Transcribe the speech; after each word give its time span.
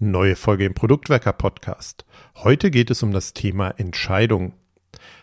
Neue 0.00 0.36
Folge 0.36 0.64
im 0.64 0.74
Produktwerker 0.74 1.32
Podcast. 1.32 2.04
Heute 2.36 2.70
geht 2.70 2.88
es 2.92 3.02
um 3.02 3.10
das 3.10 3.34
Thema 3.34 3.70
Entscheidung. 3.70 4.52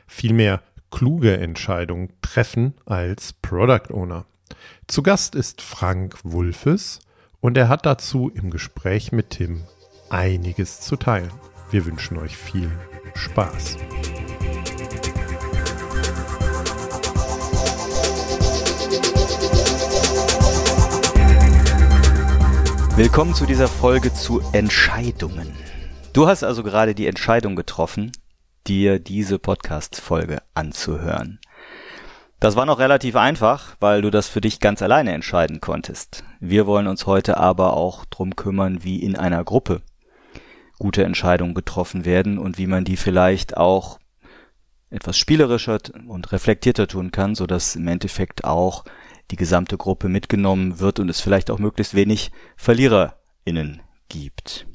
Vielmehr 0.05 0.61
kluge 0.91 1.37
Entscheidungen 1.37 2.11
treffen 2.21 2.73
als 2.85 3.31
Product 3.31 3.93
Owner. 3.93 4.25
Zu 4.87 5.01
Gast 5.01 5.33
ist 5.33 5.61
Frank 5.61 6.17
Wulfes 6.25 6.99
und 7.39 7.57
er 7.57 7.69
hat 7.69 7.85
dazu 7.85 8.29
im 8.35 8.49
Gespräch 8.49 9.13
mit 9.13 9.29
Tim 9.29 9.63
einiges 10.09 10.81
zu 10.81 10.97
teilen. 10.97 11.31
Wir 11.71 11.85
wünschen 11.85 12.17
euch 12.17 12.35
viel 12.35 12.69
Spaß. 13.13 13.77
Willkommen 22.97 23.33
zu 23.33 23.45
dieser 23.45 23.67
Folge 23.67 24.13
zu 24.13 24.41
Entscheidungen. 24.53 25.51
Du 26.13 26.27
hast 26.27 26.43
also 26.45 26.63
gerade 26.63 26.95
die 26.95 27.07
Entscheidung 27.07 27.57
getroffen, 27.57 28.13
dir 28.67 28.99
diese 28.99 29.37
Podcast-Folge 29.37 30.37
anzuhören. 30.53 31.41
Das 32.39 32.55
war 32.55 32.65
noch 32.65 32.79
relativ 32.79 33.17
einfach, 33.17 33.75
weil 33.81 34.01
du 34.01 34.11
das 34.11 34.29
für 34.29 34.39
dich 34.39 34.61
ganz 34.61 34.81
alleine 34.81 35.11
entscheiden 35.11 35.59
konntest. 35.59 36.23
Wir 36.39 36.67
wollen 36.67 36.87
uns 36.87 37.05
heute 37.05 37.35
aber 37.35 37.73
auch 37.73 38.05
drum 38.05 38.37
kümmern, 38.37 38.85
wie 38.85 39.03
in 39.03 39.17
einer 39.17 39.43
Gruppe 39.43 39.81
gute 40.79 41.03
Entscheidungen 41.03 41.53
getroffen 41.53 42.05
werden 42.05 42.37
und 42.37 42.57
wie 42.57 42.67
man 42.67 42.85
die 42.85 42.95
vielleicht 42.95 43.57
auch 43.57 43.99
etwas 44.89 45.17
spielerischer 45.17 45.79
und 46.07 46.31
reflektierter 46.31 46.87
tun 46.87 47.11
kann, 47.11 47.35
so 47.35 47.45
dass 47.45 47.75
im 47.75 47.89
Endeffekt 47.89 48.45
auch 48.45 48.85
die 49.31 49.35
gesamte 49.35 49.77
Gruppe 49.77 50.09
mitgenommen 50.09 50.79
wird 50.79 50.99
und 50.99 51.09
es 51.09 51.21
vielleicht 51.21 51.49
auch 51.49 51.59
möglichst 51.59 51.95
wenig 51.95 52.31
VerliererInnen 52.57 53.81
gibt. 54.09 54.67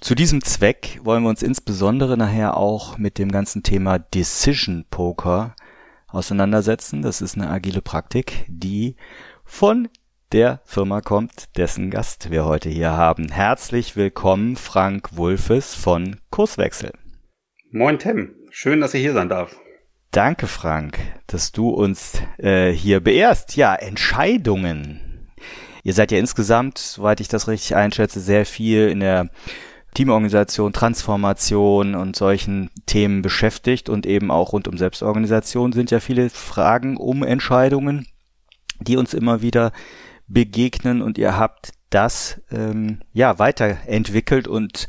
Zu 0.00 0.16
diesem 0.16 0.42
Zweck 0.42 0.98
wollen 1.04 1.22
wir 1.22 1.30
uns 1.30 1.42
insbesondere 1.42 2.16
nachher 2.16 2.56
auch 2.56 2.98
mit 2.98 3.18
dem 3.18 3.30
ganzen 3.30 3.62
Thema 3.62 4.00
Decision 4.00 4.84
Poker 4.90 5.54
auseinandersetzen. 6.08 7.02
Das 7.02 7.20
ist 7.20 7.36
eine 7.36 7.48
agile 7.48 7.82
Praktik, 7.82 8.44
die 8.48 8.96
von 9.44 9.88
der 10.32 10.60
Firma 10.64 11.02
kommt, 11.02 11.56
dessen 11.56 11.90
Gast 11.90 12.30
wir 12.30 12.44
heute 12.44 12.68
hier 12.68 12.92
haben. 12.92 13.30
Herzlich 13.30 13.96
willkommen, 13.96 14.56
Frank 14.56 15.16
Wulfes 15.16 15.74
von 15.74 16.16
Kurswechsel. 16.30 16.92
Moin 17.70 17.98
Tim, 17.98 18.34
schön, 18.50 18.80
dass 18.80 18.94
ich 18.94 19.02
hier 19.02 19.12
sein 19.12 19.28
darf. 19.28 19.61
Danke, 20.12 20.46
Frank, 20.46 20.98
dass 21.26 21.52
du 21.52 21.70
uns 21.70 22.20
äh, 22.36 22.70
hier 22.70 23.00
beehrst. 23.00 23.56
Ja, 23.56 23.74
Entscheidungen. 23.74 25.00
Ihr 25.84 25.94
seid 25.94 26.12
ja 26.12 26.18
insgesamt, 26.18 26.76
soweit 26.76 27.20
ich 27.20 27.28
das 27.28 27.48
richtig 27.48 27.74
einschätze, 27.76 28.20
sehr 28.20 28.44
viel 28.44 28.88
in 28.88 29.00
der 29.00 29.30
Teamorganisation, 29.94 30.74
Transformation 30.74 31.94
und 31.94 32.14
solchen 32.14 32.68
Themen 32.84 33.22
beschäftigt 33.22 33.88
und 33.88 34.04
eben 34.04 34.30
auch 34.30 34.52
rund 34.52 34.68
um 34.68 34.76
Selbstorganisation 34.76 35.72
sind 35.72 35.90
ja 35.90 35.98
viele 35.98 36.28
Fragen 36.28 36.98
um 36.98 37.22
Entscheidungen, 37.22 38.06
die 38.80 38.98
uns 38.98 39.14
immer 39.14 39.40
wieder 39.40 39.72
begegnen 40.28 41.00
und 41.00 41.16
ihr 41.16 41.38
habt 41.38 41.72
das 41.88 42.38
ähm, 42.50 43.00
ja 43.14 43.38
weiterentwickelt 43.38 44.46
und 44.46 44.88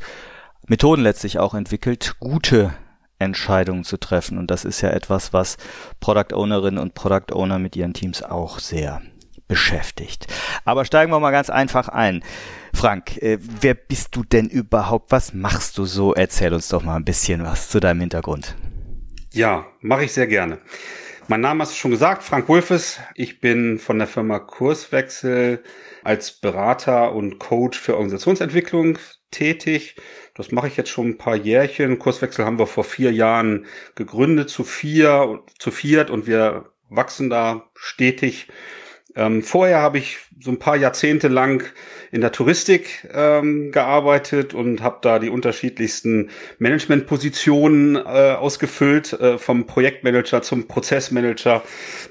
Methoden 0.66 1.02
letztlich 1.02 1.38
auch 1.38 1.54
entwickelt, 1.54 2.16
gute 2.20 2.74
Entscheidungen 3.24 3.84
zu 3.84 3.96
treffen. 3.96 4.38
Und 4.38 4.50
das 4.50 4.64
ist 4.64 4.80
ja 4.80 4.90
etwas, 4.90 5.32
was 5.32 5.56
Product 6.00 6.34
Ownerinnen 6.34 6.78
und 6.78 6.94
Product 6.94 7.32
Owner 7.32 7.58
mit 7.58 7.76
ihren 7.76 7.94
Teams 7.94 8.22
auch 8.22 8.58
sehr 8.58 9.02
beschäftigt. 9.48 10.26
Aber 10.64 10.84
steigen 10.84 11.12
wir 11.12 11.20
mal 11.20 11.30
ganz 11.30 11.50
einfach 11.50 11.88
ein. 11.88 12.22
Frank, 12.74 13.18
äh, 13.22 13.38
wer 13.40 13.74
bist 13.74 14.16
du 14.16 14.24
denn 14.24 14.48
überhaupt? 14.48 15.12
Was 15.12 15.34
machst 15.34 15.78
du 15.78 15.84
so? 15.84 16.14
Erzähl 16.14 16.52
uns 16.54 16.68
doch 16.68 16.82
mal 16.82 16.96
ein 16.96 17.04
bisschen 17.04 17.44
was 17.44 17.68
zu 17.68 17.80
deinem 17.80 18.00
Hintergrund. 18.00 18.56
Ja, 19.32 19.66
mache 19.80 20.04
ich 20.04 20.12
sehr 20.12 20.26
gerne. 20.26 20.58
Mein 21.26 21.40
Name 21.40 21.62
hast 21.62 21.72
du 21.72 21.76
schon 21.76 21.90
gesagt, 21.90 22.22
Frank 22.22 22.48
Wulfes. 22.48 23.00
Ich 23.14 23.40
bin 23.40 23.78
von 23.78 23.98
der 23.98 24.06
Firma 24.06 24.38
Kurswechsel 24.38 25.62
als 26.02 26.32
Berater 26.32 27.14
und 27.14 27.38
Coach 27.38 27.78
für 27.78 27.94
Organisationsentwicklung 27.94 28.98
tätig. 29.30 29.96
Das 30.34 30.50
mache 30.50 30.66
ich 30.66 30.76
jetzt 30.76 30.90
schon 30.90 31.10
ein 31.10 31.18
paar 31.18 31.36
Jährchen. 31.36 31.98
Kurswechsel 31.98 32.44
haben 32.44 32.58
wir 32.58 32.66
vor 32.66 32.84
vier 32.84 33.12
Jahren 33.12 33.66
gegründet, 33.94 34.50
zu 34.50 34.64
vier, 34.64 35.42
zu 35.58 35.70
viert 35.70 36.10
und 36.10 36.26
wir 36.26 36.70
wachsen 36.90 37.30
da 37.30 37.70
stetig. 37.74 38.48
Ähm, 39.14 39.42
vorher 39.42 39.80
habe 39.80 39.98
ich 39.98 40.18
so 40.40 40.50
ein 40.50 40.58
paar 40.58 40.76
Jahrzehnte 40.76 41.28
lang 41.28 41.64
in 42.10 42.20
der 42.20 42.32
Touristik 42.32 43.08
ähm, 43.12 43.72
gearbeitet 43.72 44.54
und 44.54 44.82
habe 44.82 44.98
da 45.00 45.18
die 45.18 45.30
unterschiedlichsten 45.30 46.30
Managementpositionen 46.58 47.96
äh, 47.96 47.98
ausgefüllt, 47.98 49.12
äh, 49.14 49.38
vom 49.38 49.66
Projektmanager 49.66 50.42
zum 50.42 50.68
Prozessmanager, 50.68 51.62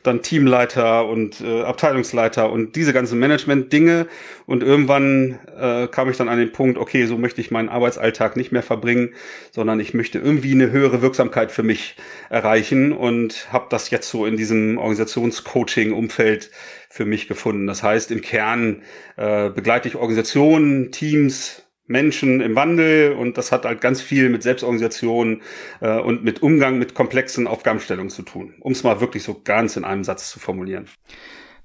dann 0.04 0.22
Teamleiter 0.22 1.08
und 1.08 1.42
äh, 1.42 1.64
Abteilungsleiter 1.64 2.52
und 2.52 2.76
diese 2.76 2.94
ganzen 2.94 3.20
Management-Dinge. 3.20 4.08
Und 4.46 4.64
irgendwann 4.64 5.40
äh, 5.58 5.88
kam 5.88 6.10
ich 6.10 6.18
dann 6.18 6.30
an 6.30 6.38
den 6.38 6.52
Punkt, 6.52 6.78
okay, 6.78 7.06
so 7.06 7.18
möchte 7.18 7.42
ich 7.42 7.52
meinen 7.52 7.70
Arbeitsalltag 7.70 8.36
nicht 8.36 8.52
mehr 8.52 8.64
verbringen, 8.64 9.14
sondern 9.52 9.80
ich 9.80 9.94
möchte 9.94 10.20
irgendwie 10.20 10.52
eine 10.52 10.72
höhere 10.72 11.02
Wirksamkeit 11.02 11.52
für 11.52 11.64
mich 11.64 11.96
erreichen 12.30 12.92
und 12.92 13.52
habe 13.54 13.68
das 13.70 13.90
jetzt 13.90 14.10
so 14.10 14.26
in 14.26 14.38
diesem 14.38 14.78
Organisationscoaching-Umfeld 14.78 16.52
für 16.94 17.06
mich 17.06 17.28
gefunden. 17.28 17.66
Das 17.66 17.82
heißt, 17.82 18.12
im 18.14 18.22
Kern 18.22 18.82
äh, 19.18 19.50
begleite 19.50 19.88
ich 19.90 19.96
Organisationen, 19.96 20.92
Teams, 20.92 21.64
Menschen 21.86 22.40
im 22.40 22.56
Wandel 22.56 23.12
und 23.12 23.38
das 23.38 23.52
hat 23.52 23.66
halt 23.66 23.82
ganz 23.82 24.02
viel 24.02 24.30
mit 24.30 24.42
Selbstorganisation 24.42 25.42
äh, 25.82 26.00
und 26.00 26.24
mit 26.24 26.42
Umgang 26.42 26.80
mit 26.80 26.94
komplexen 26.94 27.46
Aufgabenstellungen 27.46 28.10
zu 28.10 28.22
tun, 28.22 28.54
um 28.62 28.72
es 28.72 28.84
mal 28.84 29.02
wirklich 29.02 29.24
so 29.24 29.42
ganz 29.44 29.76
in 29.76 29.84
einem 29.84 30.04
Satz 30.04 30.30
zu 30.30 30.40
formulieren. 30.40 30.88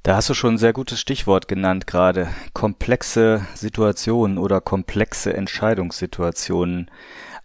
Da 0.03 0.17
hast 0.17 0.29
du 0.29 0.35
schon 0.35 0.55
ein 0.55 0.59
sehr 0.59 0.73
gutes 0.73 1.01
Stichwort 1.01 1.49
genannt 1.49 1.87
gerade. 1.87 2.29
Komplexe 2.53 3.47
Situationen 3.55 4.39
oder 4.39 4.61
komplexe 4.61 5.35
Entscheidungssituationen. 5.35 6.91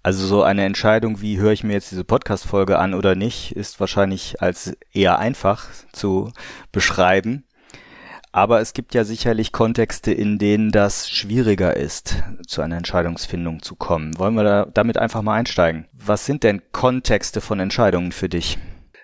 Also 0.01 0.25
so 0.25 0.43
eine 0.43 0.65
Entscheidung, 0.65 1.21
wie 1.21 1.37
höre 1.37 1.51
ich 1.51 1.63
mir 1.63 1.73
jetzt 1.73 1.91
diese 1.91 2.03
Podcast-Folge 2.03 2.77
an 2.77 2.93
oder 2.93 3.15
nicht, 3.15 3.55
ist 3.55 3.79
wahrscheinlich 3.79 4.41
als 4.41 4.75
eher 4.91 5.19
einfach 5.19 5.67
zu 5.91 6.31
beschreiben. 6.71 7.45
Aber 8.35 8.59
es 8.61 8.73
gibt 8.73 8.95
ja 8.95 9.03
sicherlich 9.03 9.51
Kontexte, 9.51 10.11
in 10.11 10.39
denen 10.39 10.71
das 10.71 11.07
schwieriger 11.07 11.77
ist, 11.77 12.15
zu 12.47 12.63
einer 12.63 12.77
Entscheidungsfindung 12.77 13.61
zu 13.61 13.75
kommen. 13.75 14.17
Wollen 14.17 14.33
wir 14.33 14.43
da 14.43 14.67
damit 14.73 14.97
einfach 14.97 15.21
mal 15.21 15.35
einsteigen? 15.35 15.85
Was 15.93 16.25
sind 16.25 16.43
denn 16.43 16.63
Kontexte 16.71 17.41
von 17.41 17.59
Entscheidungen 17.59 18.11
für 18.11 18.29
dich? 18.29 18.57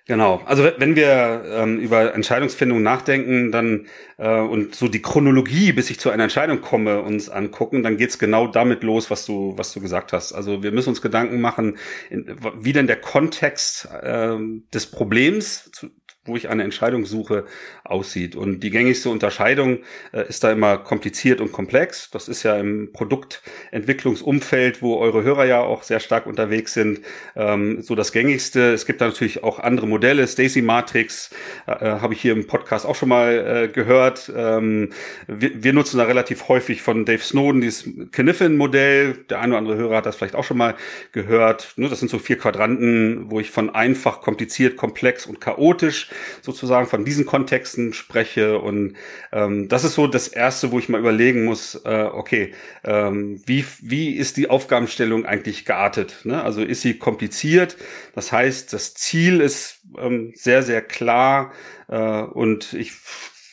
Genau, 0.08 0.42
also 0.46 0.64
wenn 0.78 0.96
wir 0.96 1.44
ähm, 1.46 1.80
über 1.80 2.16
Entscheidungsfindung 2.16 2.82
nachdenken, 2.82 3.52
dann 3.52 3.86
äh, 4.18 4.40
und 4.40 4.74
so 4.74 4.88
die 4.88 5.04
Chronologie, 5.04 5.74
bis 5.74 5.92
ich 5.92 6.00
zu 6.00 6.10
einer 6.10 6.24
Entscheidung 6.24 6.62
komme, 6.62 7.04
uns 7.04 7.30
angucken, 7.30 7.84
dann 7.84 7.98
geht's 7.98 8.18
genau 8.18 8.48
damit 8.48 8.82
los, 8.82 9.12
was 9.12 9.28
du 9.28 9.54
was 9.56 9.72
du 9.72 9.80
gesagt 9.80 10.12
hast. 10.12 10.34
Also 10.34 10.64
wir 10.64 10.72
müssen 10.72 10.90
uns 10.90 11.04
Gedanken 11.04 11.40
machen, 11.40 11.78
in, 12.10 12.26
wie 12.60 12.74
denn 12.74 12.88
der 12.88 13.00
Kontext 13.00 13.88
äh, 14.02 14.36
des 14.74 14.88
Problems, 14.88 15.70
zu, 15.74 15.92
wo 16.26 16.36
ich 16.36 16.50
eine 16.50 16.64
Entscheidung 16.64 17.06
suche, 17.06 17.46
aussieht. 17.92 18.36
Und 18.36 18.62
die 18.62 18.70
gängigste 18.70 19.10
Unterscheidung 19.10 19.80
äh, 20.12 20.28
ist 20.28 20.44
da 20.44 20.52
immer 20.52 20.78
kompliziert 20.78 21.42
und 21.42 21.52
komplex. 21.52 22.10
Das 22.12 22.28
ist 22.28 22.44
ja 22.44 22.56
im 22.58 22.92
Produktentwicklungsumfeld, 22.94 24.82
wo 24.82 24.98
eure 24.98 25.24
Hörer 25.24 25.46
ja 25.46 25.62
auch 25.62 25.84
sehr 25.84 26.00
stark 26.00 26.26
unterwegs 26.26 26.74
sind, 26.74 27.02
ähm, 27.36 27.82
so 27.82 27.96
das 27.96 28.12
gängigste. 28.12 28.74
Es 28.74 28.86
gibt 28.86 29.02
da 29.02 29.08
natürlich 29.08 29.44
auch 29.44 29.60
andere 29.60 29.88
Modelle. 29.88 30.28
Stacy 30.28 30.62
Matrix 30.62 31.32
äh, 31.68 31.72
äh, 31.72 32.00
habe 32.00 32.14
ich 32.14 32.22
hier 32.22 32.34
im 32.34 32.48
Podcast 32.48 32.86
auch 32.86 32.96
schon 32.96 33.10
mal 33.10 33.66
äh, 33.66 33.68
gehört. 33.68 34.32
Ähm, 34.36 34.90
wir, 35.28 35.64
wir, 35.64 35.74
nutzen 35.74 35.98
da 35.98 36.04
relativ 36.04 36.48
häufig 36.48 36.82
von 36.82 37.06
Dave 37.06 37.24
Snowden 37.24 37.62
dieses 37.62 37.88
Kniffin-Modell. 38.12 39.26
Der 39.30 39.40
eine 39.40 39.54
oder 39.54 39.58
andere 39.60 39.78
Hörer 39.78 39.98
hat 39.98 40.06
das 40.06 40.16
vielleicht 40.16 40.36
auch 40.36 40.44
schon 40.44 40.58
mal 40.58 40.76
gehört. 41.12 41.74
Ne, 41.76 41.90
das 41.90 42.00
sind 42.00 42.10
so 42.10 42.20
vier 42.20 42.38
Quadranten, 42.38 43.32
wo 43.32 43.40
ich 43.40 43.52
von 43.52 43.70
einfach, 43.70 44.22
kompliziert, 44.22 44.78
komplex 44.78 45.26
und 45.26 45.40
chaotisch 45.42 46.10
sozusagen 46.42 46.88
von 46.88 47.06
diesen 47.06 47.26
Kontexten 47.26 47.79
spreche. 47.94 48.60
Und 48.60 48.96
ähm, 49.32 49.68
das 49.68 49.84
ist 49.84 49.96
so 49.96 50.08
das 50.08 50.28
Erste, 50.28 50.72
wo 50.72 50.80
ich 50.80 50.90
mal 50.90 51.00
überlegen 51.00 51.46
muss, 51.46 51.76
äh, 51.86 52.08
okay, 52.12 52.54
ähm, 52.84 53.42
wie, 53.46 53.66
wie 53.82 54.16
ist 54.16 54.38
die 54.38 54.50
Aufgabenstellung 54.50 55.26
eigentlich 55.26 55.66
geartet? 55.66 56.22
Ne? 56.24 56.44
Also 56.44 56.62
ist 56.62 56.82
sie 56.82 56.98
kompliziert? 56.98 57.78
Das 58.16 58.32
heißt, 58.32 58.74
das 58.74 58.94
Ziel 58.94 59.42
ist 59.42 59.82
ähm, 59.98 60.34
sehr, 60.36 60.64
sehr 60.64 60.82
klar 60.82 61.52
äh, 61.88 61.98
und 61.98 62.74
ich 62.74 62.94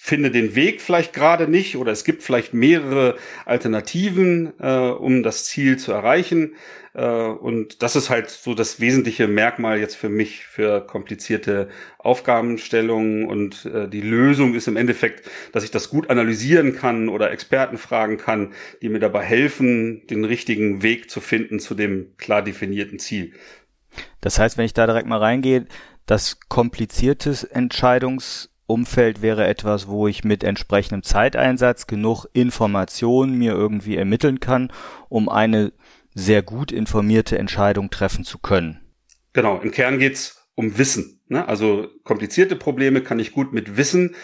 finde 0.06 0.30
den 0.30 0.54
Weg 0.54 0.80
vielleicht 0.80 1.12
gerade 1.12 1.48
nicht 1.48 1.76
oder 1.76 1.90
es 1.90 2.04
gibt 2.04 2.22
vielleicht 2.22 2.54
mehrere 2.54 3.16
Alternativen, 3.44 4.52
äh, 4.60 4.90
um 4.90 5.24
das 5.24 5.46
Ziel 5.46 5.78
zu 5.78 5.90
erreichen. 5.90 6.54
Äh, 6.94 7.04
und 7.04 7.82
das 7.82 7.96
ist 7.96 8.08
halt 8.08 8.30
so 8.30 8.54
das 8.54 8.78
wesentliche 8.78 9.26
Merkmal 9.26 9.80
jetzt 9.80 9.96
für 9.96 10.08
mich 10.08 10.46
für 10.46 10.86
komplizierte 10.86 11.68
Aufgabenstellungen. 11.98 13.26
Und 13.26 13.66
äh, 13.66 13.88
die 13.88 14.00
Lösung 14.00 14.54
ist 14.54 14.68
im 14.68 14.76
Endeffekt, 14.76 15.28
dass 15.50 15.64
ich 15.64 15.72
das 15.72 15.90
gut 15.90 16.08
analysieren 16.08 16.76
kann 16.76 17.08
oder 17.08 17.32
Experten 17.32 17.76
fragen 17.76 18.16
kann, 18.16 18.52
die 18.82 18.88
mir 18.88 19.00
dabei 19.00 19.24
helfen, 19.24 20.06
den 20.06 20.24
richtigen 20.24 20.84
Weg 20.84 21.10
zu 21.10 21.20
finden 21.20 21.58
zu 21.58 21.74
dem 21.74 22.16
klar 22.16 22.42
definierten 22.42 23.00
Ziel. 23.00 23.32
Das 24.20 24.38
heißt, 24.38 24.56
wenn 24.56 24.66
ich 24.66 24.74
da 24.74 24.86
direkt 24.86 25.08
mal 25.08 25.18
reingehe, 25.18 25.66
das 26.06 26.38
kompliziertes 26.48 27.42
Entscheidungs 27.42 28.52
Umfeld 28.66 29.22
wäre 29.22 29.46
etwas, 29.46 29.88
wo 29.88 30.08
ich 30.08 30.24
mit 30.24 30.42
entsprechendem 30.42 31.02
Zeiteinsatz 31.02 31.86
genug 31.86 32.26
Informationen 32.32 33.38
mir 33.38 33.52
irgendwie 33.52 33.96
ermitteln 33.96 34.40
kann, 34.40 34.72
um 35.08 35.28
eine 35.28 35.72
sehr 36.14 36.42
gut 36.42 36.72
informierte 36.72 37.38
Entscheidung 37.38 37.90
treffen 37.90 38.24
zu 38.24 38.38
können. 38.38 38.80
Genau, 39.32 39.60
im 39.60 39.70
Kern 39.70 39.98
geht's 39.98 40.48
um 40.54 40.78
Wissen. 40.78 41.20
Ne? 41.28 41.46
Also 41.46 41.88
komplizierte 42.02 42.56
Probleme 42.56 43.02
kann 43.02 43.18
ich 43.18 43.32
gut 43.32 43.52
mit 43.52 43.76
Wissen. 43.76 44.16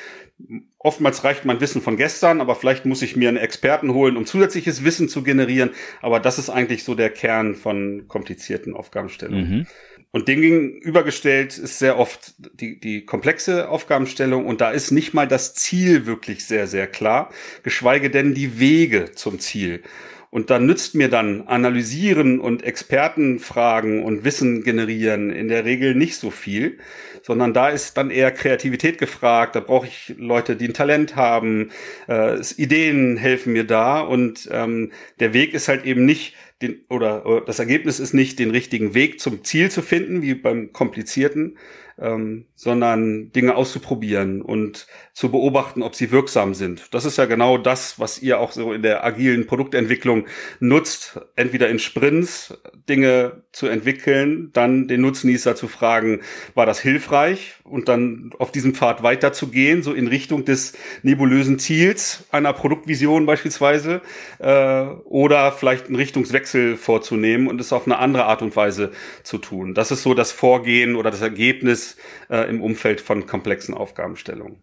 Oftmals 0.79 1.23
reicht 1.23 1.45
mein 1.45 1.61
Wissen 1.61 1.83
von 1.83 1.97
gestern, 1.97 2.41
aber 2.41 2.57
vielleicht 2.57 2.87
muss 2.87 3.03
ich 3.03 3.15
mir 3.15 3.29
einen 3.29 3.37
Experten 3.37 3.93
holen, 3.95 4.17
um 4.17 4.27
zusätzliches 4.27 4.83
Wissen 4.85 5.09
zu 5.09 5.23
generieren. 5.23 5.71
Aber 6.01 6.19
das 6.19 6.39
ist 6.39 6.51
eigentlich 6.51 6.83
so 6.83 6.95
der 6.95 7.11
Kern 7.11 7.55
von 7.55 8.09
komplizierten 8.09 8.75
Aufgabenstellungen. 8.75 9.51
Mhm. 9.51 9.67
Und 10.15 10.29
dem 10.29 10.43
gegenübergestellt 10.43 11.57
ist 11.57 11.79
sehr 11.79 11.99
oft 11.99 12.35
die, 12.61 12.79
die 12.79 13.07
komplexe 13.07 13.71
Aufgabenstellung 13.71 14.45
und 14.45 14.61
da 14.61 14.71
ist 14.71 14.91
nicht 14.91 15.15
mal 15.15 15.27
das 15.27 15.55
Ziel 15.55 16.05
wirklich 16.05 16.45
sehr, 16.45 16.67
sehr 16.67 16.87
klar, 16.87 17.31
geschweige 17.63 18.11
denn 18.11 18.35
die 18.35 18.61
Wege 18.61 19.13
zum 19.15 19.41
Ziel. 19.41 19.83
Und 20.29 20.49
da 20.49 20.59
nützt 20.59 20.95
mir 20.95 21.09
dann 21.09 21.47
analysieren 21.47 22.41
und 22.41 22.63
Expertenfragen 22.63 24.03
und 24.03 24.25
Wissen 24.25 24.63
generieren 24.63 25.31
in 25.31 25.49
der 25.49 25.67
Regel 25.67 25.95
nicht 25.95 26.17
so 26.17 26.31
viel, 26.31 26.79
sondern 27.23 27.53
da 27.53 27.69
ist 27.69 27.99
dann 27.99 28.11
eher 28.11 28.33
Kreativität 28.33 28.97
gefragt. 28.97 29.57
Da 29.57 29.61
brauche 29.61 29.87
ich 29.87 30.15
Leute, 30.17 30.57
die 30.57 30.69
ein 30.69 30.75
Talent 30.75 31.17
haben. 31.17 31.71
Äh, 32.09 32.39
Ideen 32.57 33.19
helfen 33.19 33.53
mir 33.53 33.65
da 33.65 34.01
und 34.01 34.49
ähm, 34.51 34.93
der 35.21 35.35
Weg 35.35 35.53
ist 35.53 35.69
halt 35.69 35.85
eben 35.85 36.07
nicht 36.07 36.35
den, 36.63 36.81
oder, 36.89 37.27
oder 37.27 37.41
das 37.43 37.59
Ergebnis 37.59 38.01
ist 38.01 38.15
nicht, 38.15 38.39
den 38.39 38.51
richtigen 38.51 38.95
Weg 38.95 39.21
zum 39.21 39.45
Ziel 39.45 39.71
zu 39.71 39.83
finden, 39.83 40.23
wie 40.23 40.35
beim 40.35 40.73
komplizierten, 40.73 41.59
ähm, 42.03 42.47
sondern 42.55 43.31
Dinge 43.33 43.55
auszuprobieren 43.55 44.43
und 44.43 44.87
zu 45.15 45.31
beobachten, 45.31 45.83
ob 45.83 45.95
sie 45.95 46.11
wirksam 46.11 46.55
sind. 46.55 46.89
Das 46.91 47.05
ist 47.05 47.17
ja 47.17 47.27
genau 47.27 47.59
das, 47.59 47.99
was 48.01 48.21
ihr 48.21 48.41
auch 48.41 48.53
so 48.53 48.73
in 48.73 48.83
der 48.83 49.05
agilen 49.05 49.47
Produktentwicklung 49.47 50.27
nutzt, 50.59 51.21
entweder 51.37 51.69
in 51.69 51.79
Sprints 51.79 52.59
Dinge 52.89 53.45
zu 53.53 53.69
entwickeln, 53.69 54.51
dann 54.53 54.89
den 54.89 55.03
Nutznießer 55.03 55.55
zu 55.55 55.69
fragen, 55.69 56.21
war 56.55 56.67
das 56.67 56.81
hilfreich 56.81 57.55
und 57.63 57.89
dann 57.89 58.31
auf 58.39 58.51
diesem 58.51 58.75
Pfad 58.75 59.03
weiterzugehen, 59.03 59.83
so 59.83 59.93
in 59.93 60.09
Richtung 60.09 60.45
des 60.45 60.73
nebulösen 61.03 61.59
Ziels 61.59 62.25
einer 62.33 62.53
Produktvision 62.53 63.27
beispielsweise, 63.27 64.01
äh, 64.41 64.83
oder 65.05 65.53
vielleicht 65.53 65.87
einen 65.87 65.97
Richtungswechsel 65.97 66.77
vorzunehmen 66.77 67.47
und 67.47 67.61
es 67.61 67.73
auf 67.73 67.87
eine 67.87 67.99
andere 67.99 68.25
Art 68.25 68.43
und 68.43 68.57
Weise 68.57 68.91
zu 69.23 69.39
tun. 69.39 69.75
Das 69.75 69.91
ist 69.91 70.03
so 70.03 70.15
das 70.15 70.33
Vorgehen 70.33 70.97
oder 70.97 71.11
das 71.11 71.21
Ergebnis 71.21 71.92
äh, 72.29 72.49
im 72.49 72.63
Umfeld 72.63 73.01
von 73.01 73.27
komplexen 73.27 73.75
Aufgabenstellungen. 73.75 74.63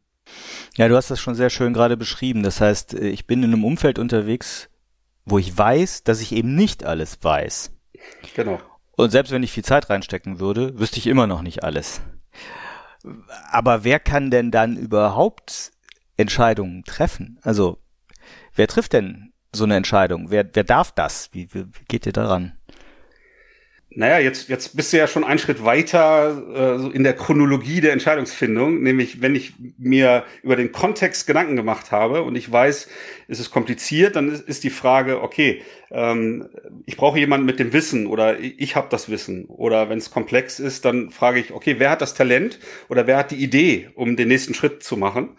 Ja, 0.78 0.88
du 0.88 0.96
hast 0.96 1.10
das 1.12 1.20
schon 1.20 1.36
sehr 1.36 1.50
schön 1.50 1.74
gerade 1.74 1.98
beschrieben. 1.98 2.44
Das 2.44 2.62
heißt, 2.62 2.94
äh, 2.94 3.10
ich 3.10 3.28
bin 3.28 3.44
in 3.44 3.54
einem 3.54 3.66
Umfeld 3.66 4.00
unterwegs, 4.00 4.70
wo 5.26 5.38
ich 5.38 5.56
weiß, 5.58 6.04
dass 6.04 6.22
ich 6.22 6.31
eben 6.31 6.56
nicht 6.56 6.84
alles 6.84 7.20
weiß. 7.22 7.72
Genau. 8.36 8.60
Und 8.96 9.12
selbst 9.12 9.31
wenn 9.31 9.44
ich 9.44 9.52
viel 9.52 9.64
Zeit 9.64 9.90
reinstecken 9.90 10.40
würde, 10.40 10.78
wüsste 10.80 10.98
ich 10.98 11.08
immer 11.08 11.28
noch 11.28 11.42
nicht 11.42 11.64
alles. 11.64 12.02
Aber 13.50 13.84
wer 13.84 14.00
kann 14.00 14.30
denn 14.30 14.52
dann 14.52 14.75
überhaupt 14.75 15.72
Entscheidungen 16.18 16.84
treffen? 16.84 17.40
Also, 17.42 17.82
wer 18.56 18.68
trifft 18.68 18.94
denn 18.94 19.32
so 19.54 19.64
eine 19.64 19.78
Entscheidung? 19.78 20.32
Wer, 20.32 20.50
wer 20.54 20.66
darf 20.66 20.92
das? 20.92 21.30
Wie, 21.32 21.54
wie, 21.54 21.66
wie 21.66 21.86
geht 21.88 22.06
ihr 22.06 22.12
daran? 22.12 22.59
Naja, 23.91 24.19
jetzt, 24.19 24.50
jetzt 24.50 24.75
bist 24.75 24.94
du 24.94 24.97
ja 24.97 25.07
schon 25.07 25.24
einen 25.24 25.39
Schritt 25.39 25.65
weiter 25.65 26.44
äh, 26.53 26.80
so 26.80 26.91
in 26.91 27.03
der 27.03 27.15
Chronologie 27.15 27.81
der 27.81 27.91
Entscheidungsfindung, 27.91 28.83
nämlich 28.83 29.24
wenn 29.24 29.33
ich 29.33 29.53
mir 29.80 30.25
über 30.44 30.56
den 30.56 30.71
Kontext 30.71 31.25
Gedanken 31.25 31.56
gemacht 31.56 31.91
habe 31.91 32.21
und 32.21 32.36
ich 32.36 32.51
weiß, 32.51 32.88
es 33.27 33.39
ist 33.39 33.50
kompliziert, 33.50 34.15
dann 34.15 34.31
ist, 34.31 34.47
ist 34.47 34.63
die 34.63 34.69
Frage, 34.69 35.24
okay, 35.24 35.63
ähm, 35.89 36.50
ich 36.86 36.97
brauche 36.97 37.18
jemanden 37.18 37.47
mit 37.47 37.57
dem 37.57 37.74
Wissen 37.74 38.06
oder 38.06 38.39
ich, 38.39 38.59
ich 38.59 38.75
habe 38.75 38.89
das 38.91 39.09
Wissen. 39.09 39.45
Oder 39.45 39.89
wenn 39.89 39.97
es 39.97 40.12
komplex 40.12 40.59
ist, 40.59 40.86
dann 40.86 41.09
frage 41.09 41.39
ich, 41.39 41.51
okay, 41.51 41.77
wer 41.80 41.89
hat 41.89 42.01
das 42.01 42.13
Talent 42.13 42.59
oder 42.89 43.07
wer 43.07 43.18
hat 43.18 43.31
die 43.31 43.44
Idee, 43.44 43.89
um 43.95 44.15
den 44.15 44.27
nächsten 44.27 44.53
Schritt 44.53 44.83
zu 44.83 44.97
machen? 44.97 45.30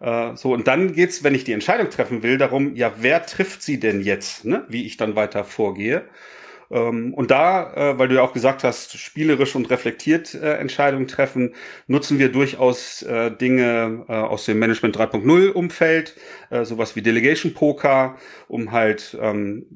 Äh, 0.00 0.34
so, 0.34 0.52
und 0.52 0.66
dann 0.66 0.92
geht's, 0.92 1.22
wenn 1.22 1.36
ich 1.36 1.44
die 1.44 1.52
Entscheidung 1.52 1.88
treffen 1.88 2.24
will, 2.24 2.36
darum, 2.36 2.74
ja, 2.74 2.94
wer 2.98 3.24
trifft 3.26 3.62
sie 3.62 3.78
denn 3.78 4.00
jetzt, 4.00 4.44
ne? 4.44 4.64
wie 4.68 4.86
ich 4.86 4.96
dann 4.96 5.14
weiter 5.14 5.44
vorgehe. 5.44 6.02
Ähm, 6.72 7.12
und 7.14 7.30
da, 7.30 7.72
äh, 7.74 7.98
weil 7.98 8.08
du 8.08 8.14
ja 8.14 8.22
auch 8.22 8.32
gesagt 8.32 8.64
hast, 8.64 8.98
spielerisch 8.98 9.54
und 9.54 9.70
reflektiert 9.70 10.34
äh, 10.34 10.54
Entscheidungen 10.54 11.06
treffen, 11.06 11.54
nutzen 11.86 12.18
wir 12.18 12.32
durchaus 12.32 13.02
äh, 13.02 13.30
Dinge 13.30 14.04
aus 14.08 14.46
dem 14.46 14.58
Management 14.58 14.96
3.0 14.96 15.50
Umfeld, 15.50 16.16
sowas 16.62 16.96
wie 16.96 17.02
Delegation 17.02 17.54
Poker, 17.54 18.16
um 18.48 18.72
halt 18.72 19.16
ähm, 19.20 19.66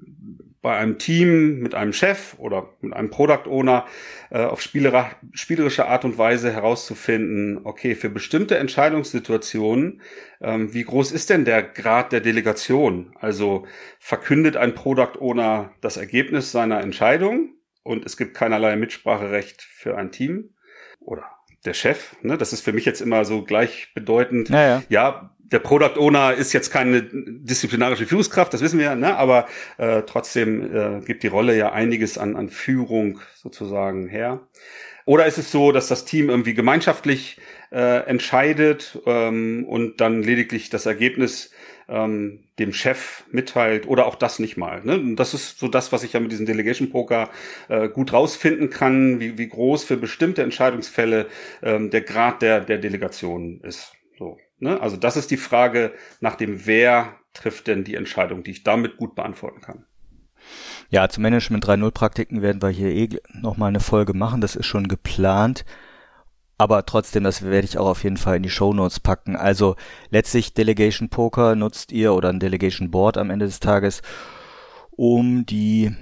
bei 0.66 0.76
einem 0.78 0.98
Team 0.98 1.60
mit 1.60 1.76
einem 1.76 1.92
Chef 1.92 2.34
oder 2.38 2.70
mit 2.80 2.92
einem 2.92 3.08
Product 3.08 3.48
Owner 3.48 3.86
äh, 4.30 4.42
auf 4.42 4.60
spielerische 4.60 5.86
Art 5.86 6.04
und 6.04 6.18
Weise 6.18 6.52
herauszufinden, 6.52 7.60
okay, 7.62 7.94
für 7.94 8.10
bestimmte 8.10 8.58
Entscheidungssituationen, 8.58 10.02
ähm, 10.40 10.74
wie 10.74 10.82
groß 10.82 11.12
ist 11.12 11.30
denn 11.30 11.44
der 11.44 11.62
Grad 11.62 12.10
der 12.10 12.20
Delegation? 12.20 13.14
Also 13.20 13.64
verkündet 14.00 14.56
ein 14.56 14.74
Product 14.74 15.20
Owner 15.20 15.70
das 15.82 15.98
Ergebnis 15.98 16.50
seiner 16.50 16.80
Entscheidung 16.80 17.54
und 17.84 18.04
es 18.04 18.16
gibt 18.16 18.34
keinerlei 18.34 18.74
Mitspracherecht 18.74 19.62
für 19.62 19.96
ein 19.96 20.10
Team 20.10 20.56
oder 20.98 21.30
der 21.64 21.74
Chef, 21.74 22.16
ne, 22.22 22.36
das 22.36 22.52
ist 22.52 22.62
für 22.62 22.72
mich 22.72 22.84
jetzt 22.84 23.00
immer 23.00 23.24
so 23.24 23.44
gleichbedeutend. 23.44 24.48
Ja, 24.48 24.66
ja. 24.66 24.82
ja 24.88 25.35
der 25.52 25.60
Product 25.60 25.98
Owner 25.98 26.34
ist 26.34 26.52
jetzt 26.52 26.70
keine 26.70 27.02
disziplinarische 27.02 28.06
Führungskraft, 28.06 28.52
das 28.52 28.62
wissen 28.62 28.78
wir, 28.78 28.94
ne? 28.96 29.16
aber 29.16 29.46
äh, 29.78 30.02
trotzdem 30.02 30.74
äh, 30.74 31.00
gibt 31.04 31.22
die 31.22 31.28
Rolle 31.28 31.56
ja 31.56 31.72
einiges 31.72 32.18
an, 32.18 32.36
an 32.36 32.48
Führung 32.48 33.20
sozusagen 33.34 34.08
her. 34.08 34.40
Oder 35.04 35.26
ist 35.26 35.38
es 35.38 35.52
so, 35.52 35.70
dass 35.70 35.86
das 35.86 36.04
Team 36.04 36.28
irgendwie 36.28 36.54
gemeinschaftlich 36.54 37.38
äh, 37.70 38.04
entscheidet 38.06 38.98
ähm, 39.06 39.64
und 39.68 40.00
dann 40.00 40.22
lediglich 40.22 40.68
das 40.68 40.84
Ergebnis 40.84 41.52
ähm, 41.88 42.40
dem 42.58 42.72
Chef 42.72 43.22
mitteilt 43.30 43.86
oder 43.86 44.06
auch 44.06 44.16
das 44.16 44.40
nicht 44.40 44.56
mal. 44.56 44.82
Ne? 44.82 44.94
Und 44.98 45.16
das 45.16 45.32
ist 45.32 45.60
so 45.60 45.68
das, 45.68 45.92
was 45.92 46.02
ich 46.02 46.14
ja 46.14 46.20
mit 46.20 46.32
diesem 46.32 46.46
Delegation 46.46 46.90
Poker 46.90 47.30
äh, 47.68 47.88
gut 47.88 48.12
rausfinden 48.12 48.70
kann, 48.70 49.20
wie, 49.20 49.38
wie 49.38 49.48
groß 49.48 49.84
für 49.84 49.96
bestimmte 49.96 50.42
Entscheidungsfälle 50.42 51.26
ähm, 51.62 51.90
der 51.90 52.00
Grad 52.00 52.42
der, 52.42 52.60
der 52.60 52.78
Delegation 52.78 53.60
ist. 53.60 53.92
So. 54.18 54.38
Ne? 54.58 54.80
Also 54.80 54.96
das 54.96 55.16
ist 55.16 55.30
die 55.30 55.36
Frage 55.36 55.92
nach 56.20 56.36
dem, 56.36 56.66
wer 56.66 57.16
trifft 57.34 57.66
denn 57.66 57.84
die 57.84 57.94
Entscheidung, 57.94 58.42
die 58.42 58.52
ich 58.52 58.62
damit 58.62 58.96
gut 58.96 59.14
beantworten 59.14 59.60
kann. 59.60 59.84
Ja, 60.88 61.08
zu 61.08 61.20
Management 61.20 61.66
3.0 61.66 61.90
Praktiken 61.90 62.42
werden 62.42 62.62
wir 62.62 62.68
hier 62.68 62.90
eh 62.90 63.08
nochmal 63.32 63.68
eine 63.68 63.80
Folge 63.80 64.14
machen. 64.14 64.40
Das 64.40 64.56
ist 64.56 64.66
schon 64.66 64.88
geplant. 64.88 65.64
Aber 66.58 66.86
trotzdem, 66.86 67.24
das 67.24 67.42
werde 67.42 67.66
ich 67.66 67.76
auch 67.76 67.88
auf 67.88 68.04
jeden 68.04 68.16
Fall 68.16 68.36
in 68.36 68.42
die 68.42 68.50
Show 68.50 68.72
Notes 68.72 69.00
packen. 69.00 69.36
Also 69.36 69.76
letztlich 70.10 70.54
Delegation 70.54 71.10
Poker 71.10 71.54
nutzt 71.54 71.92
ihr 71.92 72.14
oder 72.14 72.30
ein 72.30 72.40
Delegation 72.40 72.90
Board 72.90 73.18
am 73.18 73.30
Ende 73.30 73.44
des 73.46 73.60
Tages, 73.60 74.00
um 74.90 75.44
die 75.44 75.94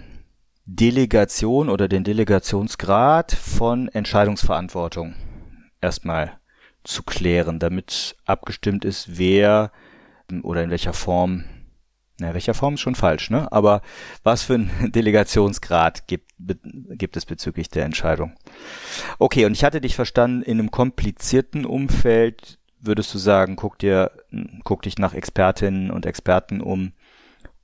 Delegation 0.67 1.69
oder 1.69 1.89
den 1.89 2.05
Delegationsgrad 2.05 3.33
von 3.33 3.89
Entscheidungsverantwortung 3.89 5.15
erstmal 5.81 6.39
zu 6.85 7.03
klären, 7.03 7.59
damit 7.59 8.17
abgestimmt 8.25 8.85
ist, 8.85 9.19
wer 9.19 9.73
oder 10.43 10.63
in 10.63 10.71
welcher 10.71 10.93
Form, 10.93 11.45
na, 12.19 12.35
welcher 12.35 12.55
Form 12.55 12.75
ist 12.75 12.81
schon 12.81 12.95
falsch, 12.95 13.31
ne? 13.31 13.51
Aber 13.51 13.83
was 14.23 14.43
für 14.43 14.55
einen 14.55 14.93
Delegationsgrad 14.93 16.07
gibt, 16.07 16.31
gibt 16.39 17.17
es 17.17 17.27
bezüglich 17.27 17.69
der 17.69 17.85
Entscheidung? 17.85 18.35
Okay, 19.19 19.47
und 19.47 19.53
ich 19.53 19.65
hatte 19.65 19.81
dich 19.81 19.97
verstanden, 19.97 20.43
in 20.43 20.59
einem 20.59 20.71
komplizierten 20.71 21.65
Umfeld 21.65 22.59
würdest 22.81 23.13
du 23.15 23.19
sagen, 23.19 23.57
guck 23.57 23.79
dir, 23.79 24.13
guck 24.63 24.83
dich 24.83 24.99
nach 24.99 25.15
Expertinnen 25.15 25.91
und 25.91 26.07
Experten 26.07 26.61
um 26.61 26.93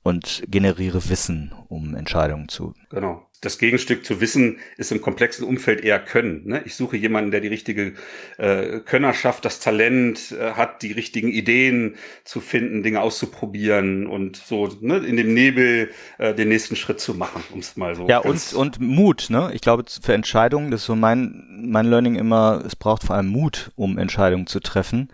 und 0.03 0.43
generiere 0.47 1.09
Wissen, 1.09 1.53
um 1.69 1.95
Entscheidungen 1.95 2.49
zu. 2.49 2.73
Genau 2.89 3.25
das 3.41 3.57
Gegenstück 3.57 4.05
zu 4.05 4.21
wissen 4.21 4.59
ist 4.77 4.91
im 4.91 5.01
komplexen 5.01 5.45
Umfeld 5.45 5.81
eher 5.81 5.99
Können. 5.99 6.43
Ne? 6.45 6.61
Ich 6.65 6.75
suche 6.75 6.95
jemanden, 6.95 7.31
der 7.31 7.41
die 7.41 7.47
richtige 7.47 7.93
äh, 8.37 8.79
Könnerschaft, 8.81 9.43
das 9.43 9.59
Talent 9.59 10.31
äh, 10.31 10.51
hat, 10.51 10.83
die 10.83 10.91
richtigen 10.91 11.29
Ideen 11.29 11.95
zu 12.23 12.39
finden, 12.39 12.83
Dinge 12.83 13.01
auszuprobieren 13.01 14.05
und 14.05 14.37
so 14.37 14.69
ne, 14.81 14.97
in 14.97 15.17
dem 15.17 15.33
Nebel 15.33 15.89
äh, 16.19 16.35
den 16.35 16.49
nächsten 16.49 16.75
Schritt 16.75 16.99
zu 16.99 17.15
machen, 17.15 17.43
um 17.51 17.59
es 17.59 17.75
mal 17.75 17.95
so. 17.95 18.07
Ja 18.07 18.19
und 18.19 18.53
und 18.53 18.79
Mut. 18.79 19.27
Ne? 19.29 19.49
Ich 19.53 19.61
glaube 19.61 19.85
für 20.01 20.13
Entscheidungen, 20.13 20.69
das 20.69 20.81
ist 20.81 20.87
so 20.87 20.95
mein 20.95 21.43
mein 21.63 21.87
Learning 21.87 22.15
immer. 22.15 22.63
Es 22.65 22.75
braucht 22.75 23.03
vor 23.03 23.15
allem 23.15 23.27
Mut, 23.27 23.71
um 23.75 23.97
Entscheidungen 23.97 24.45
zu 24.45 24.59
treffen. 24.59 25.09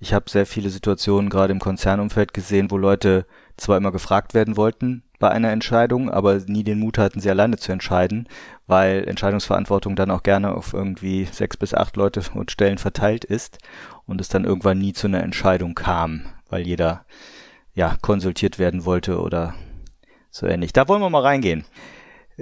Ich 0.00 0.12
habe 0.12 0.28
sehr 0.28 0.44
viele 0.44 0.68
Situationen 0.68 1.30
gerade 1.30 1.52
im 1.52 1.60
Konzernumfeld 1.60 2.34
gesehen, 2.34 2.70
wo 2.70 2.76
Leute 2.76 3.24
zwar 3.56 3.76
immer 3.76 3.92
gefragt 3.92 4.34
werden 4.34 4.56
wollten, 4.56 5.04
bei 5.18 5.30
einer 5.30 5.52
Entscheidung, 5.52 6.10
aber 6.10 6.38
nie 6.46 6.64
den 6.64 6.80
Mut 6.80 6.98
hatten, 6.98 7.20
sie 7.20 7.30
alleine 7.30 7.56
zu 7.56 7.72
entscheiden, 7.72 8.28
weil 8.66 9.08
Entscheidungsverantwortung 9.08 9.96
dann 9.96 10.10
auch 10.10 10.22
gerne 10.22 10.54
auf 10.54 10.74
irgendwie 10.74 11.24
sechs 11.24 11.56
bis 11.56 11.72
acht 11.72 11.96
Leute 11.96 12.22
und 12.34 12.50
Stellen 12.50 12.78
verteilt 12.78 13.24
ist 13.24 13.58
und 14.06 14.20
es 14.20 14.28
dann 14.28 14.44
irgendwann 14.44 14.78
nie 14.78 14.92
zu 14.92 15.06
einer 15.06 15.22
Entscheidung 15.22 15.74
kam, 15.74 16.26
weil 16.48 16.66
jeder 16.66 17.06
ja 17.74 17.96
konsultiert 18.02 18.58
werden 18.58 18.84
wollte 18.84 19.20
oder 19.20 19.54
so 20.30 20.46
ähnlich. 20.46 20.72
Da 20.72 20.88
wollen 20.88 21.00
wir 21.00 21.10
mal 21.10 21.22
reingehen. 21.22 21.64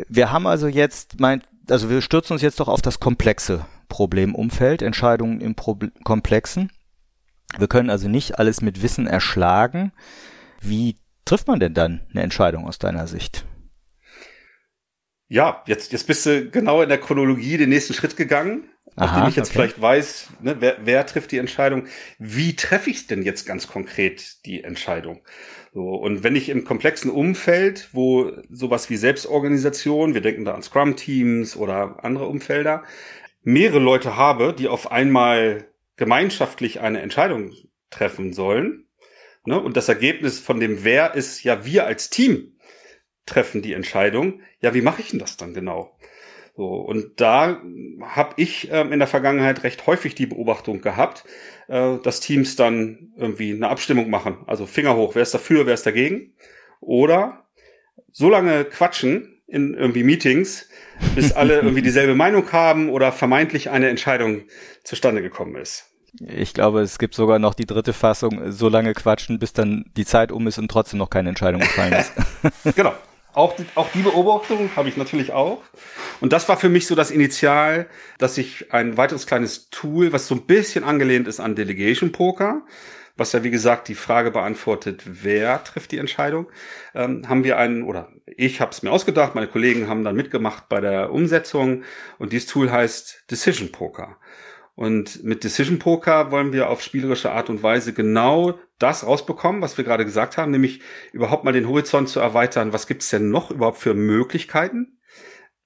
Wir 0.09 0.33
haben 0.33 0.47
also 0.47 0.67
jetzt 0.67 1.21
mein, 1.21 1.43
also 1.69 1.91
wir 1.91 2.01
stürzen 2.01 2.33
uns 2.33 2.43
jetzt 2.43 2.61
doch 2.61 2.69
auf 2.69 2.83
das 2.83 3.01
komplexe 3.01 3.67
Problemumfeld, 3.89 4.81
Entscheidungen 4.81 5.41
im 5.41 5.55
Proble 5.55 5.93
Komplexen. 6.03 6.71
Wir 7.59 7.69
können 7.69 7.91
also 7.91 8.09
nicht 8.09 8.39
alles 8.39 8.63
mit 8.63 8.83
Wissen 8.83 9.07
erschlagen. 9.07 9.93
Wie 10.61 10.97
trifft 11.25 11.47
man 11.49 11.61
denn 11.61 11.75
dann 11.75 12.01
eine 12.11 12.23
Entscheidung 12.23 12.67
aus 12.67 12.79
deiner 12.79 13.07
Sicht? 13.07 13.45
Ja, 15.29 15.63
jetzt, 15.67 15.93
jetzt 15.93 16.07
bist 16.07 16.27
du 16.27 16.51
genau 16.51 16.83
in 16.83 16.91
der 16.91 16.99
Chronologie 16.99 17.57
den 17.57 17.71
nächsten 17.71 17.95
Schritt 17.95 18.17
gegangen. 18.17 18.69
Nachdem 18.97 19.29
ich 19.29 19.37
jetzt 19.37 19.49
okay. 19.49 19.55
vielleicht 19.55 19.81
weiß, 19.81 20.29
ne, 20.43 20.57
wer, 20.59 20.77
wer 20.85 21.07
trifft 21.07 21.33
die 21.33 21.39
Entscheidung, 21.39 21.87
wie 22.19 22.55
treffe 22.55 22.91
ich 22.91 23.07
denn 23.07 23.23
jetzt 23.23 23.47
ganz 23.47 23.67
konkret 23.67 24.45
die 24.45 24.63
Entscheidung? 24.63 25.23
So, 25.73 25.95
und 25.95 26.23
wenn 26.23 26.37
ich 26.37 26.51
im 26.51 26.65
komplexen 26.65 27.11
Umfeld, 27.11 27.89
wo 27.93 28.31
sowas 28.51 28.91
wie 28.91 28.97
Selbstorganisation, 28.97 30.13
wir 30.13 30.21
denken 30.21 30.45
da 30.45 30.53
an 30.53 30.63
Scrum-Teams 30.63 31.57
oder 31.57 32.05
andere 32.05 32.27
Umfelder, 32.27 32.83
mehrere 33.43 33.79
Leute 33.79 34.17
habe, 34.17 34.53
die 34.53 34.69
auf 34.69 34.93
einmal 34.93 35.65
gemeinschaftlich 35.97 36.81
eine 36.81 37.01
Entscheidung 37.01 37.53
treffen 37.89 38.35
sollen, 38.35 38.85
Ne? 39.45 39.61
Und 39.61 39.77
das 39.77 39.89
Ergebnis 39.89 40.39
von 40.39 40.61
dem 40.61 40.85
Wer 40.85 41.15
ist 41.15 41.43
ja 41.43 41.65
wir 41.65 41.87
als 41.87 42.11
Team 42.11 42.53
treffen 43.27 43.63
die 43.63 43.73
Entscheidung. 43.73 44.41
Ja, 44.61 44.75
wie 44.75 44.83
mache 44.83 45.01
ich 45.01 45.11
denn 45.11 45.19
das 45.19 45.37
dann 45.37 45.55
genau? 45.55 45.97
So, 46.55 46.67
und 46.67 47.21
da 47.21 47.63
habe 48.03 48.35
ich 48.37 48.69
ähm, 48.71 48.93
in 48.93 48.99
der 48.99 49.09
Vergangenheit 49.09 49.65
recht 49.65 49.87
häufig 49.87 50.15
die 50.15 50.27
Beobachtung 50.27 50.83
gehabt, 50.83 51.25
äh, 51.69 51.97
dass 52.03 52.21
Teams 52.21 52.57
dann 52.57 53.13
irgendwie 53.17 53.53
eine 53.53 53.69
Abstimmung 53.69 54.11
machen. 54.11 54.39
Also 54.47 54.67
Finger 54.67 54.97
hoch, 54.97 55.15
wer 55.15 55.23
ist 55.23 55.33
dafür, 55.33 55.67
wer 55.67 55.75
ist 55.75 55.87
dagegen? 55.87 56.35
Oder 56.81 57.47
so 58.11 58.29
lange 58.29 58.65
quatschen 58.67 59.43
in 59.47 59.75
irgendwie 59.75 60.03
Meetings, 60.03 60.69
bis 61.15 61.33
alle 61.33 61.55
irgendwie 61.61 61.83
dieselbe 61.83 62.15
Meinung 62.15 62.53
haben 62.53 62.91
oder 62.91 63.13
vermeintlich 63.13 63.71
eine 63.71 63.89
Entscheidung 63.89 64.43
zustande 64.85 65.23
gekommen 65.23 65.57
ist. 65.57 65.92
Ich 66.21 66.53
glaube, 66.53 66.83
es 66.83 66.99
gibt 66.99 67.15
sogar 67.15 67.39
noch 67.39 67.55
die 67.55 67.65
dritte 67.65 67.93
Fassung, 67.93 68.53
so 68.53 68.69
lange 68.69 68.93
quatschen, 68.93 69.39
bis 69.39 69.53
dann 69.53 69.87
die 69.97 70.05
Zeit 70.05 70.31
um 70.31 70.47
ist 70.47 70.59
und 70.59 70.71
trotzdem 70.71 70.99
noch 70.99 71.11
keine 71.11 71.31
Entscheidung 71.31 71.61
gefallen 71.61 71.95
ist. 71.95 72.13
genau. 72.77 72.95
Auch 73.35 73.57
die, 73.57 73.65
auch 73.77 73.89
die 73.93 74.03
Beobachtung 74.03 74.71
habe 74.77 74.91
ich 74.91 74.99
natürlich 74.99 75.33
auch. 75.33 75.63
Und 76.21 76.35
das 76.35 76.51
war 76.51 76.59
für 76.59 76.69
mich 76.69 76.87
so 76.87 76.95
das 76.95 77.11
Initial, 77.11 77.87
dass 78.19 78.37
ich 78.37 78.75
ein 78.75 78.99
weiteres 78.99 79.27
kleines 79.27 79.71
Tool, 79.71 80.13
was 80.13 80.29
so 80.29 80.35
ein 80.35 80.43
bisschen 80.43 80.85
angelehnt 80.85 81.27
ist 81.27 81.41
an 81.41 81.55
Delegation 81.55 82.13
Poker, 82.13 82.61
was 83.17 83.33
ja 83.33 83.43
wie 83.43 83.51
gesagt 83.51 83.89
die 83.89 83.95
Frage 83.95 84.31
beantwortet, 84.31 85.03
wer 85.07 85.65
trifft 85.65 85.93
die 85.93 85.99
Entscheidung, 85.99 86.47
ähm, 86.95 87.27
haben 87.27 87.43
wir 87.43 87.57
einen, 87.57 87.85
oder 87.85 88.09
ich 88.27 88.61
habe 88.61 88.71
es 88.71 88.83
mir 88.83 88.91
ausgedacht, 88.91 89.35
meine 89.35 89.49
Kollegen 89.49 89.89
haben 89.89 90.05
dann 90.05 90.17
mitgemacht 90.17 90.69
bei 90.69 90.81
der 90.83 91.11
Umsetzung 91.11 91.85
und 92.19 92.33
dieses 92.33 92.49
Tool 92.49 92.71
heißt 92.71 93.25
Decision 93.31 93.73
Poker. 93.73 94.19
Und 94.83 95.23
mit 95.23 95.45
Decision 95.45 95.79
Poker 95.79 96.33
wollen 96.33 96.53
wir 96.53 96.69
auf 96.69 96.83
spielerische 96.83 97.31
Art 97.31 97.49
und 97.49 97.63
Weise 97.63 97.93
genau 97.93 98.59
das 98.81 99.07
rausbekommen, 99.07 99.63
was 99.63 99.79
wir 99.79 99.85
gerade 99.85 100.05
gesagt 100.05 100.37
haben, 100.37 100.51
nämlich 100.51 100.81
überhaupt 101.13 101.45
mal 101.45 101.53
den 101.53 101.69
Horizont 101.69 102.09
zu 102.09 102.19
erweitern. 102.19 102.73
Was 102.73 102.89
gibt's 102.89 103.09
denn 103.09 103.31
noch 103.31 103.53
überhaupt 103.53 103.79
für 103.79 103.95
Möglichkeiten, 103.95 104.99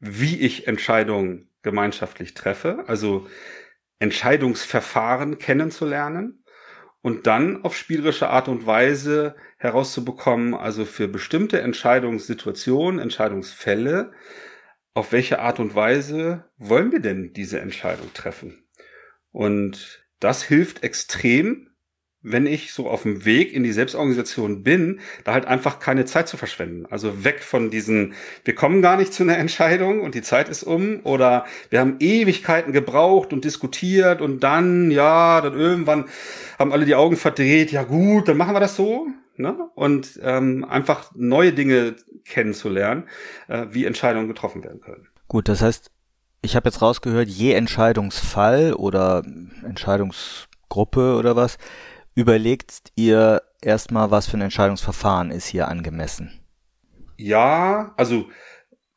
wie 0.01 0.39
ich 0.39 0.67
Entscheidungen 0.67 1.51
gemeinschaftlich 1.63 2.35
treffe? 2.35 2.85
Also 2.89 3.27
Entscheidungsverfahren 4.01 5.39
kennenzulernen 5.39 6.45
und 7.01 7.27
dann 7.27 7.65
auf 7.65 7.75
spielerische 7.75 8.29
Art 8.29 8.49
und 8.49 8.67
Weise 8.67 9.35
herauszubekommen, 9.57 10.53
also 10.53 10.85
für 10.85 11.09
bestimmte 11.09 11.63
Entscheidungssituationen, 11.63 13.01
Entscheidungsfälle, 13.01 14.13
auf 14.93 15.13
welche 15.13 15.39
Art 15.39 15.59
und 15.59 15.75
Weise 15.75 16.45
wollen 16.59 16.93
wir 16.93 17.01
denn 17.01 17.33
diese 17.33 17.61
Entscheidung 17.61 18.13
treffen? 18.13 18.66
Und 19.37 20.03
das 20.19 20.43
hilft 20.43 20.83
extrem, 20.83 21.69
wenn 22.23 22.47
ich 22.47 22.73
so 22.73 22.89
auf 22.89 23.03
dem 23.03 23.27
Weg 23.27 23.53
in 23.53 23.65
die 23.65 23.73
Selbstorganisation 23.73 24.63
bin, 24.63 25.01
da 25.25 25.35
halt 25.35 25.45
einfach 25.45 25.79
keine 25.79 26.07
Zeit 26.07 26.27
zu 26.27 26.39
verschwenden. 26.39 26.87
Also 26.87 27.23
weg 27.23 27.43
von 27.43 27.71
diesen, 27.71 28.15
wir 28.45 28.55
kommen 28.55 28.81
gar 28.81 28.97
nicht 28.97 29.13
zu 29.13 29.25
einer 29.25 29.37
Entscheidung 29.37 30.01
und 30.01 30.15
die 30.15 30.23
Zeit 30.23 30.49
ist 30.49 30.63
um 30.63 31.01
oder 31.03 31.45
wir 31.69 31.81
haben 31.81 31.97
Ewigkeiten 32.01 32.73
gebraucht 32.73 33.35
und 33.35 33.45
diskutiert 33.45 34.23
und 34.23 34.41
dann, 34.41 34.91
ja, 34.91 35.43
dann 35.43 35.53
irgendwann 35.53 36.07
haben 36.59 36.73
alle 36.73 36.87
die 36.87 36.95
Augen 36.95 37.19
verdreht, 37.19 37.71
ja 37.73 37.83
gut, 37.83 38.29
dann 38.29 38.39
machen 38.39 38.55
wir 38.55 38.61
das 38.61 38.75
so. 38.75 39.07
Ne? 39.37 39.55
Und 39.75 40.19
ähm, 40.23 40.65
einfach 40.65 41.11
neue 41.15 41.53
Dinge 41.53 41.97
kennenzulernen, 42.25 43.05
äh, 43.49 43.67
wie 43.69 43.85
Entscheidungen 43.85 44.29
getroffen 44.29 44.65
werden 44.65 44.81
können. 44.81 45.09
Gut, 45.29 45.51
das 45.51 45.61
heißt, 45.61 45.91
ich 46.47 46.57
habe 46.57 46.69
jetzt 46.69 46.81
rausgehört, 46.81 47.29
je 47.29 47.53
Entscheidungsfall 47.53 48.73
oder 48.73 49.23
Entscheidungsgruppe 49.65 51.17
oder 51.17 51.37
was, 51.37 51.59
überlegt 52.15 52.93
ihr 52.95 53.43
erstmal, 53.61 54.11
was 54.11 54.27
für 54.27 54.39
ein 54.39 54.43
Entscheidungsverfahren 54.43 55.31
ist 55.31 55.47
hier 55.47 55.69
angemessen. 55.69 56.41
Ja, 57.19 57.93
also 57.97 58.29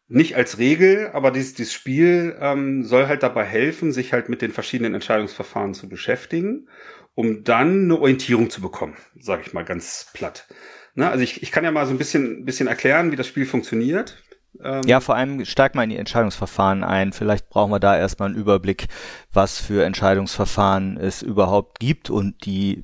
nicht 0.08 0.36
als 0.36 0.58
Regel, 0.58 1.10
aber 1.14 1.32
dieses, 1.32 1.56
dieses 1.56 1.74
Spiel 1.74 2.36
ähm, 2.40 2.84
soll 2.84 3.08
halt 3.08 3.24
dabei 3.24 3.46
helfen, 3.46 3.92
sich 3.92 4.14
halt 4.14 4.30
mit 4.30 4.42
den 4.42 4.52
verschiedenen 4.52 4.94
Entscheidungsverfahren 4.96 5.74
zu 5.74 5.90
beschäftigen, 5.90 6.68
um 7.16 7.44
dann 7.44 7.86
eine 7.86 8.00
Orientierung 8.00 8.50
zu 8.50 8.62
bekommen, 8.62 8.96
sage 9.20 9.44
ich 9.46 9.54
mal 9.54 9.66
ganz 9.66 10.08
platt. 10.14 10.48
Ne? 10.96 11.10
Also 11.10 11.24
ich, 11.24 11.44
ich 11.44 11.52
kann 11.52 11.64
ja 11.64 11.72
mal 11.72 11.86
so 11.86 11.92
ein 11.94 11.98
bisschen, 11.98 12.46
bisschen 12.46 12.68
erklären, 12.68 13.12
wie 13.12 13.16
das 13.16 13.28
Spiel 13.28 13.46
funktioniert. 13.46 14.22
Ähm, 14.62 14.82
ja, 14.86 15.00
vor 15.00 15.16
allem 15.16 15.46
steigt 15.46 15.76
mal 15.76 15.84
in 15.84 15.90
die 15.90 15.98
Entscheidungsverfahren 15.98 16.84
ein. 16.84 17.14
Vielleicht 17.14 17.50
brauchen 17.50 17.72
wir 17.72 17.80
da 17.80 17.98
erstmal 17.98 18.30
einen 18.30 18.38
Überblick, 18.38 18.88
was 19.32 19.60
für 19.60 19.86
Entscheidungsverfahren 19.86 20.98
es 20.98 21.22
überhaupt 21.22 21.80
gibt 21.80 22.10
und 22.10 22.46
die 22.46 22.84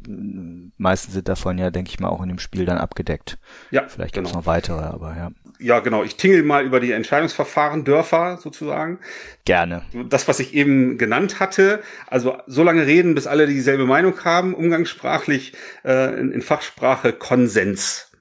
meisten 0.77 1.11
sind 1.11 1.27
davon 1.27 1.57
ja, 1.57 1.71
denke 1.71 1.89
ich 1.89 1.99
mal, 1.99 2.09
auch 2.09 2.21
in 2.21 2.29
dem 2.29 2.39
Spiel 2.39 2.65
dann 2.65 2.77
abgedeckt. 2.77 3.37
Ja. 3.71 3.87
Vielleicht 3.87 4.13
gibt 4.13 4.27
es 4.27 4.33
genau. 4.33 4.41
noch 4.41 4.47
weitere, 4.47 4.81
aber 4.81 5.15
ja. 5.15 5.31
Ja, 5.59 5.79
genau. 5.79 6.03
Ich 6.03 6.17
tingel 6.17 6.43
mal 6.43 6.65
über 6.65 6.79
die 6.79 6.91
Entscheidungsverfahren 6.91 7.83
Dörfer 7.83 8.37
sozusagen. 8.37 8.99
Gerne. 9.45 9.83
Das, 10.09 10.27
was 10.27 10.39
ich 10.39 10.53
eben 10.53 10.97
genannt 10.97 11.39
hatte, 11.39 11.81
also 12.07 12.37
so 12.45 12.63
lange 12.63 12.85
reden, 12.85 13.15
bis 13.15 13.27
alle 13.27 13.47
dieselbe 13.47 13.85
Meinung 13.85 14.23
haben, 14.23 14.53
umgangssprachlich 14.53 15.53
äh, 15.83 16.19
in, 16.19 16.31
in 16.31 16.41
Fachsprache 16.41 17.13
Konsens. 17.13 18.11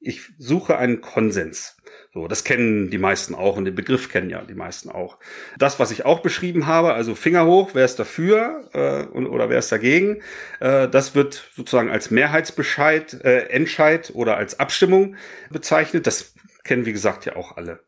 Ich 0.00 0.22
suche 0.38 0.78
einen 0.78 1.00
Konsens. 1.00 1.76
So, 2.12 2.26
das 2.26 2.42
kennen 2.42 2.90
die 2.90 2.98
meisten 2.98 3.36
auch 3.36 3.56
und 3.56 3.66
den 3.66 3.74
Begriff 3.76 4.08
kennen 4.08 4.30
ja 4.30 4.42
die 4.42 4.54
meisten 4.54 4.90
auch. 4.90 5.18
Das, 5.58 5.78
was 5.78 5.92
ich 5.92 6.04
auch 6.04 6.20
beschrieben 6.20 6.66
habe, 6.66 6.92
also 6.92 7.14
Finger 7.14 7.46
hoch, 7.46 7.70
wer 7.74 7.84
ist 7.84 8.00
dafür 8.00 8.68
äh, 8.72 9.04
und, 9.04 9.26
oder 9.28 9.48
wer 9.48 9.60
ist 9.60 9.70
dagegen, 9.70 10.20
äh, 10.58 10.88
das 10.88 11.14
wird 11.14 11.48
sozusagen 11.54 11.88
als 11.88 12.10
Mehrheitsbescheid, 12.10 13.14
äh, 13.22 13.46
Entscheid 13.50 14.10
oder 14.12 14.36
als 14.36 14.58
Abstimmung 14.58 15.14
bezeichnet. 15.50 16.08
Das 16.08 16.34
kennen, 16.64 16.84
wie 16.84 16.92
gesagt, 16.92 17.26
ja 17.26 17.36
auch 17.36 17.56
alle. 17.56 17.78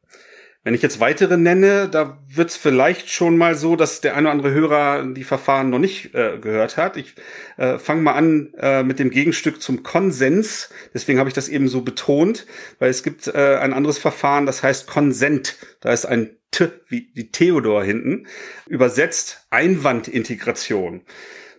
Wenn 0.65 0.75
ich 0.75 0.83
jetzt 0.83 1.01
weitere 1.01 1.37
nenne, 1.37 1.89
da 1.89 2.19
wird 2.29 2.51
es 2.51 2.57
vielleicht 2.57 3.11
schon 3.11 3.37
mal 3.37 3.57
so, 3.57 3.75
dass 3.75 4.01
der 4.01 4.15
eine 4.15 4.29
oder 4.29 4.33
andere 4.33 4.53
Hörer 4.53 5.05
die 5.07 5.25
Verfahren 5.25 5.71
noch 5.71 5.81
nicht 5.81 6.15
äh, 6.15 6.39
gehört 6.39 6.77
hat. 6.77 6.97
Ich 6.97 7.17
äh, 7.57 7.79
fange 7.79 8.03
mal 8.03 8.13
an 8.13 8.55
äh, 8.59 8.85
mit 8.85 9.01
dem 9.01 9.11
Gegenstück 9.11 9.61
zum 9.61 9.83
Konsens. 9.83 10.71
Deswegen 10.95 11.19
habe 11.19 11.29
ich 11.29 11.35
das 11.35 11.49
eben 11.49 11.67
so 11.67 11.81
betont, 11.81 12.47
weil 12.79 12.91
es 12.91 13.03
gibt 13.03 13.27
äh, 13.27 13.57
ein 13.57 13.73
anderes 13.73 13.99
Verfahren, 13.99 14.47
das 14.47 14.63
heißt 14.63 14.87
Konsent. 14.87 15.57
Da 15.81 15.93
ist 15.93 16.05
ein 16.05 16.37
T 16.53 16.69
wie 16.87 17.11
die 17.13 17.33
Theodor 17.33 17.83
hinten. 17.83 18.29
Übersetzt 18.69 19.47
Einwandintegration. 19.51 21.01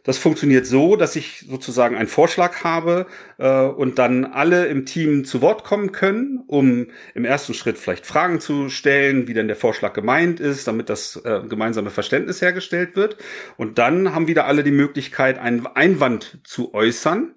Das 0.03 0.17
funktioniert 0.17 0.67
so, 0.67 0.97
dass 0.97 1.15
ich 1.15 1.45
sozusagen 1.49 1.95
einen 1.95 2.09
Vorschlag 2.09 2.65
habe 2.65 3.07
äh, 3.37 3.61
und 3.61 3.99
dann 3.99 4.25
alle 4.25 4.65
im 4.65 4.85
Team 4.85 5.23
zu 5.23 5.41
Wort 5.41 5.63
kommen 5.63 5.93
können, 5.93 6.43
um 6.47 6.87
im 7.15 7.23
ersten 7.23 7.53
Schritt 7.53 7.77
vielleicht 7.77 8.05
Fragen 8.05 8.41
zu 8.41 8.69
stellen, 8.69 9.29
wie 9.29 9.33
denn 9.33 9.47
der 9.47 9.55
Vorschlag 9.55 9.93
gemeint 9.93 10.41
ist, 10.41 10.67
damit 10.67 10.89
das 10.89 11.15
äh, 11.23 11.41
gemeinsame 11.47 11.89
Verständnis 11.89 12.41
hergestellt 12.41 12.97
wird. 12.97 13.15
Und 13.55 13.77
dann 13.77 14.13
haben 14.13 14.27
wieder 14.27 14.45
alle 14.45 14.63
die 14.63 14.71
Möglichkeit, 14.71 15.39
einen 15.39 15.65
Einwand 15.67 16.39
zu 16.43 16.73
äußern. 16.73 17.33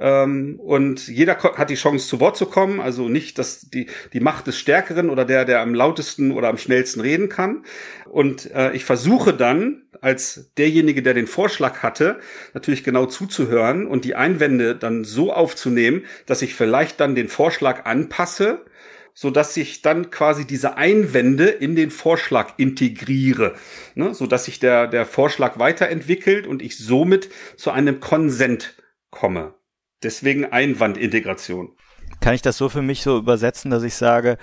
Ähm, 0.00 0.58
und 0.58 1.08
jeder 1.08 1.36
hat 1.38 1.70
die 1.70 1.74
Chance, 1.74 2.08
zu 2.08 2.18
Wort 2.20 2.36
zu 2.36 2.46
kommen. 2.46 2.80
Also 2.80 3.08
nicht, 3.08 3.38
dass 3.38 3.68
die, 3.68 3.86
die 4.12 4.20
Macht 4.20 4.46
des 4.46 4.58
Stärkeren 4.58 5.10
oder 5.10 5.24
der, 5.24 5.44
der 5.44 5.60
am 5.60 5.74
lautesten 5.74 6.32
oder 6.32 6.48
am 6.48 6.56
schnellsten 6.56 7.00
reden 7.00 7.28
kann. 7.28 7.64
Und 8.08 8.50
äh, 8.52 8.72
ich 8.72 8.84
versuche 8.84 9.34
dann, 9.34 9.82
als 10.00 10.52
derjenige, 10.56 11.02
der 11.02 11.12
den 11.12 11.26
Vorschlag 11.26 11.82
hatte, 11.82 12.18
natürlich 12.54 12.82
genau 12.82 13.04
zuzuhören 13.04 13.86
und 13.86 14.06
die 14.06 14.14
Einwände 14.14 14.74
dann 14.74 15.04
so 15.04 15.32
aufzunehmen, 15.32 16.06
dass 16.24 16.40
ich 16.40 16.54
vielleicht 16.54 17.00
dann 17.00 17.14
den 17.14 17.28
Vorschlag 17.28 17.84
anpasse, 17.84 18.64
so 19.12 19.30
dass 19.30 19.54
ich 19.58 19.82
dann 19.82 20.10
quasi 20.10 20.46
diese 20.46 20.78
Einwände 20.78 21.48
in 21.48 21.76
den 21.76 21.90
Vorschlag 21.90 22.54
integriere, 22.56 23.54
ne, 23.94 24.14
so 24.14 24.26
dass 24.26 24.46
sich 24.46 24.60
der 24.60 24.86
der 24.86 25.04
Vorschlag 25.04 25.58
weiterentwickelt 25.58 26.46
und 26.46 26.62
ich 26.62 26.78
somit 26.78 27.28
zu 27.56 27.70
einem 27.70 28.00
Konsent 28.00 28.76
komme. 29.10 29.54
Deswegen 30.02 30.46
Einwandintegration. 30.46 31.72
Kann 32.20 32.34
ich 32.34 32.42
das 32.42 32.56
so 32.56 32.68
für 32.68 32.82
mich 32.82 33.02
so 33.02 33.18
übersetzen, 33.18 33.70
dass 33.70 33.82
ich 33.82 33.94
sage, 33.94 34.38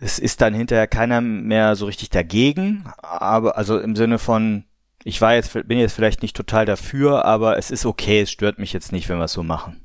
es 0.00 0.18
ist 0.18 0.40
dann 0.40 0.54
hinterher 0.54 0.86
keiner 0.86 1.20
mehr 1.20 1.74
so 1.74 1.86
richtig 1.86 2.10
dagegen, 2.10 2.84
aber 3.02 3.56
also 3.56 3.78
im 3.78 3.96
Sinne 3.96 4.18
von, 4.18 4.64
ich 5.04 5.20
war 5.20 5.34
jetzt, 5.34 5.52
bin 5.66 5.78
jetzt 5.78 5.94
vielleicht 5.94 6.22
nicht 6.22 6.36
total 6.36 6.66
dafür, 6.66 7.24
aber 7.24 7.58
es 7.58 7.70
ist 7.70 7.84
okay, 7.84 8.22
es 8.22 8.30
stört 8.30 8.58
mich 8.58 8.72
jetzt 8.72 8.92
nicht, 8.92 9.08
wenn 9.08 9.18
wir 9.18 9.24
es 9.24 9.32
so 9.32 9.42
machen. 9.42 9.84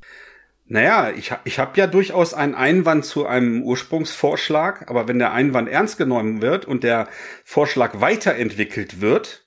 Naja, 0.66 1.10
ich, 1.10 1.32
ich 1.44 1.58
habe 1.58 1.78
ja 1.78 1.86
durchaus 1.86 2.32
einen 2.32 2.54
Einwand 2.54 3.04
zu 3.04 3.26
einem 3.26 3.62
Ursprungsvorschlag, 3.62 4.88
aber 4.88 5.08
wenn 5.08 5.18
der 5.18 5.32
Einwand 5.32 5.68
ernst 5.68 5.98
genommen 5.98 6.40
wird 6.40 6.64
und 6.64 6.84
der 6.84 7.08
Vorschlag 7.44 8.00
weiterentwickelt 8.00 9.00
wird, 9.00 9.44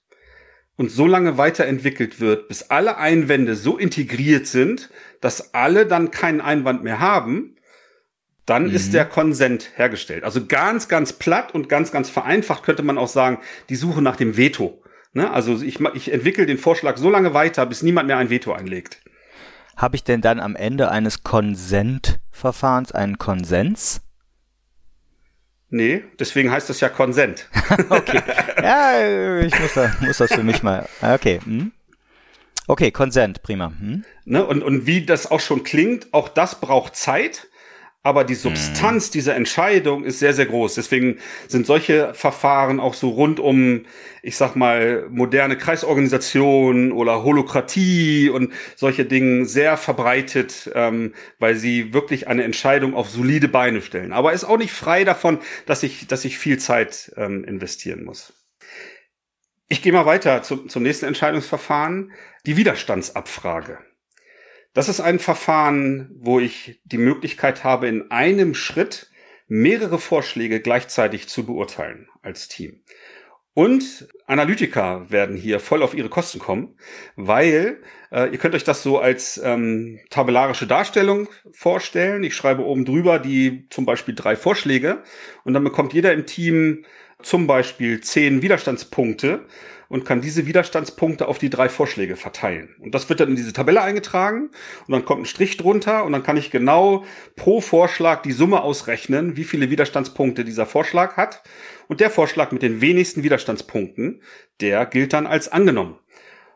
und 0.77 0.91
so 0.91 1.07
lange 1.07 1.37
weiterentwickelt 1.37 2.19
wird, 2.19 2.47
bis 2.47 2.69
alle 2.69 2.97
Einwände 2.97 3.55
so 3.55 3.77
integriert 3.77 4.47
sind, 4.47 4.89
dass 5.21 5.53
alle 5.53 5.85
dann 5.85 6.11
keinen 6.11 6.41
Einwand 6.41 6.83
mehr 6.83 6.99
haben, 6.99 7.55
dann 8.45 8.67
mhm. 8.67 8.75
ist 8.75 8.93
der 8.93 9.05
Konsent 9.05 9.71
hergestellt. 9.75 10.23
Also 10.23 10.45
ganz, 10.45 10.87
ganz 10.87 11.13
platt 11.13 11.53
und 11.53 11.69
ganz, 11.69 11.91
ganz 11.91 12.09
vereinfacht 12.09 12.63
könnte 12.63 12.83
man 12.83 12.97
auch 12.97 13.09
sagen, 13.09 13.39
die 13.69 13.75
Suche 13.75 14.01
nach 14.01 14.15
dem 14.15 14.37
Veto. 14.37 14.81
Ne? 15.13 15.29
Also 15.31 15.61
ich, 15.61 15.79
ich 15.93 16.13
entwickle 16.13 16.45
den 16.45 16.57
Vorschlag 16.57 16.97
so 16.97 17.09
lange 17.09 17.33
weiter, 17.33 17.65
bis 17.65 17.81
niemand 17.83 18.07
mehr 18.07 18.17
ein 18.17 18.29
Veto 18.29 18.53
einlegt. 18.53 19.01
Habe 19.75 19.95
ich 19.95 20.03
denn 20.03 20.21
dann 20.21 20.39
am 20.39 20.55
Ende 20.55 20.89
eines 20.89 21.23
Konsentverfahrens 21.23 22.93
einen 22.93 23.17
Konsens? 23.17 24.01
Nee, 25.69 26.03
deswegen 26.17 26.49
heißt 26.49 26.69
das 26.69 26.79
ja 26.79 26.87
Konsent. 26.87 27.49
okay. 27.89 28.21
Ja, 28.61 29.39
ich 29.41 29.59
muss, 29.59 29.73
da, 29.73 29.93
muss 29.99 30.17
das 30.17 30.33
für 30.33 30.43
mich 30.43 30.63
mal. 30.63 30.87
Okay. 31.01 31.41
Hm. 31.43 31.73
Okay, 32.67 32.91
Konsent, 32.91 33.41
prima. 33.41 33.71
Hm. 33.79 34.03
Ne, 34.25 34.45
und, 34.45 34.61
und 34.61 34.85
wie 34.85 35.05
das 35.05 35.31
auch 35.31 35.39
schon 35.39 35.63
klingt, 35.63 36.13
auch 36.13 36.29
das 36.29 36.59
braucht 36.59 36.95
Zeit 36.95 37.47
aber 38.07 38.23
die 38.23 38.35
Substanz 38.35 39.09
mhm. 39.09 39.11
dieser 39.11 39.35
Entscheidung 39.35 40.05
ist 40.05 40.19
sehr, 40.19 40.33
sehr 40.33 40.45
groß. 40.45 40.75
Deswegen 40.75 41.17
sind 41.49 41.65
solche 41.65 42.13
Verfahren 42.13 42.79
auch 42.79 42.93
so 42.93 43.09
rund 43.09 43.41
um, 43.41 43.85
ich 44.23 44.37
sag 44.37 44.55
mal, 44.55 45.07
moderne 45.09 45.57
Kreisorganisationen 45.57 46.93
oder 46.93 47.23
Holokratie 47.25 48.29
und 48.29 48.53
solche 48.77 49.03
Dinge 49.03 49.45
sehr 49.45 49.75
verbreitet, 49.75 50.71
ähm, 50.73 51.13
weil 51.37 51.55
sie 51.57 51.93
wirklich 51.93 52.29
eine 52.29 52.45
Entscheidung 52.45 52.93
auf 52.93 53.09
solide 53.09 53.49
Beine 53.49 53.81
stellen. 53.81 54.13
Aber 54.13 54.31
ist 54.31 54.45
auch 54.45 54.57
nicht 54.57 54.71
frei 54.71 55.03
davon, 55.03 55.39
dass 55.65 55.83
ich, 55.83 56.07
dass 56.07 56.23
ich 56.23 56.37
viel 56.37 56.59
Zeit 56.59 57.11
ähm, 57.17 57.43
investieren 57.43 58.05
muss. 58.05 58.31
Ich 59.69 59.81
gehe 59.81 59.91
mal 59.91 60.05
weiter 60.05 60.43
zum, 60.43 60.69
zum 60.69 60.83
nächsten 60.83 61.05
Entscheidungsverfahren, 61.05 62.13
die 62.45 62.55
Widerstandsabfrage. 62.55 63.79
Das 64.73 64.87
ist 64.87 65.01
ein 65.01 65.19
Verfahren, 65.19 66.09
wo 66.15 66.39
ich 66.39 66.81
die 66.85 66.97
Möglichkeit 66.97 67.63
habe, 67.63 67.87
in 67.87 68.09
einem 68.09 68.53
Schritt 68.53 69.11
mehrere 69.47 69.99
Vorschläge 69.99 70.61
gleichzeitig 70.61 71.27
zu 71.27 71.45
beurteilen 71.45 72.07
als 72.21 72.47
Team. 72.47 72.81
Und 73.53 74.07
Analytiker 74.27 75.09
werden 75.09 75.35
hier 75.35 75.59
voll 75.59 75.81
auf 75.81 75.95
ihre 75.95 76.09
Kosten 76.09 76.37
kommen, 76.37 76.77
weil 77.15 77.81
äh, 78.11 78.29
ihr 78.29 78.37
könnt 78.37 78.53
euch 78.53 78.63
das 78.63 78.83
so 78.83 78.99
als 78.99 79.41
ähm, 79.43 79.99
tabellarische 80.11 80.67
Darstellung 80.67 81.27
vorstellen. 81.51 82.23
Ich 82.23 82.35
schreibe 82.35 82.63
oben 82.63 82.85
drüber 82.85 83.17
die 83.17 83.67
zum 83.71 83.85
Beispiel 83.85 84.13
drei 84.13 84.35
Vorschläge 84.35 85.01
und 85.43 85.55
dann 85.55 85.63
bekommt 85.63 85.93
jeder 85.93 86.13
im 86.13 86.27
Team 86.27 86.85
zum 87.21 87.47
Beispiel 87.47 88.01
zehn 88.01 88.41
Widerstandspunkte 88.41 89.45
und 89.89 90.05
kann 90.05 90.21
diese 90.21 90.45
Widerstandspunkte 90.45 91.27
auf 91.27 91.37
die 91.37 91.49
drei 91.49 91.69
Vorschläge 91.69 92.15
verteilen. 92.15 92.75
Und 92.79 92.93
das 92.93 93.09
wird 93.09 93.19
dann 93.19 93.29
in 93.29 93.35
diese 93.35 93.53
Tabelle 93.53 93.81
eingetragen 93.81 94.49
und 94.87 94.91
dann 94.91 95.05
kommt 95.05 95.21
ein 95.21 95.25
Strich 95.25 95.57
drunter 95.57 96.03
und 96.03 96.11
dann 96.11 96.23
kann 96.23 96.37
ich 96.37 96.51
genau 96.51 97.05
pro 97.35 97.61
Vorschlag 97.61 98.21
die 98.21 98.33
Summe 98.33 98.61
ausrechnen, 98.61 99.37
wie 99.37 99.45
viele 99.45 99.69
Widerstandspunkte 99.69 100.43
dieser 100.43 100.65
Vorschlag 100.65 101.17
hat. 101.17 101.43
Und 101.87 102.01
der 102.01 102.09
Vorschlag 102.09 102.51
mit 102.51 102.61
den 102.61 102.81
wenigsten 102.81 103.23
Widerstandspunkten, 103.23 104.21
der 104.59 104.85
gilt 104.85 105.13
dann 105.13 105.25
als 105.25 105.49
angenommen. 105.49 105.97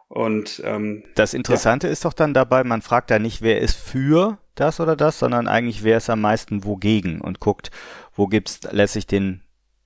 Und 0.10 0.62
ähm, 0.66 1.04
das 1.16 1.34
Interessante 1.34 1.88
ja. 1.88 1.94
ist 1.94 2.04
doch 2.04 2.12
dann 2.12 2.34
dabei, 2.34 2.66
man 2.66 2.82
fragt 2.82 3.12
da 3.12 3.18
nicht, 3.18 3.42
wer 3.42 3.62
ist 3.62 3.78
für 3.78 4.40
das 4.56 4.82
oder 4.82 4.98
das, 4.98 5.18
sondern 5.18 5.48
eigentlich, 5.48 5.86
wer 5.86 5.98
ist 5.98 6.10
am 6.10 6.20
meisten 6.20 6.66
wogegen 6.66 7.22
und 7.22 7.40
guckt, 7.40 7.72
wo 8.14 8.28
gibt's 8.28 8.60
letztlich 8.72 9.08
den 9.08 9.42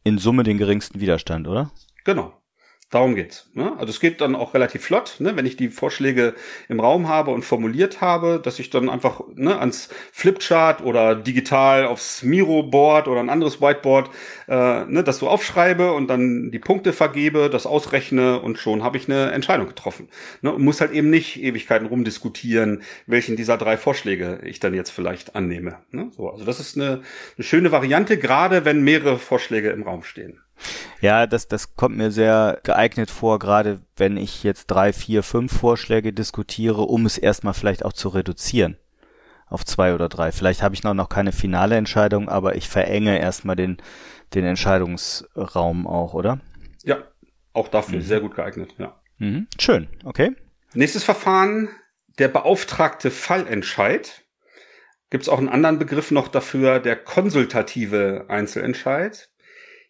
in 0.06 0.20
Summe 0.20 0.44
den 0.44 0.58
geringsten 0.58 1.02
Widerstand, 1.02 1.48
oder? 1.48 1.72
Genau. 2.06 2.32
Darum 2.92 3.16
geht's. 3.16 3.50
Ne? 3.54 3.74
Also 3.80 3.90
es 3.90 4.00
geht 4.00 4.22
dann 4.22 4.36
auch 4.36 4.54
relativ 4.54 4.84
flott, 4.84 5.16
ne? 5.18 5.36
wenn 5.36 5.48
ich 5.48 5.58
die 5.58 5.70
Vorschläge 5.70 6.36
im 6.70 6.80
Raum 6.80 7.08
habe 7.08 7.32
und 7.32 7.44
formuliert 7.44 8.00
habe, 8.00 8.40
dass 8.42 8.60
ich 8.60 8.70
dann 8.70 8.90
einfach 8.90 9.22
ne, 9.34 9.60
ans 9.60 9.90
Flipchart 10.12 10.84
oder 10.84 11.16
digital 11.16 11.88
aufs 11.88 12.22
Miro-Board 12.22 13.08
oder 13.08 13.22
ein 13.22 13.32
anderes 13.32 13.60
Whiteboard 13.60 14.12
äh, 14.48 14.86
ne, 14.86 15.04
das 15.04 15.18
so 15.18 15.28
aufschreibe 15.28 15.94
und 15.94 16.08
dann 16.08 16.52
die 16.52 16.60
Punkte 16.60 16.94
vergebe, 16.94 17.50
das 17.50 17.66
ausrechne 17.66 18.40
und 18.40 18.60
schon 18.60 18.84
habe 18.84 18.98
ich 18.98 19.10
eine 19.10 19.32
Entscheidung 19.32 19.68
getroffen. 19.68 20.08
Ne? 20.42 20.54
Und 20.54 20.64
muss 20.64 20.80
halt 20.80 20.92
eben 20.92 21.10
nicht 21.10 21.42
Ewigkeiten 21.42 21.88
rumdiskutieren, 21.88 22.84
welchen 23.08 23.36
dieser 23.36 23.58
drei 23.58 23.78
Vorschläge 23.78 24.42
ich 24.44 24.60
dann 24.60 24.76
jetzt 24.76 24.92
vielleicht 24.92 25.36
annehme. 25.36 25.80
Ne? 25.90 26.12
So, 26.16 26.30
also 26.30 26.46
das 26.46 26.60
ist 26.60 26.78
eine, 26.78 27.02
eine 27.36 27.44
schöne 27.44 27.72
Variante, 27.72 28.20
gerade 28.20 28.64
wenn 28.64 28.84
mehrere 28.84 29.18
Vorschläge 29.18 29.72
im 29.72 29.82
Raum 29.82 30.04
stehen. 30.04 30.45
Ja, 31.02 31.28
das, 31.28 31.48
das 31.48 31.76
kommt 31.76 31.98
mir 31.98 32.12
sehr 32.12 32.60
geeignet 32.64 33.12
vor, 33.12 33.40
gerade 33.40 33.82
wenn 33.96 34.18
ich 34.18 34.44
jetzt 34.44 34.68
drei, 34.68 34.94
vier, 34.94 35.24
fünf 35.24 35.58
Vorschläge 35.58 36.14
diskutiere, 36.14 36.82
um 36.82 37.06
es 37.06 37.18
erstmal 37.18 37.54
vielleicht 37.54 37.86
auch 37.86 37.94
zu 37.94 38.10
reduzieren 38.10 38.78
auf 39.48 39.66
zwei 39.66 39.94
oder 39.94 40.10
drei. 40.10 40.32
Vielleicht 40.32 40.62
habe 40.62 40.76
ich 40.76 40.84
noch, 40.84 40.94
noch 40.94 41.10
keine 41.10 41.32
finale 41.32 41.76
Entscheidung, 41.76 42.30
aber 42.30 42.56
ich 42.56 42.68
verenge 42.68 43.20
erstmal 43.20 43.56
den, 43.56 43.78
den 44.34 44.46
Entscheidungsraum 44.46 45.88
auch, 45.88 46.14
oder? 46.14 46.40
Ja, 46.84 46.98
auch 47.54 47.68
dafür 47.68 48.00
mhm. 48.00 48.04
sehr 48.04 48.22
gut 48.22 48.36
geeignet, 48.36 48.76
ja. 48.78 49.00
Mhm. 49.18 49.48
Schön, 49.60 49.88
okay. 50.04 50.36
Nächstes 50.74 51.04
Verfahren, 51.04 51.70
der 52.20 52.28
beauftragte 52.28 53.12
Fallentscheid. 53.12 54.24
Gibt 55.10 55.24
es 55.24 55.30
auch 55.30 55.38
einen 55.38 55.50
anderen 55.50 55.80
Begriff 55.80 56.12
noch 56.12 56.28
dafür, 56.28 56.80
der 56.80 56.96
konsultative 56.96 58.26
Einzelentscheid. 58.28 59.30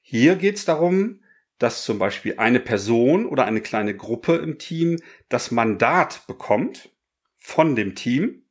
Hier 0.08 0.36
geht 0.36 0.58
es 0.58 0.66
darum, 0.66 1.22
dass 1.58 1.84
zum 1.84 1.98
Beispiel 1.98 2.36
eine 2.38 2.60
Person 2.60 3.26
oder 3.26 3.46
eine 3.46 3.60
kleine 3.60 3.98
Gruppe 3.98 4.36
im 4.36 4.60
Team 4.60 4.98
das 5.30 5.50
Mandat 5.50 6.28
bekommt 6.28 6.92
von 7.38 7.76
dem 7.76 7.96
Team 7.96 8.44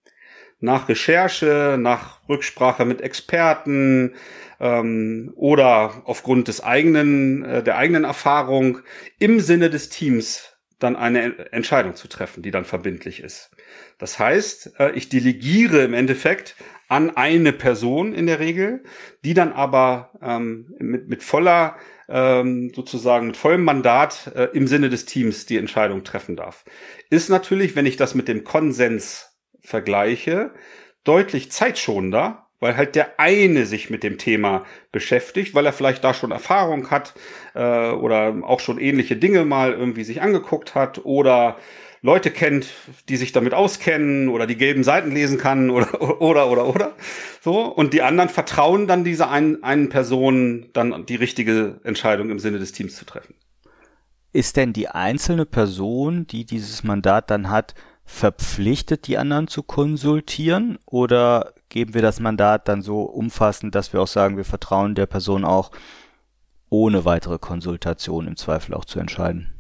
nach 0.59 0.89
Recherche, 0.89 1.77
nach 1.79 2.29
Rücksprache 2.29 2.85
mit 2.85 3.01
Experten 3.03 4.17
ähm, 4.59 5.33
oder 5.37 6.03
aufgrund 6.07 6.49
des 6.49 6.61
eigenen 6.61 7.45
äh, 7.45 7.63
der 7.63 7.77
eigenen 7.77 8.03
Erfahrung 8.03 8.81
im 9.21 9.39
Sinne 9.39 9.71
des 9.71 9.91
Teams 9.91 10.57
dann 10.81 10.97
eine 10.97 11.53
Entscheidung 11.53 11.95
zu 11.95 12.09
treffen, 12.09 12.43
die 12.43 12.51
dann 12.51 12.65
verbindlich 12.65 13.21
ist. 13.21 13.53
Das 13.99 14.19
heißt, 14.19 14.73
äh, 14.81 14.91
ich 14.93 15.09
delegiere 15.09 15.85
im 15.85 15.95
Endeffekt 15.95 16.57
an 16.95 17.11
eine 17.17 17.53
Person 17.53 18.15
in 18.15 18.29
der 18.29 18.39
Regel, 18.39 18.85
die 19.25 19.35
dann 19.35 19.53
aber 19.53 20.13
ähm, 20.23 20.73
mit, 20.79 21.09
mit 21.09 21.25
voller 21.25 21.75
ähm, 22.09 22.71
sozusagen 22.73 23.27
mit 23.27 23.37
vollem 23.37 23.65
Mandat 23.65 24.31
äh, 24.37 24.45
im 24.53 24.69
Sinne 24.69 24.91
des 24.91 25.05
Teams 25.05 25.45
die 25.45 25.59
Entscheidung 25.59 26.05
treffen 26.05 26.37
darf. 26.37 26.65
Ist 27.11 27.31
natürlich, 27.31 27.75
wenn 27.75 27.85
ich 27.87 27.97
das 27.97 28.15
mit 28.15 28.29
dem 28.29 28.45
Konsens 28.45 29.37
vergleiche, 29.61 30.53
deutlich 31.03 31.51
zeitschonender, 31.51 32.47
weil 32.61 32.77
halt 32.77 32.95
der 32.95 33.19
eine 33.19 33.67
sich 33.67 33.91
mit 33.91 34.05
dem 34.05 34.17
Thema 34.17 34.63
beschäftigt, 34.93 35.53
weil 35.53 35.67
er 35.67 35.73
vielleicht 35.73 36.05
da 36.05 36.15
schon 36.15 36.31
Erfahrung 36.31 36.93
hat 36.93 37.15
äh, 37.55 37.91
oder 37.91 38.37
auch 38.43 38.61
schon 38.61 38.79
ähnliche 38.79 39.17
Dinge 39.17 39.45
mal 39.45 39.73
irgendwie 39.73 40.05
sich 40.05 40.23
angeguckt 40.23 40.77
hat 40.77 41.05
oder 41.05 41.57
Leute 42.05 42.31
kennt, 42.31 42.67
die 43.09 43.17
sich 43.17 43.33
damit 43.33 43.55
auskennen 43.55 44.29
oder 44.29 44.47
die 44.47 44.59
gelben 44.59 44.85
Seiten 44.85 45.11
lesen 45.11 45.39
kann 45.39 45.71
oder 45.71 46.21
oder 46.21 46.51
oder 46.51 46.67
oder 46.67 46.93
so 47.41 47.63
und 47.63 47.95
die 47.95 48.03
anderen 48.03 48.29
vertrauen 48.29 48.87
dann 48.87 49.05
dieser 49.05 49.31
einen, 49.31 49.63
einen 49.65 49.89
Person 49.89 50.67
dann 50.75 51.07
die 51.07 51.17
richtige 51.17 51.81
Entscheidung 51.83 52.29
im 52.29 52.39
Sinne 52.39 52.59
des 52.59 52.73
Teams 52.73 52.95
zu 52.95 53.07
treffen. 53.07 53.35
Ist 54.35 54.59
denn 54.59 54.75
die 54.75 54.89
einzelne 54.89 55.47
Person, 55.47 56.27
die 56.27 56.45
dieses 56.45 56.85
Mandat 56.85 57.31
dann 57.31 57.49
hat, 57.49 57.75
verpflichtet, 58.05 59.07
die 59.07 59.17
anderen 59.17 59.49
zu 59.49 59.63
konsultieren 59.63 60.79
oder 60.85 61.55
geben 61.71 61.95
wir 61.95 62.03
das 62.03 62.21
Mandat 62.21 62.69
dann 62.69 62.83
so 62.83 63.01
umfassend, 63.01 63.75
dass 63.75 63.95
wir 63.95 64.03
auch 64.03 64.09
sagen, 64.09 64.37
wir 64.37 64.45
vertrauen 64.45 64.95
der 64.95 65.07
Person 65.07 65.47
auch 65.47 65.71
ohne 66.69 67.07
weitere 67.07 67.39
Konsultation 67.39 68.27
im 68.27 68.37
Zweifel 68.37 68.75
auch 68.75 68.85
zu 68.85 68.99
entscheiden? 68.99 69.54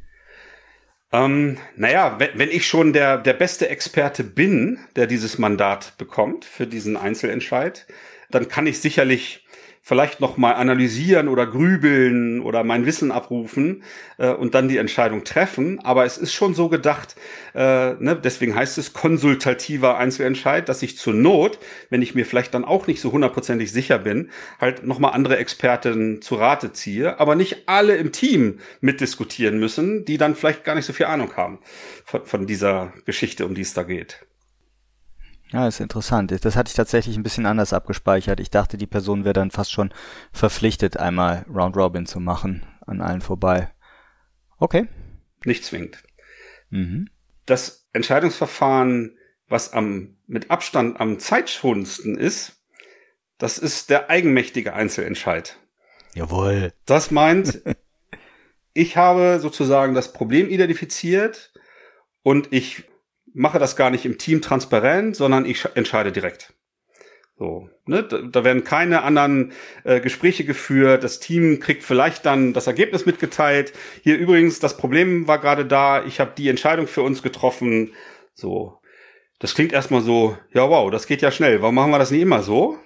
Ähm, 1.14 1.58
naja, 1.76 2.18
wenn, 2.18 2.50
ich 2.50 2.66
schon 2.66 2.92
der, 2.92 3.18
der 3.18 3.34
beste 3.34 3.68
Experte 3.68 4.24
bin, 4.24 4.80
der 4.96 5.06
dieses 5.06 5.38
Mandat 5.38 5.96
bekommt 5.96 6.44
für 6.44 6.66
diesen 6.66 6.96
Einzelentscheid, 6.96 7.86
dann 8.30 8.48
kann 8.48 8.66
ich 8.66 8.80
sicherlich 8.80 9.43
vielleicht 9.86 10.18
noch 10.18 10.38
mal 10.38 10.52
analysieren 10.52 11.28
oder 11.28 11.46
grübeln 11.46 12.40
oder 12.40 12.64
mein 12.64 12.86
Wissen 12.86 13.12
abrufen 13.12 13.82
äh, 14.16 14.30
und 14.30 14.54
dann 14.54 14.66
die 14.66 14.78
Entscheidung 14.78 15.24
treffen. 15.24 15.78
Aber 15.84 16.06
es 16.06 16.16
ist 16.16 16.32
schon 16.32 16.54
so 16.54 16.70
gedacht, 16.70 17.16
äh, 17.54 17.92
ne, 17.92 18.16
deswegen 18.16 18.54
heißt 18.54 18.78
es 18.78 18.94
konsultativer 18.94 19.98
Einzelentscheid, 19.98 20.70
dass 20.70 20.82
ich 20.82 20.96
zur 20.96 21.12
Not, 21.12 21.58
wenn 21.90 22.00
ich 22.00 22.14
mir 22.14 22.24
vielleicht 22.24 22.54
dann 22.54 22.64
auch 22.64 22.86
nicht 22.86 23.02
so 23.02 23.12
hundertprozentig 23.12 23.70
sicher 23.72 23.98
bin, 23.98 24.30
halt 24.58 24.86
noch 24.86 24.98
mal 24.98 25.10
andere 25.10 25.36
Experten 25.36 26.22
zu 26.22 26.36
Rate 26.36 26.72
ziehe, 26.72 27.20
aber 27.20 27.34
nicht 27.34 27.68
alle 27.68 27.96
im 27.96 28.10
Team 28.10 28.60
mitdiskutieren 28.80 29.58
müssen, 29.58 30.06
die 30.06 30.16
dann 30.16 30.34
vielleicht 30.34 30.64
gar 30.64 30.76
nicht 30.76 30.86
so 30.86 30.94
viel 30.94 31.06
Ahnung 31.06 31.36
haben 31.36 31.58
von, 32.06 32.24
von 32.24 32.46
dieser 32.46 32.94
Geschichte, 33.04 33.44
um 33.44 33.54
die 33.54 33.60
es 33.60 33.74
da 33.74 33.82
geht. 33.82 34.24
Ja, 35.50 35.68
ist 35.68 35.80
interessant. 35.80 36.32
Das 36.44 36.56
hatte 36.56 36.68
ich 36.68 36.74
tatsächlich 36.74 37.16
ein 37.16 37.22
bisschen 37.22 37.46
anders 37.46 37.72
abgespeichert. 37.72 38.40
Ich 38.40 38.50
dachte, 38.50 38.76
die 38.76 38.86
Person 38.86 39.24
wäre 39.24 39.34
dann 39.34 39.50
fast 39.50 39.72
schon 39.72 39.92
verpflichtet, 40.32 40.96
einmal 40.96 41.44
Round 41.48 41.76
Robin 41.76 42.06
zu 42.06 42.18
machen, 42.18 42.66
an 42.86 43.00
allen 43.00 43.20
vorbei. 43.20 43.72
Okay. 44.58 44.88
Nicht 45.44 45.64
zwingend. 45.64 46.02
Mhm. 46.70 47.08
Das 47.46 47.86
Entscheidungsverfahren, 47.92 49.16
was 49.48 49.72
am, 49.72 50.16
mit 50.26 50.50
Abstand 50.50 50.98
am 50.98 51.18
zeitschonendsten 51.18 52.16
ist, 52.16 52.64
das 53.38 53.58
ist 53.58 53.90
der 53.90 54.10
eigenmächtige 54.10 54.72
Einzelentscheid. 54.72 55.58
Jawohl. 56.14 56.72
Das 56.86 57.10
meint, 57.10 57.62
ich 58.72 58.96
habe 58.96 59.38
sozusagen 59.40 59.94
das 59.94 60.12
Problem 60.12 60.48
identifiziert 60.48 61.52
und 62.22 62.52
ich 62.52 62.84
mache 63.34 63.58
das 63.58 63.76
gar 63.76 63.90
nicht 63.90 64.06
im 64.06 64.16
Team 64.16 64.40
transparent, 64.40 65.16
sondern 65.16 65.44
ich 65.44 65.66
entscheide 65.74 66.12
direkt. 66.12 66.54
So, 67.36 67.68
ne? 67.84 68.04
da, 68.04 68.18
da 68.18 68.44
werden 68.44 68.62
keine 68.62 69.02
anderen 69.02 69.52
äh, 69.82 70.00
Gespräche 70.00 70.44
geführt. 70.44 71.02
Das 71.02 71.18
Team 71.18 71.58
kriegt 71.58 71.82
vielleicht 71.82 72.24
dann 72.24 72.52
das 72.52 72.68
Ergebnis 72.68 73.06
mitgeteilt. 73.06 73.72
Hier 74.02 74.16
übrigens, 74.16 74.60
das 74.60 74.76
Problem 74.76 75.26
war 75.26 75.40
gerade 75.40 75.66
da. 75.66 76.04
Ich 76.04 76.20
habe 76.20 76.32
die 76.38 76.48
Entscheidung 76.48 76.86
für 76.86 77.02
uns 77.02 77.22
getroffen. 77.22 77.92
So, 78.34 78.78
das 79.40 79.54
klingt 79.54 79.72
erstmal 79.72 80.00
so, 80.00 80.38
ja 80.52 80.68
wow, 80.70 80.90
das 80.92 81.08
geht 81.08 81.22
ja 81.22 81.32
schnell. 81.32 81.60
Warum 81.60 81.74
machen 81.74 81.90
wir 81.90 81.98
das 81.98 82.12
nicht 82.12 82.22
immer 82.22 82.42
so? 82.42 82.78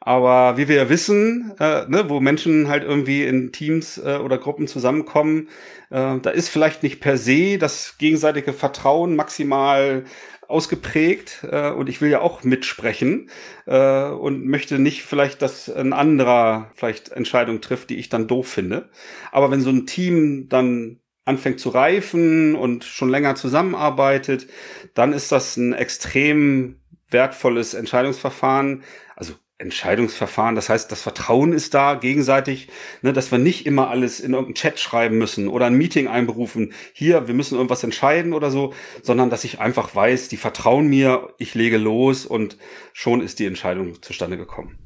Aber 0.00 0.56
wie 0.56 0.68
wir 0.68 0.76
ja 0.76 0.88
wissen, 0.88 1.54
äh, 1.58 1.86
ne, 1.88 2.08
wo 2.08 2.20
Menschen 2.20 2.68
halt 2.68 2.84
irgendwie 2.84 3.24
in 3.24 3.52
Teams 3.52 3.98
äh, 3.98 4.18
oder 4.22 4.38
Gruppen 4.38 4.68
zusammenkommen, 4.68 5.48
äh, 5.90 6.18
da 6.20 6.30
ist 6.30 6.48
vielleicht 6.48 6.82
nicht 6.82 7.00
per 7.00 7.18
se 7.18 7.58
das 7.58 7.96
gegenseitige 7.98 8.52
Vertrauen 8.52 9.16
maximal 9.16 10.04
ausgeprägt 10.48 11.46
äh, 11.50 11.70
und 11.70 11.88
ich 11.88 12.00
will 12.00 12.10
ja 12.10 12.20
auch 12.20 12.42
mitsprechen 12.42 13.28
äh, 13.66 14.04
und 14.08 14.46
möchte 14.46 14.78
nicht 14.78 15.02
vielleicht, 15.02 15.42
dass 15.42 15.68
ein 15.68 15.92
anderer 15.92 16.70
vielleicht 16.74 17.10
Entscheidungen 17.10 17.60
trifft, 17.60 17.90
die 17.90 17.96
ich 17.96 18.08
dann 18.08 18.28
doof 18.28 18.48
finde. 18.48 18.88
Aber 19.30 19.50
wenn 19.50 19.60
so 19.60 19.70
ein 19.70 19.86
Team 19.86 20.48
dann 20.48 21.00
anfängt 21.26 21.60
zu 21.60 21.68
reifen 21.68 22.54
und 22.54 22.84
schon 22.84 23.10
länger 23.10 23.34
zusammenarbeitet, 23.34 24.46
dann 24.94 25.12
ist 25.12 25.30
das 25.30 25.58
ein 25.58 25.74
extrem 25.74 26.80
wertvolles 27.10 27.74
Entscheidungsverfahren. 27.74 28.82
Also 29.16 29.34
Entscheidungsverfahren. 29.58 30.54
Das 30.54 30.68
heißt, 30.68 30.90
das 30.90 31.02
Vertrauen 31.02 31.52
ist 31.52 31.74
da 31.74 31.94
gegenseitig, 31.94 32.68
ne, 33.02 33.12
dass 33.12 33.32
wir 33.32 33.38
nicht 33.38 33.66
immer 33.66 33.90
alles 33.90 34.20
in 34.20 34.32
irgendeinen 34.32 34.54
Chat 34.54 34.78
schreiben 34.78 35.18
müssen 35.18 35.48
oder 35.48 35.66
ein 35.66 35.74
Meeting 35.74 36.06
einberufen. 36.06 36.72
Hier, 36.92 37.26
wir 37.26 37.34
müssen 37.34 37.56
irgendwas 37.56 37.82
entscheiden 37.82 38.32
oder 38.32 38.50
so, 38.50 38.72
sondern 39.02 39.30
dass 39.30 39.44
ich 39.44 39.60
einfach 39.60 39.94
weiß, 39.94 40.28
die 40.28 40.36
vertrauen 40.36 40.86
mir, 40.86 41.34
ich 41.38 41.54
lege 41.54 41.76
los 41.76 42.24
und 42.24 42.56
schon 42.92 43.20
ist 43.20 43.40
die 43.40 43.46
Entscheidung 43.46 44.00
zustande 44.00 44.36
gekommen. 44.36 44.78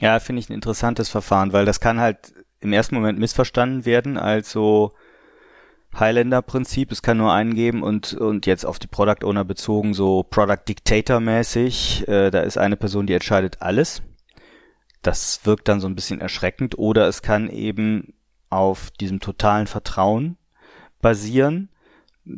Ja, 0.00 0.18
finde 0.18 0.40
ich 0.40 0.48
ein 0.48 0.54
interessantes 0.54 1.10
Verfahren, 1.10 1.52
weil 1.52 1.66
das 1.66 1.80
kann 1.80 2.00
halt 2.00 2.32
im 2.60 2.72
ersten 2.72 2.94
Moment 2.94 3.18
missverstanden 3.18 3.84
werden, 3.84 4.16
also 4.16 4.92
Highlander-Prinzip, 5.98 6.92
es 6.92 7.02
kann 7.02 7.16
nur 7.16 7.32
einen 7.32 7.54
geben 7.54 7.82
und, 7.82 8.14
und 8.14 8.46
jetzt 8.46 8.64
auf 8.64 8.78
die 8.78 8.86
Product 8.86 9.24
Owner 9.24 9.44
bezogen, 9.44 9.92
so 9.92 10.22
Product 10.22 10.64
Dictator-mäßig, 10.68 12.06
äh, 12.08 12.30
da 12.30 12.40
ist 12.40 12.58
eine 12.58 12.76
Person, 12.76 13.06
die 13.06 13.14
entscheidet 13.14 13.60
alles. 13.60 14.02
Das 15.02 15.40
wirkt 15.44 15.68
dann 15.68 15.80
so 15.80 15.88
ein 15.88 15.94
bisschen 15.94 16.20
erschreckend 16.20 16.78
oder 16.78 17.08
es 17.08 17.22
kann 17.22 17.48
eben 17.50 18.14
auf 18.50 18.90
diesem 18.92 19.20
totalen 19.20 19.66
Vertrauen 19.66 20.36
basieren. 21.00 21.70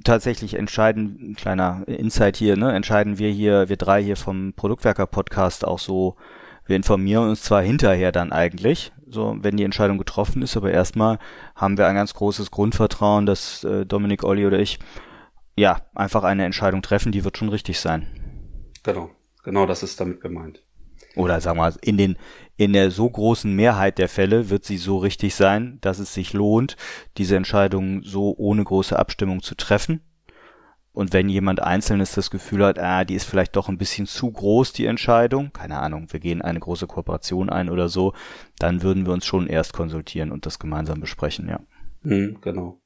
Tatsächlich 0.05 0.55
entscheiden, 0.55 1.33
ein 1.33 1.35
kleiner 1.35 1.83
Insight 1.87 2.37
hier, 2.37 2.57
ne, 2.57 2.73
entscheiden 2.73 3.19
wir 3.19 3.31
hier, 3.31 3.69
wir 3.69 3.77
drei 3.77 4.03
hier 4.03 4.17
vom 4.17 4.55
Produktwerker-Podcast 4.55 5.67
auch 5.67 5.81
so, 5.81 6.15
wir 6.67 6.77
informieren 6.77 7.29
uns 7.29 7.43
zwar 7.43 7.63
hinterher 7.63 8.13
dann 8.13 8.33
eigentlich, 8.33 8.93
so 9.07 9.37
wenn 9.41 9.57
die 9.57 9.65
Entscheidung 9.65 9.99
getroffen 9.99 10.43
ist, 10.43 10.57
aber 10.57 10.71
erstmal 10.71 11.19
haben 11.55 11.77
wir 11.77 11.87
ein 11.87 11.95
ganz 11.95 12.15
großes 12.15 12.51
Grundvertrauen, 12.51 13.27
dass 13.27 13.65
äh, 13.65 13.85
Dominik, 13.85 14.25
Olli 14.25 14.47
oder 14.47 14.59
ich 14.59 14.79
ja 15.57 15.83
einfach 15.95 16.25
eine 16.25 16.45
Entscheidung 16.45 16.83
treffen, 16.83 17.13
die 17.13 17.25
wird 17.25 17.37
schon 17.37 17.49
richtig 17.49 17.81
sein. 17.81 18.07
Genau, 18.83 19.11
genau 19.43 19.67
das 19.67 19.83
ist 19.83 20.01
damit 20.01 20.21
gemeint. 20.21 20.63
Oder 21.15 21.41
sagen 21.41 21.59
wir 21.59 21.63
mal, 21.65 21.75
in 21.83 21.99
den 21.99 22.17
in 22.57 22.73
der 22.73 22.91
so 22.91 23.09
großen 23.09 23.55
Mehrheit 23.55 23.99
der 23.99 24.09
Fälle 24.09 24.49
wird 24.49 24.65
sie 24.65 24.77
so 24.77 24.99
richtig 24.99 25.35
sein, 25.35 25.79
dass 25.81 25.99
es 25.99 26.15
sich 26.15 26.33
lohnt, 26.33 26.77
diese 27.19 27.37
Entscheidung 27.37 28.03
so 28.03 28.35
ohne 28.37 28.63
große 28.63 28.97
Abstimmung 28.99 29.43
zu 29.43 29.55
treffen. 29.57 30.01
Und 30.93 31.15
wenn 31.15 31.29
jemand 31.29 31.63
Einzelnes 31.63 32.13
das 32.13 32.31
Gefühl 32.31 32.65
hat, 32.65 32.79
ah, 32.79 33.05
die 33.05 33.15
ist 33.15 33.25
vielleicht 33.25 33.57
doch 33.57 33.69
ein 33.69 33.79
bisschen 33.79 34.07
zu 34.07 34.31
groß, 34.31 34.75
die 34.75 34.87
Entscheidung, 34.87 35.53
keine 35.53 35.79
Ahnung, 35.79 36.09
wir 36.11 36.21
gehen 36.21 36.43
eine 36.43 36.61
große 36.61 36.87
Kooperation 36.87 37.49
ein 37.49 37.71
oder 37.71 37.89
so, 37.89 38.13
dann 38.59 38.83
würden 38.83 39.07
wir 39.07 39.15
uns 39.15 39.25
schon 39.25 39.47
erst 39.47 39.73
konsultieren 39.73 40.31
und 40.31 40.45
das 40.45 40.59
gemeinsam 40.59 41.01
besprechen, 41.01 41.49
ja. 41.49 41.61
Mhm, 42.03 42.39
genau. 42.43 42.81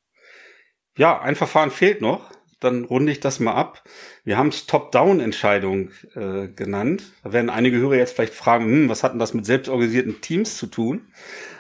Ja, 0.96 1.20
ein 1.20 1.34
Verfahren 1.34 1.70
fehlt 1.70 2.00
noch. 2.00 2.30
Dann 2.60 2.84
runde 2.84 3.12
ich 3.12 3.20
das 3.20 3.38
mal 3.38 3.52
ab. 3.52 3.84
Wir 4.24 4.38
haben 4.38 4.48
es 4.48 4.64
Top-Down-Entscheidung 4.66 5.90
äh, 6.14 6.48
genannt. 6.48 7.02
Da 7.22 7.32
werden 7.32 7.50
einige 7.50 7.76
Hörer 7.76 7.96
jetzt 7.96 8.14
vielleicht 8.14 8.32
fragen, 8.32 8.64
hm, 8.64 8.88
was 8.88 9.02
hat 9.02 9.12
denn 9.12 9.18
das 9.18 9.34
mit 9.34 9.44
selbstorganisierten 9.44 10.22
Teams 10.22 10.56
zu 10.56 10.66
tun? 10.66 11.08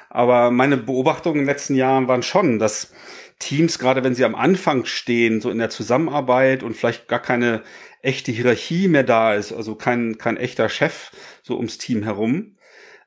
Aber 0.08 0.50
meine 0.50 0.78
Beobachtungen 0.78 1.40
in 1.40 1.42
den 1.42 1.48
letzten 1.48 1.74
Jahren 1.74 2.08
waren 2.08 2.22
schon, 2.22 2.58
dass 2.58 2.94
Teams, 3.38 3.78
gerade 3.78 4.02
wenn 4.02 4.14
sie 4.14 4.24
am 4.24 4.34
Anfang 4.34 4.84
stehen, 4.86 5.40
so 5.40 5.50
in 5.50 5.58
der 5.58 5.70
Zusammenarbeit 5.70 6.62
und 6.62 6.74
vielleicht 6.74 7.08
gar 7.08 7.20
keine 7.20 7.62
echte 8.02 8.32
Hierarchie 8.32 8.88
mehr 8.88 9.02
da 9.02 9.34
ist, 9.34 9.52
also 9.52 9.74
kein, 9.74 10.18
kein 10.18 10.36
echter 10.36 10.68
Chef 10.68 11.10
so 11.42 11.56
ums 11.56 11.78
Team 11.78 12.02
herum, 12.02 12.56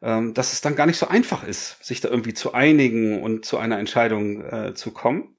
ähm, 0.01 0.33
dass 0.33 0.53
es 0.53 0.61
dann 0.61 0.75
gar 0.75 0.85
nicht 0.85 0.97
so 0.97 1.07
einfach 1.07 1.43
ist, 1.43 1.83
sich 1.83 2.01
da 2.01 2.09
irgendwie 2.09 2.33
zu 2.33 2.53
einigen 2.53 3.21
und 3.21 3.45
zu 3.45 3.57
einer 3.57 3.79
Entscheidung 3.79 4.43
äh, 4.45 4.73
zu 4.73 4.91
kommen. 4.91 5.35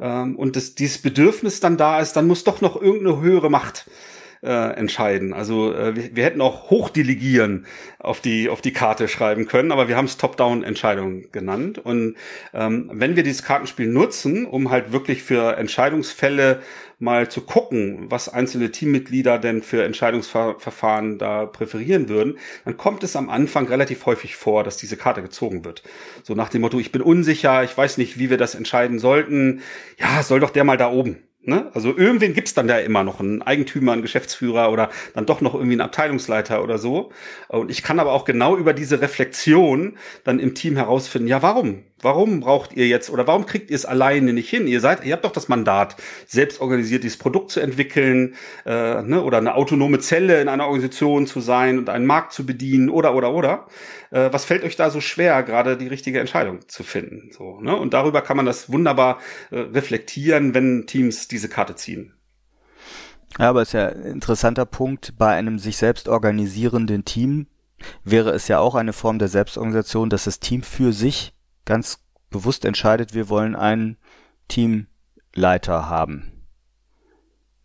Ähm, 0.00 0.36
und 0.36 0.56
das, 0.56 0.74
dieses 0.74 0.98
Bedürfnis 0.98 1.60
dann 1.60 1.76
da 1.76 2.00
ist, 2.00 2.14
dann 2.14 2.26
muss 2.26 2.44
doch 2.44 2.60
noch 2.60 2.80
irgendeine 2.80 3.20
höhere 3.20 3.50
Macht 3.50 3.86
äh, 4.42 4.74
entscheiden. 4.76 5.32
Also 5.32 5.74
äh, 5.74 5.96
wir, 5.96 6.16
wir 6.16 6.24
hätten 6.24 6.40
auch 6.40 6.70
Hochdelegieren 6.70 7.66
auf 7.98 8.20
die 8.20 8.48
auf 8.48 8.60
die 8.60 8.72
Karte 8.72 9.08
schreiben 9.08 9.46
können, 9.46 9.72
aber 9.72 9.88
wir 9.88 9.96
haben 9.96 10.04
es 10.04 10.16
Top-Down-Entscheidung 10.16 11.30
genannt. 11.32 11.78
Und 11.78 12.16
ähm, 12.54 12.90
wenn 12.92 13.16
wir 13.16 13.22
dieses 13.22 13.42
Kartenspiel 13.42 13.88
nutzen, 13.88 14.46
um 14.46 14.70
halt 14.70 14.92
wirklich 14.92 15.22
für 15.22 15.56
Entscheidungsfälle 15.56 16.60
mal 16.98 17.28
zu 17.28 17.42
gucken, 17.42 18.06
was 18.10 18.28
einzelne 18.28 18.70
Teammitglieder 18.70 19.38
denn 19.38 19.62
für 19.62 19.84
Entscheidungsverfahren 19.84 21.18
da 21.18 21.44
präferieren 21.44 22.08
würden, 22.08 22.38
dann 22.64 22.76
kommt 22.76 23.02
es 23.02 23.16
am 23.16 23.28
Anfang 23.28 23.66
relativ 23.66 24.06
häufig 24.06 24.36
vor, 24.36 24.64
dass 24.64 24.78
diese 24.78 24.96
Karte 24.96 25.22
gezogen 25.22 25.64
wird. 25.64 25.82
So 26.22 26.34
nach 26.34 26.48
dem 26.48 26.62
Motto, 26.62 26.78
ich 26.78 26.92
bin 26.92 27.02
unsicher, 27.02 27.64
ich 27.64 27.76
weiß 27.76 27.98
nicht, 27.98 28.18
wie 28.18 28.30
wir 28.30 28.38
das 28.38 28.54
entscheiden 28.54 28.98
sollten. 28.98 29.60
Ja, 29.98 30.22
soll 30.22 30.40
doch 30.40 30.50
der 30.50 30.64
mal 30.64 30.78
da 30.78 30.90
oben 30.90 31.18
Ne? 31.46 31.70
Also 31.74 31.96
irgendwen 31.96 32.34
gibt's 32.34 32.54
dann 32.54 32.66
da 32.66 32.78
immer 32.78 33.04
noch, 33.04 33.20
einen 33.20 33.40
Eigentümer, 33.40 33.92
einen 33.92 34.02
Geschäftsführer 34.02 34.72
oder 34.72 34.90
dann 35.14 35.26
doch 35.26 35.40
noch 35.40 35.54
irgendwie 35.54 35.74
einen 35.74 35.80
Abteilungsleiter 35.80 36.62
oder 36.62 36.76
so. 36.78 37.12
Und 37.46 37.70
ich 37.70 37.84
kann 37.84 38.00
aber 38.00 38.12
auch 38.12 38.24
genau 38.24 38.56
über 38.56 38.72
diese 38.72 39.00
Reflexion 39.00 39.96
dann 40.24 40.40
im 40.40 40.56
Team 40.56 40.74
herausfinden, 40.74 41.28
ja, 41.28 41.42
warum? 41.42 41.84
Warum 42.06 42.38
braucht 42.38 42.72
ihr 42.72 42.86
jetzt 42.86 43.10
oder 43.10 43.26
warum 43.26 43.46
kriegt 43.46 43.68
ihr 43.68 43.74
es 43.74 43.84
alleine 43.84 44.32
nicht 44.32 44.48
hin? 44.48 44.68
Ihr 44.68 44.80
seid, 44.80 45.04
ihr 45.04 45.12
habt 45.12 45.24
doch 45.24 45.32
das 45.32 45.48
Mandat, 45.48 45.96
selbst 46.28 46.60
organisiert 46.60 47.02
dieses 47.02 47.18
Produkt 47.18 47.50
zu 47.50 47.58
entwickeln 47.58 48.36
äh, 48.64 49.02
ne, 49.02 49.20
oder 49.24 49.38
eine 49.38 49.56
autonome 49.56 49.98
Zelle 49.98 50.40
in 50.40 50.46
einer 50.46 50.66
Organisation 50.66 51.26
zu 51.26 51.40
sein 51.40 51.78
und 51.78 51.88
einen 51.88 52.06
Markt 52.06 52.32
zu 52.32 52.46
bedienen 52.46 52.90
oder 52.90 53.12
oder 53.16 53.32
oder. 53.32 53.66
Äh, 54.12 54.28
was 54.30 54.44
fällt 54.44 54.62
euch 54.62 54.76
da 54.76 54.88
so 54.90 55.00
schwer, 55.00 55.42
gerade 55.42 55.76
die 55.76 55.88
richtige 55.88 56.20
Entscheidung 56.20 56.60
zu 56.68 56.84
finden? 56.84 57.32
So, 57.32 57.60
ne? 57.60 57.74
Und 57.74 57.92
darüber 57.92 58.22
kann 58.22 58.36
man 58.36 58.46
das 58.46 58.70
wunderbar 58.70 59.18
äh, 59.50 59.58
reflektieren, 59.58 60.54
wenn 60.54 60.86
Teams 60.86 61.26
diese 61.26 61.48
Karte 61.48 61.74
ziehen. 61.74 62.14
Ja, 63.36 63.48
aber 63.48 63.62
es 63.62 63.70
ist 63.70 63.74
ja 63.74 63.88
ein 63.88 64.04
interessanter 64.04 64.64
Punkt. 64.64 65.14
Bei 65.18 65.34
einem 65.34 65.58
sich 65.58 65.76
selbst 65.76 66.08
organisierenden 66.08 67.04
Team 67.04 67.48
wäre 68.04 68.30
es 68.30 68.46
ja 68.46 68.60
auch 68.60 68.76
eine 68.76 68.92
Form 68.92 69.18
der 69.18 69.26
Selbstorganisation, 69.26 70.08
dass 70.08 70.22
das 70.22 70.38
Team 70.38 70.62
für 70.62 70.92
sich 70.92 71.32
ganz 71.66 72.02
bewusst 72.30 72.64
entscheidet, 72.64 73.12
wir 73.12 73.28
wollen 73.28 73.54
einen 73.54 73.98
Teamleiter 74.48 75.88
haben. 75.88 76.32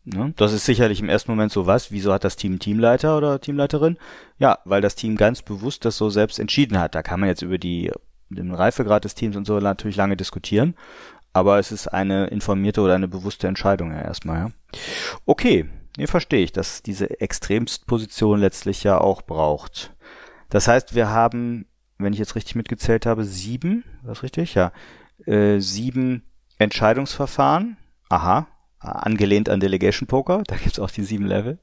Ne? 0.04 0.34
Das 0.36 0.52
ist 0.52 0.66
sicherlich 0.66 1.00
im 1.00 1.10
ersten 1.10 1.32
Moment 1.32 1.52
so 1.52 1.68
was. 1.68 1.92
Wieso 1.92 2.12
hat 2.12 2.24
das 2.24 2.36
Team 2.36 2.60
Teamleiter 2.60 3.18
oder 3.18 3.40
Teamleiterin? 3.40 3.98
Ja, 4.38 4.60
weil 4.66 4.82
das 4.82 4.96
Team 4.96 5.16
ganz 5.16 5.42
bewusst 5.42 5.86
das 5.86 5.98
so 5.98 6.10
selbst 6.10 6.40
entschieden 6.40 6.80
hat. 6.80 6.96
Da 6.96 7.04
kann 7.04 7.20
man 7.20 7.30
jetzt 7.30 7.44
über 7.44 7.58
die, 7.58 7.92
den 8.30 8.54
Reifegrad 8.54 9.06
des 9.06 9.16
Teams 9.16 9.36
und 9.36 9.46
so 9.46 9.60
natürlich 9.60 9.98
lange 9.98 10.18
diskutieren. 10.18 10.76
Aber 11.34 11.60
es 11.60 11.72
ist 11.72 11.88
eine 11.88 12.28
informierte 12.28 12.82
oder 12.82 12.96
eine 12.96 13.08
bewusste 13.08 13.48
Entscheidung 13.48 13.92
ja 13.92 14.02
erstmal, 14.02 14.38
ja. 14.38 14.52
Okay, 15.26 15.70
nee, 15.98 16.08
verstehe 16.08 16.44
ich, 16.44 16.52
dass 16.52 16.82
diese 16.82 17.22
Extremstposition 17.22 18.40
letztlich 18.40 18.84
ja 18.84 19.00
auch 19.00 19.22
braucht. 19.22 19.94
Das 20.50 20.68
heißt, 20.68 20.94
wir 20.94 21.10
haben, 21.10 21.68
wenn 22.04 22.14
ich 22.14 22.20
jetzt 22.20 22.36
richtig 22.36 22.56
mitgezählt 22.56 23.06
habe, 23.06 23.24
sieben, 23.24 23.84
was 24.04 24.24
richtig? 24.24 24.56
Ja, 24.56 24.72
äh, 25.26 25.60
sieben 25.60 26.24
Entscheidungsverfahren. 26.58 27.78
Aha, 28.10 28.48
angelehnt 28.80 29.50
an 29.50 29.60
Delegation 29.60 30.08
Poker, 30.08 30.44
da 30.48 30.56
gibt's 30.56 30.80
auch 30.80 30.92
die 30.92 31.04
sieben 31.04 31.26
Level. 31.26 31.60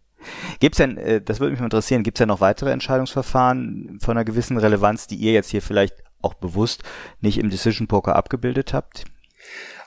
Gibt's 0.61 0.79
denn, 0.79 0.97
äh, 0.97 1.21
das 1.21 1.41
würde 1.41 1.53
mich 1.53 1.61
mal 1.61 1.67
interessieren, 1.67 2.03
gibt's 2.03 2.19
denn 2.19 2.29
noch 2.29 2.41
weitere 2.41 2.73
Entscheidungsverfahren 2.73 3.99
von 4.01 4.17
einer 4.17 4.25
gewissen 4.25 4.57
Relevanz, 4.57 5.07
die 5.07 5.17
ihr 5.17 5.33
jetzt 5.33 5.51
hier 5.51 5.63
vielleicht 5.63 6.03
auch 6.21 6.35
bewusst 6.35 6.83
nicht 7.21 7.39
im 7.39 7.51
Decision 7.51 7.87
Poker 7.87 8.17
abgebildet 8.17 8.73
habt? 8.73 9.05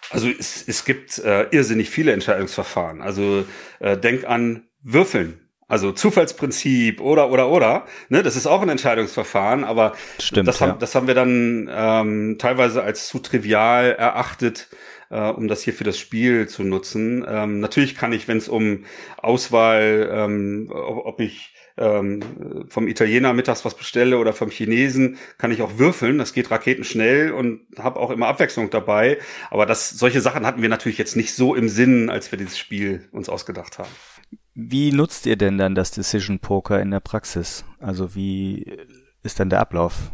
Also 0.09 0.27
es, 0.27 0.67
es 0.67 0.85
gibt 0.85 1.19
äh, 1.19 1.43
irrsinnig 1.51 1.89
viele 1.89 2.11
Entscheidungsverfahren. 2.13 3.01
Also 3.01 3.45
äh, 3.79 3.97
denk 3.97 4.25
an 4.25 4.67
Würfeln. 4.81 5.40
Also 5.71 5.93
Zufallsprinzip 5.93 6.99
oder 6.99 7.29
oder 7.29 7.47
oder. 7.47 7.85
Ne, 8.09 8.23
das 8.23 8.35
ist 8.35 8.45
auch 8.45 8.61
ein 8.61 8.67
Entscheidungsverfahren, 8.67 9.63
aber 9.63 9.93
Stimmt, 10.19 10.49
das, 10.49 10.59
haben, 10.59 10.79
das 10.79 10.95
haben 10.95 11.07
wir 11.07 11.13
dann 11.13 11.69
ähm, 11.73 12.35
teilweise 12.37 12.83
als 12.83 13.07
zu 13.07 13.19
trivial 13.19 13.93
erachtet, 13.93 14.67
äh, 15.09 15.29
um 15.29 15.47
das 15.47 15.61
hier 15.63 15.71
für 15.71 15.85
das 15.85 15.97
Spiel 15.97 16.49
zu 16.49 16.63
nutzen. 16.63 17.25
Ähm, 17.25 17.61
natürlich 17.61 17.95
kann 17.95 18.11
ich, 18.11 18.27
wenn 18.27 18.37
es 18.37 18.49
um 18.49 18.83
Auswahl, 19.15 20.09
ähm, 20.11 20.69
ob, 20.73 21.05
ob 21.05 21.19
ich 21.21 21.53
ähm, 21.77 22.67
vom 22.67 22.89
Italiener 22.89 23.31
mittags 23.31 23.63
was 23.63 23.75
bestelle 23.75 24.17
oder 24.17 24.33
vom 24.33 24.49
Chinesen, 24.49 25.19
kann 25.37 25.51
ich 25.51 25.61
auch 25.61 25.77
würfeln. 25.77 26.17
Das 26.17 26.33
geht 26.33 26.51
raketenschnell 26.51 27.31
und 27.31 27.61
habe 27.77 27.97
auch 27.97 28.11
immer 28.11 28.27
Abwechslung 28.27 28.69
dabei. 28.71 29.19
Aber 29.49 29.65
das, 29.65 29.89
solche 29.89 30.19
Sachen 30.19 30.45
hatten 30.45 30.61
wir 30.61 30.67
natürlich 30.69 30.97
jetzt 30.97 31.15
nicht 31.15 31.33
so 31.33 31.55
im 31.55 31.69
Sinn, 31.69 32.09
als 32.09 32.29
wir 32.31 32.37
dieses 32.37 32.57
Spiel 32.57 33.07
uns 33.13 33.29
ausgedacht 33.29 33.77
haben. 33.77 33.89
Wie 34.53 34.91
nutzt 34.91 35.25
ihr 35.25 35.37
denn 35.37 35.57
dann 35.57 35.75
das 35.75 35.91
Decision 35.91 36.39
Poker 36.39 36.81
in 36.81 36.91
der 36.91 36.99
Praxis? 36.99 37.63
Also 37.79 38.15
wie 38.15 38.77
ist 39.23 39.39
dann 39.39 39.49
der 39.49 39.59
Ablauf? 39.59 40.11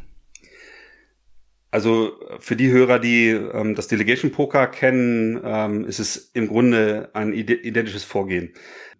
Also 1.71 2.13
für 2.39 2.55
die 2.55 2.71
Hörer, 2.71 2.99
die 2.99 3.29
ähm, 3.29 3.75
das 3.75 3.87
Delegation 3.87 4.31
Poker 4.31 4.67
kennen, 4.67 5.39
ähm, 5.43 5.85
ist 5.85 5.99
es 5.99 6.31
im 6.33 6.47
Grunde 6.47 7.09
ein 7.13 7.33
identisches 7.33 8.03
Vorgehen. 8.03 8.53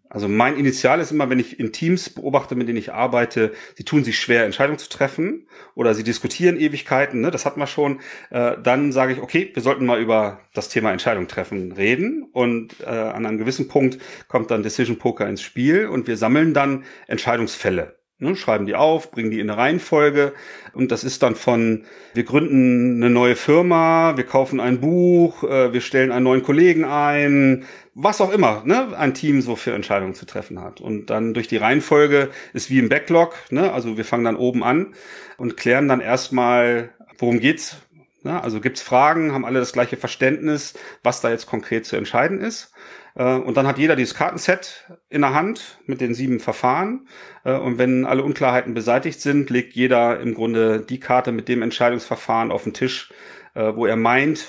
Also 0.10 0.28
mein 0.28 0.58
Initial 0.58 1.00
ist 1.00 1.12
immer, 1.12 1.30
wenn 1.30 1.40
ich 1.40 1.60
in 1.60 1.74
Teams 1.74 2.10
beobachte, 2.10 2.56
mit 2.56 2.68
denen 2.68 2.78
ich 2.78 2.94
arbeite, 2.94 3.54
sie 3.76 3.84
tun 3.84 4.04
sich 4.04 4.18
schwer, 4.20 4.46
Entscheidungen 4.46 4.80
zu 4.80 4.90
treffen 4.90 5.48
oder 5.76 5.94
sie 5.94 6.04
diskutieren 6.04 6.58
Ewigkeiten, 6.58 7.22
ne, 7.22 7.30
das 7.30 7.46
hatten 7.46 7.60
wir 7.60 7.68
schon, 7.68 8.00
äh, 8.30 8.56
dann 8.62 8.92
sage 8.92 9.14
ich, 9.14 9.20
okay, 9.20 9.52
wir 9.54 9.62
sollten 9.62 9.86
mal 9.86 10.00
über 10.00 10.40
das 10.54 10.70
Thema 10.70 10.92
Entscheidung 10.92 11.28
treffen 11.28 11.74
reden 11.74 12.24
und 12.32 12.80
äh, 12.82 12.86
an 12.86 13.26
einem 13.26 13.38
gewissen 13.38 13.68
Punkt 13.68 14.00
kommt 14.30 14.50
dann 14.50 14.64
Decision 14.64 14.98
Poker 14.98 15.28
ins 15.28 15.42
Spiel 15.42 15.88
und 15.88 16.08
wir 16.08 16.16
sammeln 16.16 16.54
dann 16.54 16.86
Entscheidungsfälle. 17.08 17.97
Ne, 18.20 18.36
schreiben 18.36 18.66
die 18.66 18.74
auf, 18.74 19.12
bringen 19.12 19.30
die 19.30 19.40
in 19.40 19.48
eine 19.48 19.60
Reihenfolge 19.60 20.34
und 20.74 20.92
das 20.92 21.04
ist 21.04 21.22
dann 21.22 21.36
von, 21.36 21.84
wir 22.16 22.24
gründen 22.24 22.96
eine 22.96 23.12
neue 23.12 23.36
Firma, 23.36 24.18
wir 24.18 24.24
kaufen 24.24 24.60
ein 24.60 24.80
Buch, 24.80 25.44
äh, 25.44 25.72
wir 25.72 25.82
stellen 25.82 26.12
einen 26.12 26.24
neuen 26.24 26.42
Kollegen 26.42 26.84
ein, 26.84 27.66
was 27.94 28.20
auch 28.20 28.32
immer, 28.32 28.64
ne, 28.66 28.98
ein 28.98 29.14
Team 29.14 29.42
so 29.42 29.56
für 29.56 29.74
Entscheidungen 29.74 30.16
zu 30.16 30.26
treffen 30.26 30.60
hat. 30.60 30.82
Und 30.82 31.12
dann 31.12 31.36
durch 31.36 31.48
die 31.48 31.58
Reihenfolge 31.58 32.30
ist 32.54 32.72
wie 32.72 32.80
im 32.80 32.90
Backlog, 32.90 33.36
ne, 33.52 33.72
also 33.72 33.98
wir 33.98 34.06
fangen 34.06 34.24
dann 34.24 34.36
oben 34.36 34.64
an 34.64 34.96
und 35.38 35.56
klären 35.56 35.88
dann 35.88 36.02
erstmal, 36.02 36.90
worum 37.20 37.40
geht's, 37.40 37.78
ne, 38.24 38.42
also 38.44 38.62
gibt's 38.62 38.82
Fragen, 38.82 39.32
haben 39.32 39.46
alle 39.46 39.60
das 39.60 39.74
gleiche 39.74 39.98
Verständnis, 39.98 40.74
was 41.04 41.22
da 41.22 41.30
jetzt 41.30 41.46
konkret 41.46 41.86
zu 41.86 41.96
entscheiden 41.96 42.42
ist. 42.42 42.74
Äh, 43.18 43.36
und 43.36 43.58
dann 43.58 43.68
hat 43.68 43.78
jeder 43.78 43.96
dieses 43.96 44.14
Kartenset 44.14 44.86
in 45.10 45.22
der 45.22 45.34
Hand 45.34 45.80
mit 45.86 46.02
den 46.02 46.14
sieben 46.14 46.40
Verfahren. 46.40 47.08
Äh, 47.44 47.58
und 47.58 47.78
wenn 47.78 48.06
alle 48.06 48.24
Unklarheiten 48.24 48.74
beseitigt 48.74 49.20
sind, 49.20 49.50
legt 49.50 49.74
jeder 49.74 50.20
im 50.20 50.34
Grunde 50.34 50.80
die 50.80 51.00
Karte 51.00 51.32
mit 51.32 51.48
dem 51.50 51.62
Entscheidungsverfahren 51.62 52.52
auf 52.52 52.64
den 52.64 52.74
Tisch, 52.74 53.12
äh, 53.58 53.76
wo 53.76 53.86
er 53.86 53.96
meint, 53.96 54.46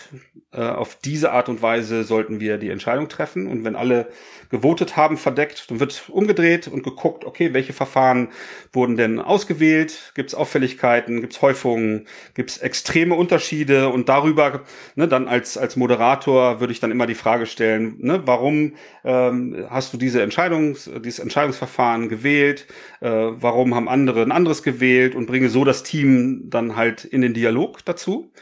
auf 0.51 0.99
diese 1.05 1.33
Art 1.33 1.51
und 1.51 1.61
Weise 1.61 2.05
sollten 2.05 2.41
wir 2.41 2.57
die 2.57 2.71
Entscheidung 2.71 3.11
treffen. 3.11 3.47
Und 3.47 3.65
wenn 3.65 3.77
alle 3.77 4.09
gewotet 4.49 4.97
haben, 4.97 5.19
verdeckt, 5.19 5.71
dann 5.71 5.79
wird 5.79 6.09
umgedreht 6.09 6.69
und 6.69 6.83
geguckt, 6.83 7.27
okay, 7.27 7.53
welche 7.53 7.75
Verfahren 7.75 8.29
wurden 8.73 8.97
denn 8.97 9.21
ausgewählt? 9.21 10.13
Gibt 10.15 10.31
es 10.31 10.35
Auffälligkeiten? 10.35 11.21
Gibt 11.21 11.35
es 11.35 11.43
Häufungen? 11.43 12.07
Gibt 12.33 12.51
es 12.51 12.59
extreme 12.59 13.15
Unterschiede? 13.15 13.91
Und 13.91 14.09
darüber, 14.09 14.63
ne, 14.95 15.07
dann 15.07 15.29
als, 15.29 15.59
als 15.59 15.77
Moderator 15.77 16.61
würde 16.61 16.73
ich 16.73 16.81
dann 16.81 16.91
immer 16.91 17.07
die 17.07 17.15
Frage 17.15 17.45
stellen, 17.45 17.97
ne, 17.99 18.23
warum 18.25 18.75
ähm, 19.05 19.67
hast 19.69 19.93
du 19.93 19.99
diese 19.99 20.23
Entscheidung, 20.23 20.77
dieses 21.05 21.19
Entscheidungsverfahren 21.19 22.09
gewählt? 22.09 22.67
Äh, 23.01 23.11
warum 23.11 23.75
haben 23.75 23.89
andere 23.89 24.23
ein 24.23 24.33
anderes 24.33 24.63
gewählt? 24.63 25.15
Und 25.15 25.27
bringe 25.27 25.51
so 25.51 25.65
das 25.65 25.83
Team 25.83 26.45
dann 26.47 26.75
halt 26.75 27.05
in 27.05 27.21
den 27.21 27.35
Dialog 27.35 27.85
dazu. 27.85 28.33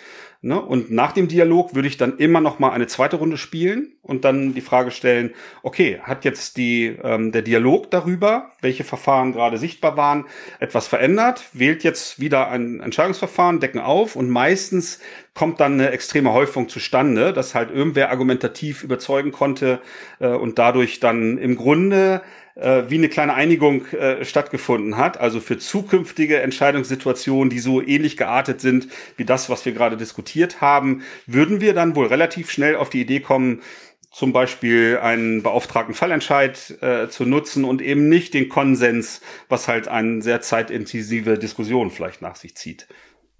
Ne? 0.42 0.60
Und 0.60 0.90
nach 0.90 1.12
dem 1.12 1.28
Dialog 1.28 1.74
würde 1.74 1.88
ich 1.88 1.96
dann 1.96 2.18
immer 2.18 2.40
noch 2.40 2.58
mal 2.58 2.70
eine 2.70 2.86
zweite 2.86 3.16
Runde 3.16 3.36
spielen 3.36 3.92
und 4.02 4.24
dann 4.24 4.54
die 4.54 4.60
Frage 4.60 4.90
stellen, 4.90 5.34
okay, 5.62 5.98
hat 6.02 6.24
jetzt 6.24 6.56
die, 6.56 6.96
ähm, 7.02 7.32
der 7.32 7.42
Dialog 7.42 7.90
darüber, 7.90 8.52
welche 8.60 8.84
Verfahren 8.84 9.32
gerade 9.32 9.58
sichtbar 9.58 9.96
waren, 9.96 10.26
etwas 10.60 10.86
verändert, 10.86 11.44
wählt 11.52 11.84
jetzt 11.84 12.20
wieder 12.20 12.48
ein 12.48 12.80
Entscheidungsverfahren, 12.80 13.60
decken 13.60 13.80
auf 13.80 14.14
und 14.14 14.28
meistens 14.28 15.00
kommt 15.34 15.60
dann 15.60 15.74
eine 15.74 15.90
extreme 15.90 16.32
Häufung 16.32 16.68
zustande, 16.68 17.32
dass 17.32 17.54
halt 17.54 17.70
irgendwer 17.70 18.10
argumentativ 18.10 18.84
überzeugen 18.84 19.32
konnte 19.32 19.80
äh, 20.20 20.28
und 20.28 20.58
dadurch 20.58 21.00
dann 21.00 21.38
im 21.38 21.56
Grunde 21.56 22.22
äh, 22.56 22.84
wie 22.88 22.96
eine 22.96 23.08
kleine 23.08 23.34
Einigung 23.34 23.86
äh, 23.92 24.24
stattgefunden 24.24 24.96
hat. 24.96 25.20
Also 25.20 25.40
für 25.40 25.58
zukünftige 25.58 26.40
Entscheidungssituationen, 26.40 27.50
die 27.50 27.58
so 27.58 27.82
ähnlich 27.82 28.16
geartet 28.16 28.60
sind 28.60 28.88
wie 29.16 29.24
das, 29.24 29.48
was 29.48 29.64
wir 29.64 29.72
gerade 29.72 29.96
diskutiert 29.96 30.60
haben, 30.60 31.02
würden 31.26 31.60
wir 31.60 31.74
dann 31.74 31.94
wohl 31.94 32.06
relativ 32.06 32.50
schnell 32.50 32.76
auf 32.76 32.90
die 32.90 33.00
Idee 33.00 33.20
kommen, 33.20 33.62
zum 34.10 34.32
Beispiel 34.32 34.98
einen 35.02 35.42
beauftragten 35.42 35.94
Fallentscheid 35.94 36.78
äh, 36.80 37.08
zu 37.08 37.26
nutzen 37.26 37.64
und 37.64 37.82
eben 37.82 38.08
nicht 38.08 38.32
den 38.32 38.48
Konsens, 38.48 39.20
was 39.50 39.68
halt 39.68 39.88
eine 39.88 40.22
sehr 40.22 40.40
zeitintensive 40.40 41.38
Diskussion 41.38 41.90
vielleicht 41.90 42.22
nach 42.22 42.36
sich 42.36 42.56
zieht. 42.56 42.88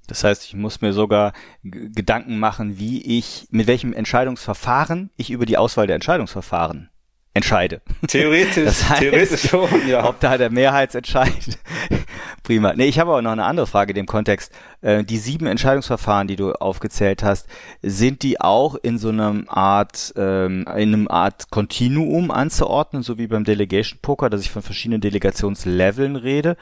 Das 0.07 0.23
heißt, 0.23 0.45
ich 0.45 0.55
muss 0.55 0.83
mir 0.83 0.93
sogar 0.93 1.33
Gedanken 1.65 2.39
machen, 2.39 2.79
wie 2.79 3.19
ich, 3.19 3.49
mit 3.51 3.67
welchem 3.67 3.95
Entscheidungsverfahren 3.95 5.11
ich 5.17 5.31
über 5.31 5.47
die 5.47 5.57
Auswahl 5.57 5.87
der 5.87 5.97
Entscheidungsverfahren 5.97 6.91
entscheide. 7.37 7.83
Theoretisch, 8.09 8.65
das 8.65 8.89
heißt, 8.89 9.01
theoretisch 9.01 9.49
schon, 9.49 9.69
ja. 9.87 10.09
Ob 10.09 10.19
da 10.21 10.39
der 10.39 10.51
Mehrheitsentscheid. 10.51 11.59
Prima. 12.43 12.73
Nee, 12.75 12.87
ich 12.87 12.99
habe 12.99 13.11
aber 13.11 13.23
noch 13.23 13.33
eine 13.33 13.45
andere 13.45 13.67
Frage 13.67 13.91
in 13.91 13.97
dem 13.97 14.07
Kontext. 14.07 14.53
Äh, 14.81 15.05
die 15.05 15.19
sieben 15.19 15.47
Entscheidungsverfahren, 15.47 16.29
die 16.29 16.37
du 16.37 16.53
aufgezählt 16.53 17.23
hast, 17.23 17.47
sind 17.83 18.23
die 18.23 18.41
auch 18.41 18.77
in 18.77 18.99
so 18.99 19.11
einem 19.11 19.45
Art, 19.49 20.15
ähm, 20.17 20.63
in 20.77 20.95
einem 20.95 21.09
Art 21.09 21.51
Kontinuum 21.51 22.31
anzuordnen, 22.31 23.03
so 23.03 23.19
wie 23.19 23.27
beim 23.27 23.45
Delegation 23.45 23.99
Poker, 24.01 24.31
dass 24.31 24.41
ich 24.41 24.51
von 24.51 24.63
verschiedenen 24.63 25.01
Delegationsleveln 25.01 26.17
rede? 26.17 26.57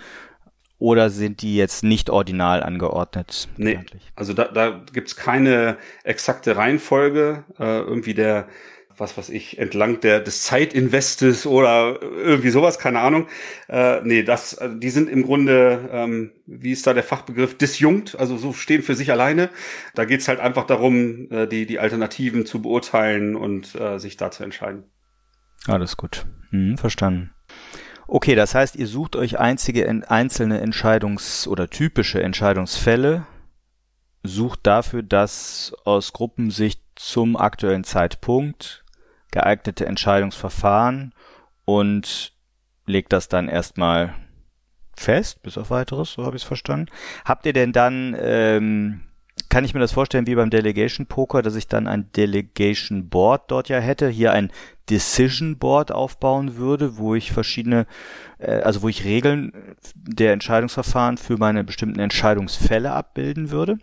Oder 0.78 1.08
sind 1.08 1.42
die 1.42 1.54
jetzt 1.54 1.84
nicht 1.84 2.10
ordinal 2.10 2.62
angeordnet? 2.62 3.48
Nee, 3.56 3.78
also 4.16 4.32
da, 4.32 4.46
da 4.46 4.80
gibt 4.92 5.08
es 5.08 5.16
keine 5.16 5.78
exakte 6.02 6.56
Reihenfolge. 6.56 7.44
Äh, 7.58 7.78
irgendwie 7.78 8.14
der 8.14 8.48
was 8.96 9.16
weiß 9.16 9.28
ich, 9.30 9.58
entlang 9.58 10.00
der, 10.00 10.20
des 10.20 10.42
Zeitinvestes 10.42 11.46
oder 11.46 12.00
irgendwie 12.02 12.50
sowas, 12.50 12.78
keine 12.78 13.00
Ahnung. 13.00 13.26
Äh, 13.68 14.00
nee, 14.02 14.22
das, 14.22 14.54
äh, 14.54 14.70
die 14.74 14.90
sind 14.90 15.08
im 15.08 15.22
Grunde, 15.22 15.88
ähm, 15.92 16.32
wie 16.46 16.72
ist 16.72 16.86
da 16.86 16.94
der 16.94 17.02
Fachbegriff, 17.02 17.56
disjunkt, 17.56 18.18
also 18.18 18.36
so 18.36 18.52
stehen 18.52 18.82
für 18.82 18.94
sich 18.94 19.10
alleine. 19.10 19.50
Da 19.94 20.04
geht's 20.04 20.28
halt 20.28 20.40
einfach 20.40 20.64
darum, 20.64 21.30
äh, 21.30 21.46
die, 21.46 21.66
die 21.66 21.78
Alternativen 21.78 22.46
zu 22.46 22.62
beurteilen 22.62 23.36
und 23.36 23.74
äh, 23.74 23.98
sich 23.98 24.16
da 24.16 24.30
zu 24.30 24.44
entscheiden. 24.44 24.84
Alles 25.66 25.96
gut. 25.96 26.26
Hm, 26.50 26.76
verstanden. 26.76 27.30
Okay, 28.06 28.34
das 28.34 28.54
heißt, 28.54 28.76
ihr 28.76 28.86
sucht 28.86 29.16
euch 29.16 29.38
einzige 29.38 29.88
einzelne 30.08 30.62
Entscheidungs- 30.62 31.48
oder 31.48 31.70
typische 31.70 32.22
Entscheidungsfälle, 32.22 33.26
sucht 34.22 34.60
dafür 34.64 35.02
das 35.02 35.74
aus 35.84 36.12
Gruppensicht 36.12 36.80
zum 36.96 37.36
aktuellen 37.36 37.84
Zeitpunkt 37.84 38.83
geeignete 39.34 39.84
Entscheidungsverfahren 39.86 41.12
und 41.64 42.32
legt 42.86 43.12
das 43.12 43.28
dann 43.28 43.48
erstmal 43.48 44.14
fest, 44.96 45.42
bis 45.42 45.58
auf 45.58 45.70
weiteres, 45.70 46.12
so 46.12 46.24
habe 46.24 46.36
ich 46.36 46.42
es 46.42 46.46
verstanden. 46.46 46.86
Habt 47.24 47.44
ihr 47.44 47.52
denn 47.52 47.72
dann, 47.72 48.16
ähm, 48.16 49.00
kann 49.48 49.64
ich 49.64 49.74
mir 49.74 49.80
das 49.80 49.90
vorstellen 49.90 50.28
wie 50.28 50.36
beim 50.36 50.50
Delegation 50.50 51.06
Poker, 51.06 51.42
dass 51.42 51.56
ich 51.56 51.66
dann 51.66 51.88
ein 51.88 52.12
Delegation 52.12 53.08
Board 53.08 53.50
dort 53.50 53.68
ja 53.68 53.80
hätte, 53.80 54.08
hier 54.08 54.32
ein 54.32 54.52
Decision 54.88 55.58
Board 55.58 55.90
aufbauen 55.90 56.56
würde, 56.56 56.96
wo 56.96 57.16
ich 57.16 57.32
verschiedene, 57.32 57.86
äh, 58.38 58.60
also 58.60 58.82
wo 58.82 58.88
ich 58.88 59.04
Regeln 59.04 59.52
der 59.96 60.32
Entscheidungsverfahren 60.32 61.16
für 61.16 61.38
meine 61.38 61.64
bestimmten 61.64 61.98
Entscheidungsfälle 61.98 62.92
abbilden 62.92 63.50
würde? 63.50 63.78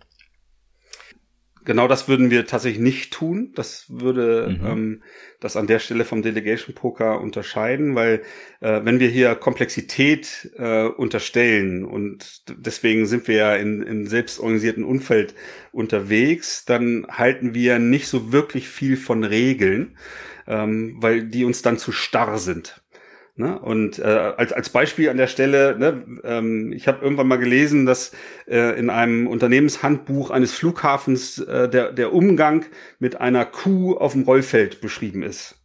Genau 1.64 1.88
das 1.88 2.08
würden 2.08 2.30
wir 2.30 2.46
tatsächlich 2.46 2.80
nicht 2.80 3.12
tun. 3.12 3.52
Das 3.54 3.86
würde 3.88 4.56
mhm. 4.58 4.66
ähm, 4.66 5.02
das 5.40 5.56
an 5.56 5.66
der 5.66 5.78
Stelle 5.78 6.04
vom 6.04 6.22
Delegation 6.22 6.74
Poker 6.74 7.20
unterscheiden, 7.20 7.94
weil 7.94 8.22
äh, 8.60 8.80
wenn 8.84 9.00
wir 9.00 9.08
hier 9.08 9.34
Komplexität 9.34 10.50
äh, 10.56 10.84
unterstellen 10.84 11.84
und 11.84 12.42
deswegen 12.48 13.06
sind 13.06 13.28
wir 13.28 13.36
ja 13.36 13.56
in, 13.56 13.82
in 13.82 14.06
selbstorganisierten 14.06 14.84
Umfeld 14.84 15.34
unterwegs, 15.72 16.64
dann 16.64 17.06
halten 17.08 17.54
wir 17.54 17.78
nicht 17.78 18.06
so 18.08 18.32
wirklich 18.32 18.68
viel 18.68 18.96
von 18.96 19.24
Regeln, 19.24 19.96
ähm, 20.46 20.96
weil 20.98 21.24
die 21.24 21.44
uns 21.44 21.62
dann 21.62 21.78
zu 21.78 21.92
starr 21.92 22.38
sind. 22.38 22.81
Ne? 23.34 23.58
Und 23.58 23.98
äh, 23.98 24.02
als, 24.02 24.52
als 24.52 24.68
Beispiel 24.68 25.08
an 25.08 25.16
der 25.16 25.26
Stelle, 25.26 25.76
ne, 25.78 26.04
ähm, 26.22 26.70
ich 26.72 26.86
habe 26.86 27.02
irgendwann 27.02 27.28
mal 27.28 27.38
gelesen, 27.38 27.86
dass 27.86 28.12
äh, 28.46 28.78
in 28.78 28.90
einem 28.90 29.26
Unternehmenshandbuch 29.26 30.30
eines 30.30 30.52
Flughafens 30.52 31.38
äh, 31.38 31.68
der, 31.68 31.92
der 31.92 32.12
Umgang 32.12 32.66
mit 32.98 33.22
einer 33.22 33.46
Kuh 33.46 33.96
auf 33.96 34.12
dem 34.12 34.24
Rollfeld 34.24 34.82
beschrieben 34.82 35.22
ist. 35.22 35.61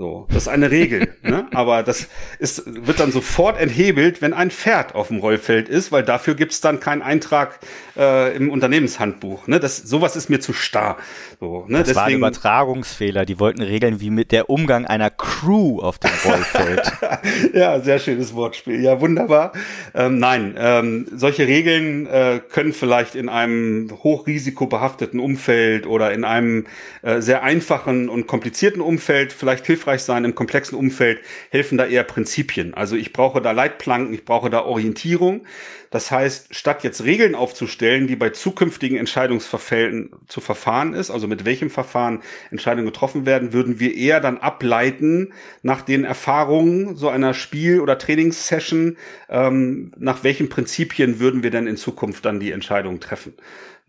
So, 0.00 0.24
das 0.28 0.44
ist 0.44 0.48
eine 0.48 0.70
Regel, 0.70 1.08
ne? 1.22 1.46
aber 1.52 1.82
das 1.82 2.08
ist, 2.38 2.62
wird 2.66 3.00
dann 3.00 3.12
sofort 3.12 3.60
enthebelt, 3.60 4.22
wenn 4.22 4.32
ein 4.32 4.50
Pferd 4.50 4.94
auf 4.94 5.08
dem 5.08 5.18
Rollfeld 5.18 5.68
ist, 5.68 5.92
weil 5.92 6.02
dafür 6.02 6.34
gibt's 6.34 6.62
dann 6.62 6.80
keinen 6.80 7.02
Eintrag 7.02 7.60
äh, 7.98 8.34
im 8.34 8.48
Unternehmenshandbuch. 8.48 9.46
Ne? 9.46 9.60
Das, 9.60 9.76
sowas 9.76 10.16
ist 10.16 10.30
mir 10.30 10.40
zu 10.40 10.54
starr. 10.54 10.96
So, 11.38 11.66
ne? 11.68 11.80
Das 11.80 11.88
Deswegen, 11.88 11.96
war 11.96 12.04
ein 12.06 12.14
Übertragungsfehler. 12.14 13.26
Die 13.26 13.38
wollten 13.38 13.60
regeln, 13.60 14.00
wie 14.00 14.08
mit 14.08 14.32
der 14.32 14.48
Umgang 14.48 14.86
einer 14.86 15.10
Crew 15.10 15.80
auf 15.80 15.98
dem 15.98 16.12
Rollfeld. 16.24 16.92
ja, 17.52 17.78
sehr 17.80 17.98
schönes 17.98 18.34
Wortspiel. 18.34 18.80
Ja, 18.80 19.02
wunderbar. 19.02 19.52
Ähm, 19.92 20.18
nein, 20.18 20.54
ähm, 20.56 21.08
solche 21.14 21.46
Regeln 21.46 22.06
äh, 22.06 22.40
können 22.50 22.72
vielleicht 22.72 23.16
in 23.16 23.28
einem 23.28 23.90
hochrisikobehafteten 24.02 25.20
Umfeld 25.20 25.86
oder 25.86 26.10
in 26.12 26.24
einem 26.24 26.64
äh, 27.02 27.20
sehr 27.20 27.42
einfachen 27.42 28.08
und 28.08 28.26
komplizierten 28.26 28.80
Umfeld 28.80 29.34
vielleicht 29.34 29.66
hilfreich 29.66 29.89
hilfreich 29.90 30.02
sein. 30.02 30.24
Im 30.24 30.34
komplexen 30.34 30.78
Umfeld 30.78 31.20
helfen 31.50 31.78
da 31.78 31.86
eher 31.86 32.04
Prinzipien. 32.04 32.74
Also 32.74 32.96
ich 32.96 33.12
brauche 33.12 33.40
da 33.40 33.50
Leitplanken, 33.52 34.14
ich 34.14 34.24
brauche 34.24 34.50
da 34.50 34.64
Orientierung. 34.64 35.42
Das 35.90 36.10
heißt, 36.10 36.54
statt 36.54 36.84
jetzt 36.84 37.04
Regeln 37.04 37.34
aufzustellen, 37.34 38.06
die 38.06 38.14
bei 38.14 38.30
zukünftigen 38.30 38.96
Entscheidungsverfällen 38.96 40.10
zu 40.28 40.40
verfahren 40.40 40.94
ist, 40.94 41.10
also 41.10 41.26
mit 41.26 41.44
welchem 41.44 41.68
Verfahren 41.68 42.20
Entscheidungen 42.52 42.86
getroffen 42.86 43.26
werden, 43.26 43.52
würden 43.52 43.80
wir 43.80 43.96
eher 43.96 44.20
dann 44.20 44.38
ableiten 44.38 45.32
nach 45.62 45.82
den 45.82 46.04
Erfahrungen 46.04 46.94
so 46.94 47.08
einer 47.08 47.34
Spiel- 47.34 47.80
oder 47.80 47.98
Trainingssession, 47.98 48.96
ähm, 49.28 49.90
nach 49.98 50.22
welchen 50.22 50.48
Prinzipien 50.48 51.18
würden 51.18 51.42
wir 51.42 51.50
denn 51.50 51.66
in 51.66 51.76
Zukunft 51.76 52.24
dann 52.24 52.38
die 52.38 52.52
Entscheidungen 52.52 53.00
treffen. 53.00 53.34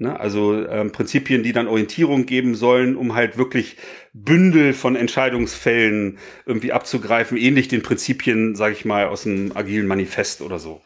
Ne? 0.01 0.19
Also 0.19 0.65
ähm, 0.67 0.91
Prinzipien, 0.91 1.43
die 1.43 1.53
dann 1.53 1.67
Orientierung 1.67 2.25
geben 2.25 2.55
sollen, 2.55 2.95
um 2.95 3.13
halt 3.13 3.37
wirklich 3.37 3.77
Bündel 4.13 4.73
von 4.73 4.95
Entscheidungsfällen 4.95 6.17
irgendwie 6.47 6.71
abzugreifen, 6.71 7.37
ähnlich 7.37 7.67
den 7.67 7.83
Prinzipien, 7.83 8.55
sage 8.55 8.73
ich 8.73 8.83
mal, 8.83 9.05
aus 9.05 9.27
einem 9.27 9.51
agilen 9.53 9.85
Manifest 9.85 10.41
oder 10.41 10.57
so. 10.57 10.81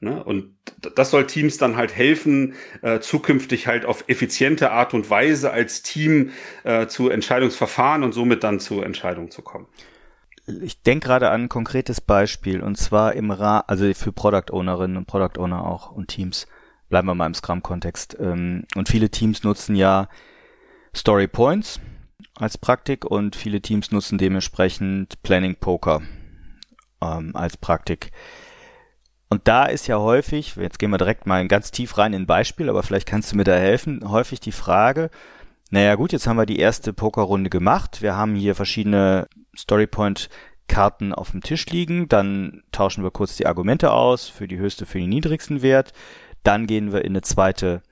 Ne? 0.00 0.22
Und 0.24 0.56
das 0.96 1.12
soll 1.12 1.28
Teams 1.28 1.58
dann 1.58 1.76
halt 1.76 1.94
helfen, 1.94 2.54
äh, 2.82 2.98
zukünftig 2.98 3.68
halt 3.68 3.84
auf 3.84 4.02
effiziente 4.08 4.72
Art 4.72 4.94
und 4.94 5.08
Weise 5.10 5.52
als 5.52 5.82
Team 5.82 6.30
äh, 6.64 6.88
zu 6.88 7.08
Entscheidungsverfahren 7.08 8.02
und 8.02 8.14
somit 8.14 8.42
dann 8.42 8.58
zu 8.58 8.82
Entscheidungen 8.82 9.30
zu 9.30 9.42
kommen. 9.42 9.68
Ich 10.60 10.82
denke 10.82 11.06
gerade 11.06 11.30
an 11.30 11.42
ein 11.42 11.48
konkretes 11.48 12.00
Beispiel 12.00 12.60
und 12.60 12.76
zwar 12.76 13.12
im 13.12 13.30
Ra 13.30 13.60
also 13.68 13.94
für 13.94 14.10
Product 14.10 14.50
Ownerinnen 14.50 14.96
und 14.96 15.06
Product 15.06 15.40
Owner 15.40 15.64
auch 15.64 15.92
und 15.92 16.08
Teams 16.08 16.48
bleiben 16.88 17.08
wir 17.08 17.14
mal 17.14 17.26
im 17.26 17.34
Scrum-Kontext. 17.34 18.16
Ähm, 18.20 18.64
und 18.74 18.88
viele 18.88 19.10
Teams 19.10 19.42
nutzen 19.42 19.76
ja 19.76 20.08
Story 20.94 21.28
Points 21.28 21.80
als 22.36 22.58
Praktik 22.58 23.04
und 23.04 23.36
viele 23.36 23.60
Teams 23.60 23.92
nutzen 23.92 24.18
dementsprechend 24.18 25.22
Planning 25.22 25.56
Poker 25.56 26.02
ähm, 27.02 27.34
als 27.34 27.56
Praktik. 27.56 28.12
Und 29.28 29.48
da 29.48 29.64
ist 29.64 29.88
ja 29.88 29.98
häufig, 29.98 30.54
jetzt 30.56 30.78
gehen 30.78 30.90
wir 30.90 30.98
direkt 30.98 31.26
mal 31.26 31.46
ganz 31.48 31.70
tief 31.70 31.98
rein 31.98 32.12
in 32.12 32.22
ein 32.22 32.26
Beispiel, 32.26 32.68
aber 32.70 32.82
vielleicht 32.82 33.08
kannst 33.08 33.32
du 33.32 33.36
mir 33.36 33.44
da 33.44 33.56
helfen, 33.56 34.08
häufig 34.08 34.38
die 34.38 34.52
Frage, 34.52 35.10
naja 35.70 35.96
gut, 35.96 36.12
jetzt 36.12 36.28
haben 36.28 36.36
wir 36.36 36.46
die 36.46 36.60
erste 36.60 36.92
Pokerrunde 36.92 37.50
gemacht, 37.50 38.02
wir 38.02 38.16
haben 38.16 38.36
hier 38.36 38.54
verschiedene 38.54 39.26
Storypoint 39.56 40.28
Karten 40.68 41.12
auf 41.12 41.32
dem 41.32 41.42
Tisch 41.42 41.66
liegen, 41.66 42.08
dann 42.08 42.62
tauschen 42.70 43.02
wir 43.02 43.10
kurz 43.10 43.36
die 43.36 43.46
Argumente 43.46 43.92
aus 43.92 44.28
für 44.28 44.46
die 44.46 44.58
höchste, 44.58 44.86
für 44.86 44.98
den 44.98 45.08
niedrigsten 45.08 45.62
Wert. 45.62 45.92
Dann 46.46 46.68
gehen 46.68 46.92
wir 46.92 47.04
in 47.04 47.10
eine 47.12 47.22
zweite 47.22 47.82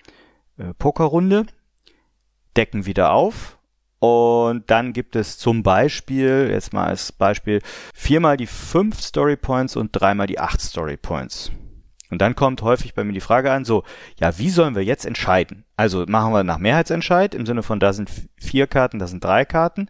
äh, 0.58 0.74
Pokerrunde, 0.78 1.44
decken 2.56 2.86
wieder 2.86 3.12
auf 3.12 3.58
und 3.98 4.70
dann 4.70 4.92
gibt 4.92 5.16
es 5.16 5.38
zum 5.38 5.64
Beispiel, 5.64 6.50
jetzt 6.52 6.72
mal 6.72 6.86
als 6.86 7.10
Beispiel, 7.10 7.62
viermal 7.92 8.36
die 8.36 8.46
fünf 8.46 9.00
Story 9.00 9.36
Points 9.36 9.74
und 9.74 9.90
dreimal 9.90 10.28
die 10.28 10.38
acht 10.38 10.60
Story 10.60 10.96
Points. 10.96 11.50
Und 12.10 12.20
dann 12.20 12.36
kommt 12.36 12.62
häufig 12.62 12.94
bei 12.94 13.02
mir 13.02 13.12
die 13.12 13.20
Frage 13.20 13.50
an, 13.50 13.64
so, 13.64 13.82
ja, 14.20 14.38
wie 14.38 14.50
sollen 14.50 14.76
wir 14.76 14.84
jetzt 14.84 15.04
entscheiden? 15.04 15.64
Also 15.76 16.04
machen 16.06 16.32
wir 16.32 16.44
nach 16.44 16.58
Mehrheitsentscheid 16.58 17.34
im 17.34 17.46
Sinne 17.46 17.64
von, 17.64 17.80
da 17.80 17.92
sind 17.92 18.08
vier 18.36 18.68
Karten, 18.68 19.00
da 19.00 19.08
sind 19.08 19.24
drei 19.24 19.44
Karten 19.44 19.88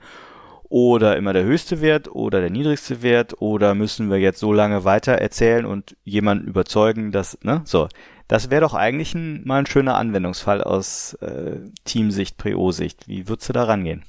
oder 0.74 1.16
immer 1.16 1.32
der 1.32 1.44
höchste 1.44 1.80
Wert 1.80 2.08
oder 2.10 2.40
der 2.40 2.50
niedrigste 2.50 3.00
Wert 3.00 3.40
oder 3.40 3.76
müssen 3.76 4.10
wir 4.10 4.18
jetzt 4.18 4.40
so 4.40 4.52
lange 4.52 4.82
weiter 4.82 5.12
erzählen 5.12 5.66
und 5.66 5.96
jemanden 6.02 6.48
überzeugen, 6.48 7.12
dass, 7.12 7.38
ne, 7.44 7.62
so. 7.64 7.88
Das 8.26 8.50
wäre 8.50 8.62
doch 8.62 8.74
eigentlich 8.74 9.14
ein, 9.14 9.46
mal 9.46 9.60
ein 9.60 9.66
schöner 9.66 9.94
Anwendungsfall 9.94 10.64
aus 10.64 11.14
äh, 11.20 11.58
Teamsicht, 11.84 12.38
PO-Sicht. 12.38 13.06
Wie 13.06 13.28
würdest 13.28 13.48
du 13.48 13.52
da 13.52 13.62
rangehen? 13.62 14.02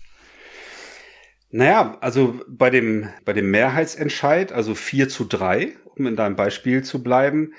Naja, 1.51 1.99
also 2.01 2.39
bei 2.47 2.71
dem, 2.71 3.10
bei 3.25 3.34
dem 3.34 3.51
Mehrheitsentscheid, 3.51 4.51
also 4.51 4.73
4 4.73 5.08
zu 5.08 5.25
3, 5.25 5.73
um 5.95 6.08
in 6.08 6.15
deinem 6.15 6.36
Beispiel 6.36 6.84
zu 6.84 7.04
bleiben, 7.04 7.54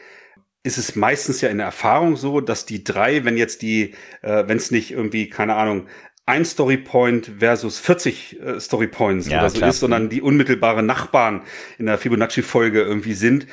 ist 0.65 0.79
es 0.79 0.97
meistens 0.97 1.41
ja 1.43 1.49
in 1.49 1.59
der 1.59 1.67
Erfahrung 1.67 2.17
so, 2.17 2.41
dass 2.41 2.67
die 2.67 2.83
drei, 2.83 3.25
wenn 3.25 3.37
jetzt 3.37 3.63
die, 3.63 3.95
äh, 4.23 4.49
wenn 4.49 4.57
es 4.57 4.73
nicht 4.73 4.91
irgendwie, 4.91 5.29
keine 5.29 5.55
Ahnung, 5.55 5.87
ein 6.27 6.45
Storypoint 6.45 7.31
versus 7.39 7.79
40 7.79 8.41
äh, 8.41 8.61
Storypoints 8.61 9.29
ja, 9.29 9.39
oder 9.39 9.51
so 9.51 9.59
klar. 9.59 9.71
ist, 9.71 9.81
sondern 9.81 10.09
die 10.09 10.21
unmittelbare 10.21 10.83
Nachbarn 10.83 11.43
in 11.79 11.87
der 11.87 11.99
Fibonacci-Folge 11.99 12.83
irgendwie 12.83 13.15
sind, 13.15 13.47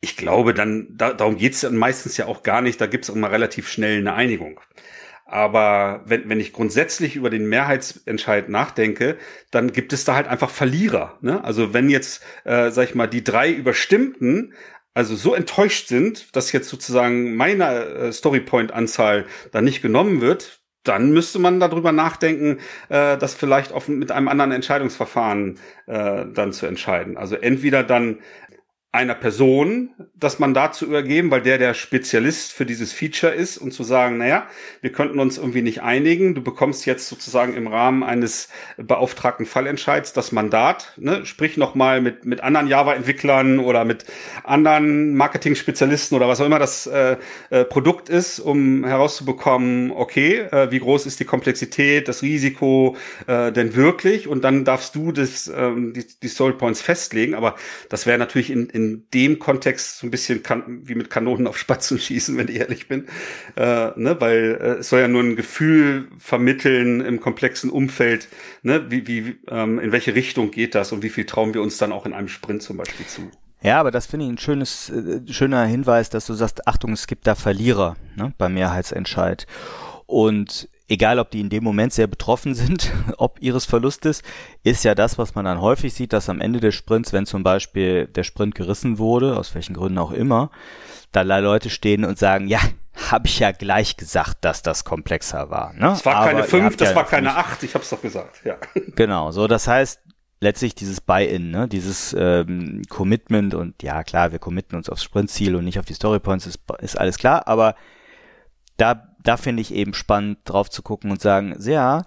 ich 0.00 0.16
glaube, 0.16 0.54
dann 0.54 0.88
da, 0.90 1.12
darum 1.12 1.38
geht's 1.38 1.60
dann 1.60 1.76
meistens 1.76 2.16
ja 2.16 2.26
auch 2.26 2.42
gar 2.42 2.60
nicht. 2.60 2.80
Da 2.80 2.86
gibt's 2.86 3.08
immer 3.08 3.32
relativ 3.32 3.68
schnell 3.68 3.98
eine 3.98 4.14
Einigung. 4.14 4.60
Aber 5.24 6.02
wenn, 6.06 6.28
wenn 6.28 6.40
ich 6.40 6.52
grundsätzlich 6.52 7.14
über 7.14 7.30
den 7.30 7.48
Mehrheitsentscheid 7.48 8.48
nachdenke, 8.48 9.18
dann 9.50 9.72
gibt 9.72 9.92
es 9.92 10.04
da 10.04 10.14
halt 10.14 10.26
einfach 10.26 10.50
Verlierer. 10.50 11.18
Ne? 11.20 11.42
Also 11.44 11.74
wenn 11.74 11.90
jetzt, 11.90 12.22
äh, 12.44 12.70
sag 12.70 12.88
ich 12.88 12.94
mal, 12.94 13.08
die 13.08 13.24
drei 13.24 13.50
Überstimmten 13.50 14.54
also 14.94 15.14
so 15.16 15.34
enttäuscht 15.34 15.88
sind, 15.88 16.34
dass 16.34 16.50
jetzt 16.52 16.68
sozusagen 16.68 17.36
meine 17.36 17.84
äh, 17.84 18.12
Storypoint-Anzahl 18.12 19.26
da 19.52 19.60
nicht 19.60 19.82
genommen 19.82 20.20
wird, 20.20 20.57
dann 20.84 21.10
müsste 21.10 21.38
man 21.38 21.60
darüber 21.60 21.92
nachdenken, 21.92 22.58
äh, 22.88 23.18
das 23.18 23.34
vielleicht 23.34 23.72
auf, 23.72 23.88
mit 23.88 24.10
einem 24.10 24.28
anderen 24.28 24.52
Entscheidungsverfahren 24.52 25.58
äh, 25.86 26.24
dann 26.32 26.52
zu 26.52 26.66
entscheiden. 26.66 27.16
Also 27.16 27.36
entweder 27.36 27.82
dann 27.82 28.18
einer 28.90 29.14
Person 29.14 29.90
das 30.14 30.38
Mandat 30.38 30.74
zu 30.74 30.86
übergeben, 30.86 31.30
weil 31.30 31.42
der 31.42 31.58
der 31.58 31.74
Spezialist 31.74 32.52
für 32.52 32.64
dieses 32.64 32.90
Feature 32.94 33.32
ist 33.32 33.58
und 33.58 33.72
zu 33.72 33.84
sagen, 33.84 34.16
naja, 34.16 34.46
wir 34.80 34.90
könnten 34.92 35.18
uns 35.18 35.36
irgendwie 35.36 35.60
nicht 35.60 35.82
einigen. 35.82 36.34
Du 36.34 36.42
bekommst 36.42 36.86
jetzt 36.86 37.06
sozusagen 37.06 37.54
im 37.54 37.66
Rahmen 37.66 38.02
eines 38.02 38.48
beauftragten 38.78 39.44
Fallentscheids 39.44 40.14
das 40.14 40.32
Mandat, 40.32 40.94
ne? 40.96 41.26
sprich 41.26 41.58
nochmal 41.58 42.00
mit, 42.00 42.24
mit 42.24 42.40
anderen 42.40 42.66
Java-Entwicklern 42.66 43.58
oder 43.58 43.84
mit 43.84 44.06
anderen 44.42 45.14
Marketing-Spezialisten 45.14 46.16
oder 46.16 46.26
was 46.26 46.40
auch 46.40 46.46
immer 46.46 46.58
das 46.58 46.86
äh, 46.86 47.16
äh, 47.50 47.64
Produkt 47.66 48.08
ist, 48.08 48.40
um 48.40 48.86
herauszubekommen, 48.86 49.90
okay, 49.90 50.46
äh, 50.50 50.70
wie 50.70 50.80
groß 50.80 51.04
ist 51.04 51.20
die 51.20 51.26
Komplexität, 51.26 52.08
das 52.08 52.22
Risiko 52.22 52.96
äh, 53.26 53.52
denn 53.52 53.76
wirklich? 53.76 54.28
Und 54.28 54.44
dann 54.44 54.64
darfst 54.64 54.94
du 54.94 55.12
das, 55.12 55.46
ähm, 55.54 55.92
die, 55.92 56.06
die 56.22 56.28
Story 56.28 56.54
Points 56.54 56.80
festlegen. 56.80 57.34
Aber 57.34 57.54
das 57.90 58.06
wäre 58.06 58.16
natürlich 58.16 58.50
in, 58.50 58.70
in 58.70 58.77
dem 59.14 59.38
Kontext 59.38 59.98
so 59.98 60.06
ein 60.06 60.10
bisschen 60.10 60.42
kan 60.42 60.80
wie 60.84 60.94
mit 60.94 61.10
Kanonen 61.10 61.46
auf 61.46 61.58
Spatzen 61.58 61.98
schießen, 61.98 62.36
wenn 62.36 62.48
ich 62.48 62.56
ehrlich 62.56 62.88
bin. 62.88 63.06
Äh, 63.56 63.90
ne? 63.96 64.16
Weil 64.18 64.58
äh, 64.60 64.66
es 64.78 64.90
soll 64.90 65.00
ja 65.00 65.08
nur 65.08 65.22
ein 65.22 65.36
Gefühl 65.36 66.08
vermitteln 66.18 67.00
im 67.00 67.20
komplexen 67.20 67.70
Umfeld, 67.70 68.28
ne? 68.62 68.90
wie, 68.90 69.06
wie, 69.06 69.38
ähm, 69.48 69.78
in 69.78 69.92
welche 69.92 70.14
Richtung 70.14 70.50
geht 70.50 70.74
das 70.74 70.92
und 70.92 71.02
wie 71.02 71.10
viel 71.10 71.26
trauen 71.26 71.54
wir 71.54 71.62
uns 71.62 71.78
dann 71.78 71.92
auch 71.92 72.06
in 72.06 72.12
einem 72.12 72.28
Sprint 72.28 72.62
zum 72.62 72.76
Beispiel 72.76 73.06
zu. 73.06 73.30
Ja, 73.60 73.80
aber 73.80 73.90
das 73.90 74.06
finde 74.06 74.26
ich 74.26 74.32
ein 74.32 74.38
schönes, 74.38 74.90
äh, 74.90 75.20
schöner 75.30 75.64
Hinweis, 75.64 76.10
dass 76.10 76.26
du 76.26 76.34
sagst, 76.34 76.66
Achtung, 76.68 76.92
es 76.92 77.06
gibt 77.06 77.26
da 77.26 77.34
Verlierer 77.34 77.96
ne, 78.16 78.32
beim 78.38 78.54
Mehrheitsentscheid. 78.54 79.46
Und 80.06 80.68
egal 80.88 81.18
ob 81.18 81.30
die 81.30 81.40
in 81.40 81.50
dem 81.50 81.62
Moment 81.62 81.92
sehr 81.92 82.06
betroffen 82.06 82.54
sind, 82.54 82.92
ob 83.18 83.40
ihres 83.40 83.66
Verlustes, 83.66 84.22
ist 84.64 84.84
ja 84.84 84.94
das, 84.94 85.18
was 85.18 85.34
man 85.34 85.44
dann 85.44 85.60
häufig 85.60 85.94
sieht, 85.94 86.12
dass 86.12 86.28
am 86.28 86.40
Ende 86.40 86.60
des 86.60 86.74
Sprints, 86.74 87.12
wenn 87.12 87.26
zum 87.26 87.42
Beispiel 87.42 88.06
der 88.06 88.24
Sprint 88.24 88.54
gerissen 88.54 88.98
wurde, 88.98 89.36
aus 89.36 89.54
welchen 89.54 89.74
Gründen 89.74 89.98
auch 89.98 90.12
immer, 90.12 90.50
da 91.12 91.22
Leute 91.22 91.70
stehen 91.70 92.04
und 92.04 92.18
sagen, 92.18 92.48
ja, 92.48 92.60
habe 93.10 93.28
ich 93.28 93.38
ja 93.38 93.52
gleich 93.52 93.96
gesagt, 93.96 94.38
dass 94.40 94.62
das 94.62 94.84
komplexer 94.84 95.50
war. 95.50 95.72
Ne? 95.74 95.80
Das 95.80 96.04
war 96.04 96.16
Aber 96.16 96.26
keine 96.26 96.44
fünf, 96.44 96.76
das 96.76 96.90
ja 96.90 96.96
war 96.96 97.06
keine 97.06 97.36
acht, 97.36 97.62
ich 97.62 97.74
habe 97.74 97.84
es 97.84 97.90
doch 97.90 98.02
gesagt, 98.02 98.44
ja. 98.44 98.56
Genau, 98.96 99.30
so 99.30 99.46
das 99.46 99.68
heißt, 99.68 100.00
letztlich 100.40 100.74
dieses 100.74 101.00
Buy-in, 101.00 101.50
ne? 101.50 101.68
dieses 101.68 102.14
ähm, 102.18 102.82
Commitment 102.88 103.54
und 103.54 103.82
ja 103.82 104.02
klar, 104.02 104.32
wir 104.32 104.38
committen 104.38 104.76
uns 104.76 104.88
aufs 104.88 105.04
Sprintziel 105.04 105.54
und 105.54 105.64
nicht 105.64 105.78
auf 105.78 105.84
die 105.84 105.94
Storypoints, 105.94 106.46
ist, 106.46 106.60
ist 106.80 106.98
alles 106.98 107.18
klar, 107.18 107.46
aber 107.46 107.74
da 108.76 109.07
da 109.28 109.36
finde 109.36 109.60
ich 109.60 109.74
eben 109.74 109.92
spannend 109.92 110.38
drauf 110.44 110.70
zu 110.70 110.80
gucken 110.80 111.10
und 111.10 111.20
sagen, 111.20 111.54
ja, 111.60 112.02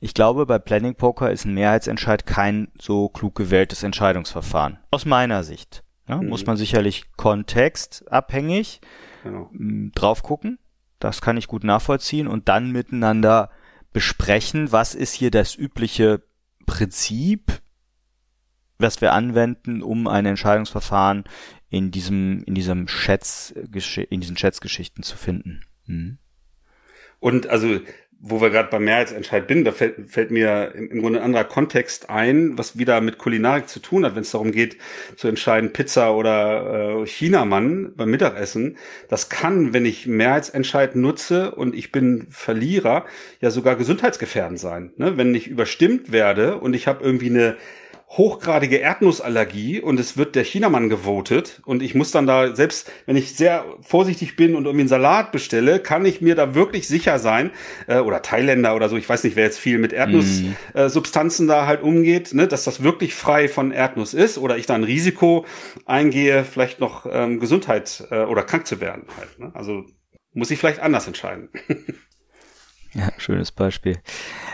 ich 0.00 0.14
glaube, 0.14 0.46
bei 0.46 0.58
Planning 0.58 0.96
Poker 0.96 1.30
ist 1.30 1.44
ein 1.44 1.54
Mehrheitsentscheid 1.54 2.26
kein 2.26 2.72
so 2.80 3.08
klug 3.08 3.36
gewähltes 3.36 3.84
Entscheidungsverfahren. 3.84 4.78
Aus 4.90 5.04
meiner 5.04 5.44
Sicht. 5.44 5.84
Ja, 6.08 6.16
mhm. 6.16 6.28
Muss 6.28 6.46
man 6.46 6.56
sicherlich 6.56 7.04
kontextabhängig 7.16 8.80
genau. 9.22 9.48
drauf 9.94 10.24
gucken. 10.24 10.58
Das 10.98 11.20
kann 11.20 11.36
ich 11.36 11.46
gut 11.46 11.62
nachvollziehen 11.62 12.26
und 12.26 12.48
dann 12.48 12.72
miteinander 12.72 13.50
besprechen, 13.92 14.72
was 14.72 14.96
ist 14.96 15.14
hier 15.14 15.30
das 15.30 15.54
übliche 15.54 16.20
Prinzip, 16.66 17.62
was 18.76 19.00
wir 19.00 19.12
anwenden, 19.12 19.82
um 19.82 20.08
ein 20.08 20.26
Entscheidungsverfahren 20.26 21.22
in 21.68 21.92
diesem, 21.92 22.42
in 22.42 22.56
diesem 22.56 22.88
Schätz, 22.88 23.54
in 24.10 24.20
diesen 24.20 24.36
Schätzgeschichten 24.36 25.04
zu 25.04 25.16
finden. 25.16 25.60
Mhm. 25.86 26.18
Und 27.20 27.48
also, 27.48 27.80
wo 28.22 28.40
wir 28.40 28.50
gerade 28.50 28.68
beim 28.70 28.84
Mehrheitsentscheid 28.84 29.46
bin, 29.46 29.64
da 29.64 29.72
fällt, 29.72 30.10
fällt 30.10 30.30
mir 30.30 30.74
im, 30.74 31.00
Grunde 31.00 31.20
ein 31.20 31.24
anderer 31.24 31.44
Kontext 31.44 32.10
ein, 32.10 32.58
was 32.58 32.78
wieder 32.78 33.00
mit 33.00 33.16
Kulinarik 33.16 33.68
zu 33.68 33.80
tun 33.80 34.04
hat, 34.04 34.14
wenn 34.14 34.22
es 34.22 34.30
darum 34.30 34.52
geht, 34.52 34.76
zu 35.16 35.28
entscheiden, 35.28 35.72
Pizza 35.72 36.14
oder 36.14 37.00
äh, 37.02 37.06
Chinamann 37.06 37.94
beim 37.96 38.10
Mittagessen. 38.10 38.76
Das 39.08 39.30
kann, 39.30 39.72
wenn 39.72 39.86
ich 39.86 40.06
Mehrheitsentscheid 40.06 40.96
nutze 40.96 41.54
und 41.54 41.74
ich 41.74 41.92
bin 41.92 42.26
Verlierer, 42.30 43.06
ja 43.40 43.50
sogar 43.50 43.76
gesundheitsgefährdend 43.76 44.58
sein. 44.58 44.92
Ne? 44.96 45.16
Wenn 45.16 45.34
ich 45.34 45.46
überstimmt 45.46 46.12
werde 46.12 46.58
und 46.58 46.74
ich 46.74 46.86
habe 46.86 47.02
irgendwie 47.02 47.30
eine 47.30 47.56
hochgradige 48.10 48.78
Erdnussallergie 48.78 49.80
und 49.80 50.00
es 50.00 50.16
wird 50.16 50.34
der 50.34 50.42
Chinamann 50.42 50.88
gewotet 50.88 51.62
und 51.64 51.80
ich 51.80 51.94
muss 51.94 52.10
dann 52.10 52.26
da, 52.26 52.56
selbst 52.56 52.90
wenn 53.06 53.14
ich 53.14 53.36
sehr 53.36 53.64
vorsichtig 53.82 54.34
bin 54.34 54.56
und 54.56 54.64
irgendwie 54.64 54.80
einen 54.80 54.88
Salat 54.88 55.30
bestelle, 55.30 55.78
kann 55.78 56.04
ich 56.04 56.20
mir 56.20 56.34
da 56.34 56.56
wirklich 56.56 56.88
sicher 56.88 57.20
sein, 57.20 57.52
äh, 57.86 58.00
oder 58.00 58.20
Thailänder 58.20 58.74
oder 58.74 58.88
so, 58.88 58.96
ich 58.96 59.08
weiß 59.08 59.22
nicht, 59.22 59.36
wer 59.36 59.44
jetzt 59.44 59.60
viel 59.60 59.78
mit 59.78 59.92
Erdnusssubstanzen 59.92 61.46
mm. 61.46 61.50
äh, 61.50 61.52
da 61.52 61.66
halt 61.66 61.82
umgeht, 61.82 62.34
ne, 62.34 62.48
dass 62.48 62.64
das 62.64 62.82
wirklich 62.82 63.14
frei 63.14 63.48
von 63.48 63.70
Erdnuss 63.70 64.12
ist 64.12 64.38
oder 64.38 64.58
ich 64.58 64.66
da 64.66 64.74
ein 64.74 64.84
Risiko 64.84 65.46
eingehe, 65.86 66.42
vielleicht 66.44 66.80
noch 66.80 67.06
ähm, 67.08 67.38
Gesundheit 67.38 68.08
äh, 68.10 68.24
oder 68.24 68.42
krank 68.42 68.66
zu 68.66 68.80
werden 68.80 69.04
halt. 69.16 69.38
Ne? 69.38 69.52
Also 69.54 69.84
muss 70.32 70.50
ich 70.50 70.58
vielleicht 70.58 70.80
anders 70.80 71.06
entscheiden. 71.06 71.48
ja, 72.92 73.08
schönes 73.18 73.52
Beispiel. 73.52 74.00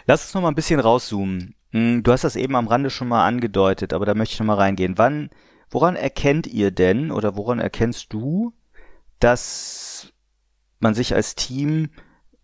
Lass 0.06 0.24
uns 0.24 0.34
noch 0.34 0.42
mal 0.42 0.48
ein 0.48 0.54
bisschen 0.54 0.78
rauszoomen. 0.78 1.55
Hm, 1.76 2.02
du 2.02 2.10
hast 2.10 2.24
das 2.24 2.36
eben 2.36 2.56
am 2.56 2.68
Rande 2.68 2.88
schon 2.88 3.08
mal 3.08 3.26
angedeutet, 3.26 3.92
aber 3.92 4.06
da 4.06 4.14
möchte 4.14 4.32
ich 4.32 4.40
noch 4.40 4.46
mal 4.46 4.54
reingehen. 4.54 4.96
Wann, 4.96 5.28
woran 5.68 5.94
erkennt 5.94 6.46
ihr 6.46 6.70
denn 6.70 7.10
oder 7.10 7.36
woran 7.36 7.58
erkennst 7.58 8.14
du, 8.14 8.54
dass 9.20 10.10
man 10.78 10.94
sich 10.94 11.14
als 11.14 11.34
Team 11.34 11.90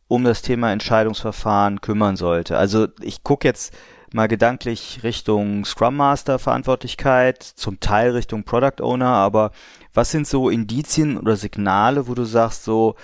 um 0.06 0.24
das 0.24 0.42
Thema 0.42 0.70
Entscheidungsverfahren 0.70 1.80
kümmern 1.80 2.16
sollte? 2.16 2.58
Also 2.58 2.88
ich 3.00 3.22
gucke 3.22 3.48
jetzt 3.48 3.74
mal 4.12 4.28
gedanklich 4.28 5.00
Richtung 5.02 5.64
Scrum 5.64 5.96
Master 5.96 6.38
Verantwortlichkeit, 6.38 7.42
zum 7.42 7.80
Teil 7.80 8.10
Richtung 8.10 8.44
Product 8.44 8.82
Owner, 8.82 9.14
aber 9.14 9.52
was 9.94 10.10
sind 10.10 10.26
so 10.26 10.50
Indizien 10.50 11.16
oder 11.16 11.36
Signale, 11.36 12.06
wo 12.06 12.12
du 12.12 12.24
sagst 12.24 12.64
so, 12.64 12.96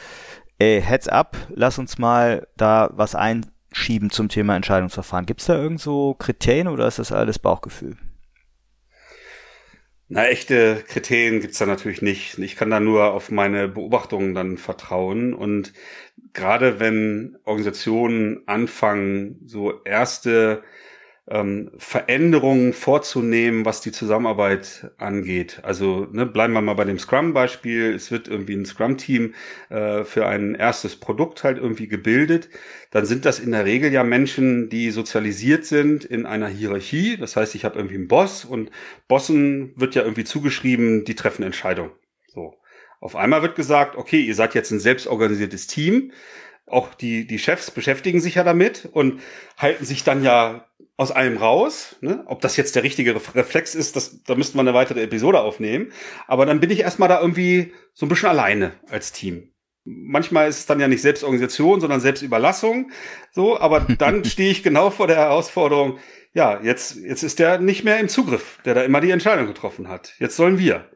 ey, 0.58 0.82
heads 0.82 1.08
up, 1.08 1.38
lass 1.48 1.78
uns 1.78 1.96
mal 1.96 2.46
da 2.58 2.90
was 2.92 3.14
ein 3.14 3.46
schieben 3.78 4.10
zum 4.10 4.28
Thema 4.28 4.56
Entscheidungsverfahren. 4.56 5.26
Gibt 5.26 5.40
es 5.40 5.46
da 5.46 5.56
irgend 5.56 5.80
so 5.80 6.14
Kriterien 6.14 6.68
oder 6.68 6.86
ist 6.86 6.98
das 6.98 7.12
alles 7.12 7.38
Bauchgefühl? 7.38 7.96
Na, 10.10 10.26
echte 10.26 10.82
Kriterien 10.88 11.40
gibt's 11.40 11.58
da 11.58 11.66
natürlich 11.66 12.00
nicht. 12.00 12.38
Ich 12.38 12.56
kann 12.56 12.70
da 12.70 12.80
nur 12.80 13.12
auf 13.12 13.30
meine 13.30 13.68
Beobachtungen 13.68 14.34
dann 14.34 14.56
vertrauen. 14.56 15.34
Und 15.34 15.74
gerade 16.32 16.80
wenn 16.80 17.36
Organisationen 17.44 18.42
anfangen, 18.46 19.38
so 19.44 19.82
erste 19.84 20.62
ähm, 21.30 21.70
Veränderungen 21.76 22.72
vorzunehmen, 22.72 23.64
was 23.64 23.80
die 23.80 23.92
Zusammenarbeit 23.92 24.90
angeht. 24.98 25.60
Also 25.62 26.06
ne, 26.10 26.26
bleiben 26.26 26.54
wir 26.54 26.62
mal 26.62 26.74
bei 26.74 26.84
dem 26.84 26.98
Scrum-Beispiel. 26.98 27.94
Es 27.94 28.10
wird 28.10 28.28
irgendwie 28.28 28.54
ein 28.54 28.66
Scrum-Team 28.66 29.34
äh, 29.68 30.04
für 30.04 30.26
ein 30.26 30.54
erstes 30.54 30.96
Produkt 30.96 31.44
halt 31.44 31.58
irgendwie 31.58 31.88
gebildet. 31.88 32.48
Dann 32.90 33.04
sind 33.04 33.24
das 33.24 33.40
in 33.40 33.52
der 33.52 33.64
Regel 33.64 33.92
ja 33.92 34.04
Menschen, 34.04 34.70
die 34.70 34.90
sozialisiert 34.90 35.64
sind 35.64 36.04
in 36.04 36.24
einer 36.24 36.48
Hierarchie. 36.48 37.16
Das 37.18 37.36
heißt, 37.36 37.54
ich 37.54 37.64
habe 37.64 37.76
irgendwie 37.76 37.96
einen 37.96 38.08
Boss 38.08 38.44
und 38.44 38.70
Bossen 39.06 39.72
wird 39.76 39.94
ja 39.94 40.02
irgendwie 40.02 40.24
zugeschrieben, 40.24 41.04
die 41.04 41.14
treffen 41.14 41.42
Entscheidungen. 41.42 41.90
So. 42.28 42.54
Auf 43.00 43.14
einmal 43.14 43.42
wird 43.42 43.54
gesagt, 43.54 43.96
okay, 43.96 44.20
ihr 44.20 44.34
seid 44.34 44.54
jetzt 44.54 44.70
ein 44.70 44.80
selbstorganisiertes 44.80 45.66
Team 45.66 46.10
auch 46.70 46.94
die, 46.94 47.26
die 47.26 47.38
Chefs 47.38 47.70
beschäftigen 47.70 48.20
sich 48.20 48.36
ja 48.36 48.44
damit 48.44 48.88
und 48.92 49.20
halten 49.56 49.84
sich 49.84 50.04
dann 50.04 50.22
ja 50.22 50.66
aus 50.96 51.12
allem 51.12 51.36
raus. 51.36 51.96
Ne? 52.00 52.24
Ob 52.26 52.40
das 52.40 52.56
jetzt 52.56 52.74
der 52.76 52.82
richtige 52.82 53.14
Reflex 53.34 53.74
ist, 53.74 53.96
das, 53.96 54.22
da 54.24 54.34
müssten 54.34 54.58
wir 54.58 54.60
eine 54.60 54.74
weitere 54.74 55.02
Episode 55.02 55.40
aufnehmen. 55.40 55.92
Aber 56.26 56.44
dann 56.44 56.60
bin 56.60 56.70
ich 56.70 56.80
erstmal 56.80 57.08
da 57.08 57.20
irgendwie 57.20 57.72
so 57.94 58.04
ein 58.04 58.08
bisschen 58.08 58.28
alleine 58.28 58.72
als 58.88 59.12
Team. 59.12 59.52
Manchmal 59.84 60.48
ist 60.48 60.58
es 60.58 60.66
dann 60.66 60.80
ja 60.80 60.88
nicht 60.88 61.00
Selbstorganisation, 61.00 61.80
sondern 61.80 62.00
Selbstüberlassung. 62.00 62.90
So, 63.32 63.58
aber 63.58 63.80
dann 63.80 64.24
stehe 64.26 64.50
ich 64.50 64.62
genau 64.62 64.90
vor 64.90 65.06
der 65.06 65.16
Herausforderung, 65.16 65.98
ja, 66.34 66.60
jetzt, 66.62 66.96
jetzt 66.96 67.22
ist 67.22 67.38
der 67.38 67.58
nicht 67.58 67.84
mehr 67.84 67.98
im 68.00 68.08
Zugriff, 68.08 68.58
der 68.64 68.74
da 68.74 68.82
immer 68.82 69.00
die 69.00 69.10
Entscheidung 69.10 69.46
getroffen 69.46 69.88
hat. 69.88 70.14
Jetzt 70.18 70.36
sollen 70.36 70.58
wir. 70.58 70.90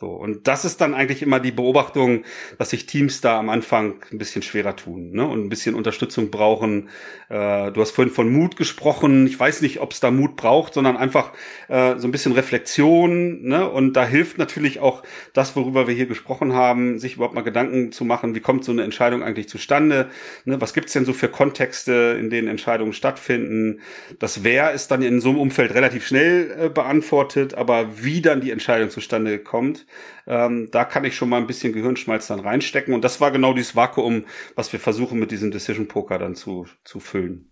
So, 0.00 0.10
und 0.10 0.46
das 0.46 0.64
ist 0.64 0.80
dann 0.80 0.94
eigentlich 0.94 1.22
immer 1.22 1.40
die 1.40 1.50
Beobachtung, 1.50 2.22
dass 2.56 2.70
sich 2.70 2.86
Teams 2.86 3.20
da 3.20 3.36
am 3.36 3.48
Anfang 3.48 3.96
ein 4.12 4.18
bisschen 4.18 4.42
schwerer 4.42 4.76
tun 4.76 5.10
ne? 5.10 5.26
und 5.26 5.44
ein 5.44 5.48
bisschen 5.48 5.74
Unterstützung 5.74 6.30
brauchen. 6.30 6.88
Äh, 7.28 7.72
du 7.72 7.80
hast 7.80 7.90
vorhin 7.90 8.14
von 8.14 8.32
Mut 8.32 8.54
gesprochen. 8.54 9.26
Ich 9.26 9.40
weiß 9.40 9.60
nicht, 9.60 9.80
ob 9.80 9.90
es 9.90 9.98
da 9.98 10.12
Mut 10.12 10.36
braucht, 10.36 10.74
sondern 10.74 10.96
einfach 10.96 11.32
äh, 11.66 11.96
so 11.96 12.06
ein 12.06 12.12
bisschen 12.12 12.30
Reflexion. 12.30 13.42
Ne? 13.42 13.68
Und 13.68 13.94
da 13.94 14.06
hilft 14.06 14.38
natürlich 14.38 14.78
auch 14.78 15.02
das, 15.32 15.56
worüber 15.56 15.88
wir 15.88 15.96
hier 15.96 16.06
gesprochen 16.06 16.52
haben, 16.52 17.00
sich 17.00 17.16
überhaupt 17.16 17.34
mal 17.34 17.42
Gedanken 17.42 17.90
zu 17.90 18.04
machen, 18.04 18.36
wie 18.36 18.40
kommt 18.40 18.64
so 18.64 18.70
eine 18.70 18.84
Entscheidung 18.84 19.24
eigentlich 19.24 19.48
zustande? 19.48 20.10
Ne? 20.44 20.60
Was 20.60 20.74
gibt's 20.74 20.92
denn 20.92 21.06
so 21.06 21.12
für 21.12 21.28
Kontexte, 21.28 22.16
in 22.20 22.30
denen 22.30 22.46
Entscheidungen 22.46 22.92
stattfinden? 22.92 23.80
Das 24.20 24.44
Wer 24.44 24.70
ist 24.70 24.92
dann 24.92 25.02
in 25.02 25.20
so 25.20 25.30
einem 25.30 25.40
Umfeld 25.40 25.74
relativ 25.74 26.06
schnell 26.06 26.56
äh, 26.56 26.68
beantwortet, 26.68 27.54
aber 27.54 28.00
wie 28.00 28.22
dann 28.22 28.40
die 28.40 28.52
Entscheidung 28.52 28.90
zustande 28.90 29.40
kommt, 29.40 29.86
ähm, 30.26 30.68
da 30.70 30.84
kann 30.84 31.04
ich 31.04 31.16
schon 31.16 31.28
mal 31.28 31.38
ein 31.38 31.46
bisschen 31.46 31.72
Gehirnschmalz 31.72 32.26
dann 32.26 32.40
reinstecken. 32.40 32.94
Und 32.94 33.02
das 33.04 33.20
war 33.20 33.30
genau 33.30 33.52
dieses 33.52 33.76
Vakuum, 33.76 34.24
was 34.54 34.72
wir 34.72 34.80
versuchen 34.80 35.18
mit 35.18 35.30
diesem 35.30 35.50
Decision 35.50 35.88
Poker 35.88 36.18
dann 36.18 36.34
zu, 36.34 36.66
zu 36.84 37.00
füllen. 37.00 37.50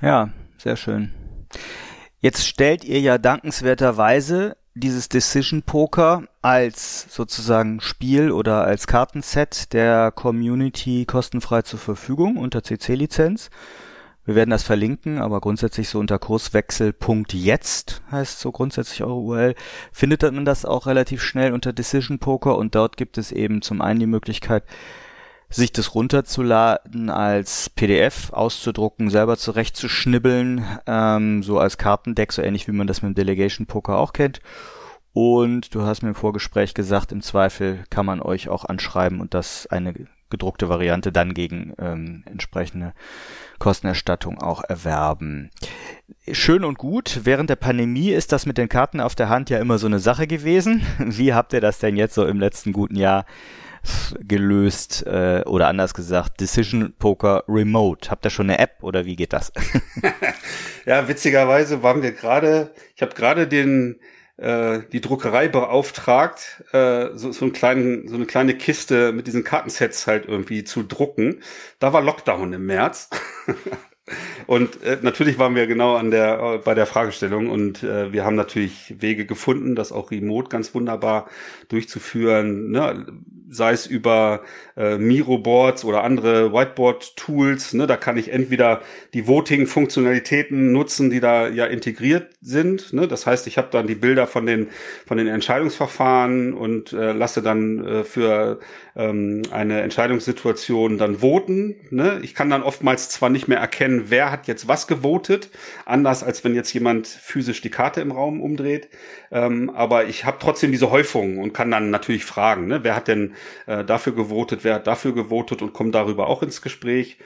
Ja, 0.00 0.30
sehr 0.56 0.76
schön. 0.76 1.12
Jetzt 2.20 2.46
stellt 2.46 2.84
ihr 2.84 3.00
ja 3.00 3.18
dankenswerterweise 3.18 4.56
dieses 4.74 5.08
Decision 5.08 5.62
Poker 5.62 6.24
als 6.42 7.12
sozusagen 7.14 7.80
Spiel 7.80 8.30
oder 8.30 8.64
als 8.64 8.86
Kartenset 8.86 9.72
der 9.72 10.12
Community 10.12 11.04
kostenfrei 11.06 11.62
zur 11.62 11.78
Verfügung 11.78 12.36
unter 12.36 12.62
CC-Lizenz. 12.62 13.50
Wir 14.28 14.34
werden 14.34 14.50
das 14.50 14.62
verlinken, 14.62 15.22
aber 15.22 15.40
grundsätzlich 15.40 15.88
so 15.88 15.98
unter 15.98 16.18
Kurswechsel.jetzt 16.18 18.02
heißt 18.12 18.40
so 18.40 18.52
grundsätzlich 18.52 19.02
eure 19.02 19.14
URL, 19.14 19.54
findet 19.90 20.20
man 20.20 20.44
das 20.44 20.66
auch 20.66 20.86
relativ 20.86 21.22
schnell 21.22 21.54
unter 21.54 21.72
Decision 21.72 22.18
Poker 22.18 22.58
und 22.58 22.74
dort 22.74 22.98
gibt 22.98 23.16
es 23.16 23.32
eben 23.32 23.62
zum 23.62 23.80
einen 23.80 24.00
die 24.00 24.06
Möglichkeit, 24.06 24.64
sich 25.48 25.72
das 25.72 25.94
runterzuladen 25.94 27.08
als 27.08 27.70
PDF, 27.70 28.30
auszudrucken, 28.34 29.08
selber 29.08 29.38
zurechtzuschnibbeln, 29.38 30.62
ähm, 30.86 31.42
so 31.42 31.58
als 31.58 31.78
Kartendeck, 31.78 32.30
so 32.34 32.42
ähnlich 32.42 32.68
wie 32.68 32.72
man 32.72 32.86
das 32.86 33.00
mit 33.00 33.12
dem 33.12 33.14
Delegation 33.14 33.66
Poker 33.66 33.96
auch 33.96 34.12
kennt. 34.12 34.40
Und 35.14 35.74
du 35.74 35.84
hast 35.84 36.02
mir 36.02 36.10
im 36.10 36.14
Vorgespräch 36.14 36.74
gesagt, 36.74 37.12
im 37.12 37.22
Zweifel 37.22 37.82
kann 37.88 38.04
man 38.04 38.20
euch 38.20 38.50
auch 38.50 38.66
anschreiben 38.66 39.22
und 39.22 39.32
das 39.32 39.66
eine 39.68 39.94
gedruckte 40.30 40.68
Variante 40.68 41.12
dann 41.12 41.34
gegen 41.34 41.74
ähm, 41.78 42.24
entsprechende 42.26 42.92
Kostenerstattung 43.58 44.40
auch 44.40 44.62
erwerben. 44.64 45.50
Schön 46.32 46.64
und 46.64 46.78
gut. 46.78 47.20
Während 47.24 47.50
der 47.50 47.56
Pandemie 47.56 48.10
ist 48.10 48.32
das 48.32 48.46
mit 48.46 48.58
den 48.58 48.68
Karten 48.68 49.00
auf 49.00 49.14
der 49.14 49.28
Hand 49.28 49.50
ja 49.50 49.58
immer 49.58 49.78
so 49.78 49.86
eine 49.86 49.98
Sache 49.98 50.26
gewesen. 50.26 50.82
Wie 50.98 51.34
habt 51.34 51.52
ihr 51.52 51.60
das 51.60 51.78
denn 51.78 51.96
jetzt 51.96 52.14
so 52.14 52.24
im 52.24 52.40
letzten 52.40 52.72
guten 52.72 52.96
Jahr 52.96 53.24
gelöst 54.20 55.06
äh, 55.06 55.42
oder 55.46 55.68
anders 55.68 55.94
gesagt 55.94 56.40
Decision 56.40 56.94
Poker 56.98 57.44
Remote. 57.48 58.10
Habt 58.10 58.24
ihr 58.24 58.30
schon 58.30 58.50
eine 58.50 58.58
App 58.58 58.82
oder 58.82 59.04
wie 59.04 59.16
geht 59.16 59.32
das? 59.32 59.52
ja, 60.86 61.08
witzigerweise 61.08 61.82
waren 61.82 62.02
wir 62.02 62.12
gerade, 62.12 62.72
ich 62.96 63.02
habe 63.02 63.14
gerade 63.14 63.46
den 63.46 64.00
äh, 64.38 64.80
die 64.92 65.00
Druckerei 65.00 65.48
beauftragt, 65.48 66.64
äh, 66.72 67.08
so, 67.14 67.32
so, 67.32 67.44
einen 67.44 67.52
kleinen, 67.52 68.08
so 68.08 68.14
eine 68.14 68.26
kleine 68.26 68.56
Kiste 68.56 69.12
mit 69.12 69.26
diesen 69.26 69.44
Kartensets 69.44 70.06
halt 70.06 70.26
irgendwie 70.26 70.64
zu 70.64 70.82
drucken. 70.82 71.42
Da 71.78 71.92
war 71.92 72.00
Lockdown 72.00 72.52
im 72.52 72.66
März. 72.66 73.10
Und 74.46 74.82
äh, 74.82 74.98
natürlich 75.02 75.38
waren 75.38 75.54
wir 75.54 75.66
genau 75.66 75.96
an 75.96 76.10
der 76.10 76.40
äh, 76.40 76.58
bei 76.58 76.74
der 76.74 76.86
Fragestellung 76.86 77.50
und 77.50 77.82
äh, 77.82 78.12
wir 78.12 78.24
haben 78.24 78.36
natürlich 78.36 78.94
Wege 78.98 79.26
gefunden, 79.26 79.74
das 79.74 79.92
auch 79.92 80.10
remote 80.10 80.48
ganz 80.48 80.74
wunderbar 80.74 81.28
durchzuführen. 81.68 82.70
Ne? 82.70 83.06
sei 83.50 83.72
es 83.72 83.86
über 83.86 84.42
äh, 84.76 84.98
Miro-Boards 84.98 85.84
oder 85.84 86.04
andere 86.04 86.52
Whiteboard-Tools. 86.52 87.74
Ne? 87.74 87.86
Da 87.86 87.96
kann 87.96 88.16
ich 88.16 88.32
entweder 88.32 88.82
die 89.14 89.26
Voting-Funktionalitäten 89.26 90.72
nutzen, 90.72 91.10
die 91.10 91.20
da 91.20 91.48
ja 91.48 91.66
integriert 91.66 92.30
sind. 92.40 92.92
Ne? 92.92 93.08
Das 93.08 93.26
heißt, 93.26 93.46
ich 93.46 93.58
habe 93.58 93.68
dann 93.70 93.86
die 93.86 93.94
Bilder 93.94 94.26
von 94.26 94.46
den 94.46 94.68
von 95.06 95.16
den 95.16 95.26
Entscheidungsverfahren 95.26 96.52
und 96.52 96.92
äh, 96.92 97.12
lasse 97.12 97.42
dann 97.42 97.84
äh, 97.84 98.04
für 98.04 98.60
ähm, 98.96 99.42
eine 99.50 99.80
Entscheidungssituation 99.80 100.98
dann 100.98 101.20
voten. 101.20 101.76
Ne? 101.90 102.20
Ich 102.22 102.34
kann 102.34 102.50
dann 102.50 102.62
oftmals 102.62 103.08
zwar 103.08 103.30
nicht 103.30 103.48
mehr 103.48 103.58
erkennen, 103.58 103.97
wer 104.06 104.30
hat 104.30 104.46
jetzt 104.46 104.68
was 104.68 104.86
gewotet, 104.86 105.50
anders 105.84 106.22
als 106.22 106.44
wenn 106.44 106.54
jetzt 106.54 106.72
jemand 106.72 107.06
physisch 107.06 107.60
die 107.60 107.70
Karte 107.70 108.00
im 108.00 108.12
Raum 108.12 108.40
umdreht. 108.40 108.88
Ähm, 109.30 109.70
aber 109.70 110.06
ich 110.06 110.24
habe 110.24 110.38
trotzdem 110.40 110.72
diese 110.72 110.90
Häufung 110.90 111.38
und 111.38 111.52
kann 111.52 111.70
dann 111.70 111.90
natürlich 111.90 112.24
fragen, 112.24 112.66
ne? 112.66 112.84
wer 112.84 112.96
hat 112.96 113.08
denn 113.08 113.34
äh, 113.66 113.84
dafür 113.84 114.14
gewotet, 114.14 114.64
wer 114.64 114.76
hat 114.76 114.86
dafür 114.86 115.14
gewotet 115.14 115.62
und 115.62 115.72
komme 115.72 115.90
darüber 115.90 116.28
auch 116.28 116.42
ins 116.42 116.62
Gespräch. 116.62 117.18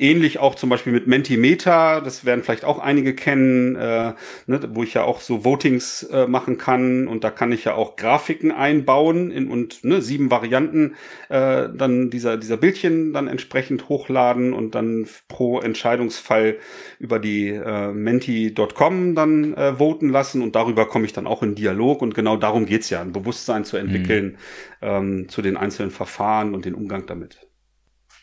Ähnlich 0.00 0.38
auch 0.38 0.54
zum 0.54 0.70
Beispiel 0.70 0.94
mit 0.94 1.06
Mentimeter, 1.06 2.00
das 2.00 2.24
werden 2.24 2.42
vielleicht 2.42 2.64
auch 2.64 2.78
einige 2.78 3.14
kennen, 3.14 3.76
äh, 3.76 4.14
ne, 4.46 4.60
wo 4.72 4.82
ich 4.82 4.94
ja 4.94 5.02
auch 5.02 5.20
so 5.20 5.44
Votings 5.44 6.04
äh, 6.04 6.26
machen 6.26 6.56
kann 6.56 7.06
und 7.06 7.22
da 7.22 7.30
kann 7.30 7.52
ich 7.52 7.64
ja 7.64 7.74
auch 7.74 7.96
Grafiken 7.96 8.50
einbauen 8.50 9.30
in, 9.30 9.50
und 9.50 9.84
ne, 9.84 10.00
sieben 10.00 10.30
Varianten 10.30 10.94
äh, 11.28 11.68
dann 11.68 12.08
dieser, 12.08 12.38
dieser 12.38 12.56
Bildchen 12.56 13.12
dann 13.12 13.28
entsprechend 13.28 13.90
hochladen 13.90 14.54
und 14.54 14.74
dann 14.74 15.06
pro 15.28 15.60
Entscheidungsfall 15.60 16.56
über 16.98 17.18
die 17.18 17.48
äh, 17.48 17.92
menti.com 17.92 19.14
dann 19.14 19.52
äh, 19.52 19.78
voten 19.78 20.08
lassen 20.08 20.40
und 20.40 20.56
darüber 20.56 20.88
komme 20.88 21.04
ich 21.04 21.12
dann 21.12 21.26
auch 21.26 21.42
in 21.42 21.54
Dialog 21.54 22.00
und 22.00 22.14
genau 22.14 22.38
darum 22.38 22.64
geht's 22.64 22.88
ja, 22.88 23.02
ein 23.02 23.12
Bewusstsein 23.12 23.66
zu 23.66 23.76
entwickeln 23.76 24.38
mhm. 24.80 24.88
ähm, 24.88 25.28
zu 25.28 25.42
den 25.42 25.58
einzelnen 25.58 25.90
Verfahren 25.90 26.54
und 26.54 26.64
den 26.64 26.74
Umgang 26.74 27.04
damit. 27.04 27.49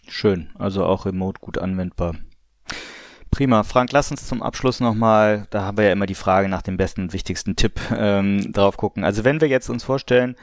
Schön, 0.08 0.50
also 0.58 0.86
auch 0.86 1.06
remote 1.06 1.40
gut 1.42 1.58
anwendbar. 1.58 2.16
Prima. 3.30 3.64
Frank, 3.64 3.92
lass 3.92 4.10
uns 4.10 4.26
zum 4.26 4.42
Abschluss 4.42 4.80
nochmal, 4.80 5.48
da 5.50 5.62
haben 5.64 5.78
wir 5.78 5.86
ja 5.86 5.92
immer 5.92 6.06
die 6.06 6.16
Frage 6.16 6.50
nach 6.50 6.62
dem 6.62 6.78
besten 6.78 7.02
und 7.04 7.14
wichtigsten 7.14 7.56
Tipp 7.56 7.80
ähm, 7.96 8.52
drauf 8.54 8.78
gucken. 8.78 9.04
Also 9.04 9.24
wenn 9.24 9.42
wir 9.42 9.48
jetzt 9.48 9.70
uns 9.70 9.84
vorstellen, 9.84 10.36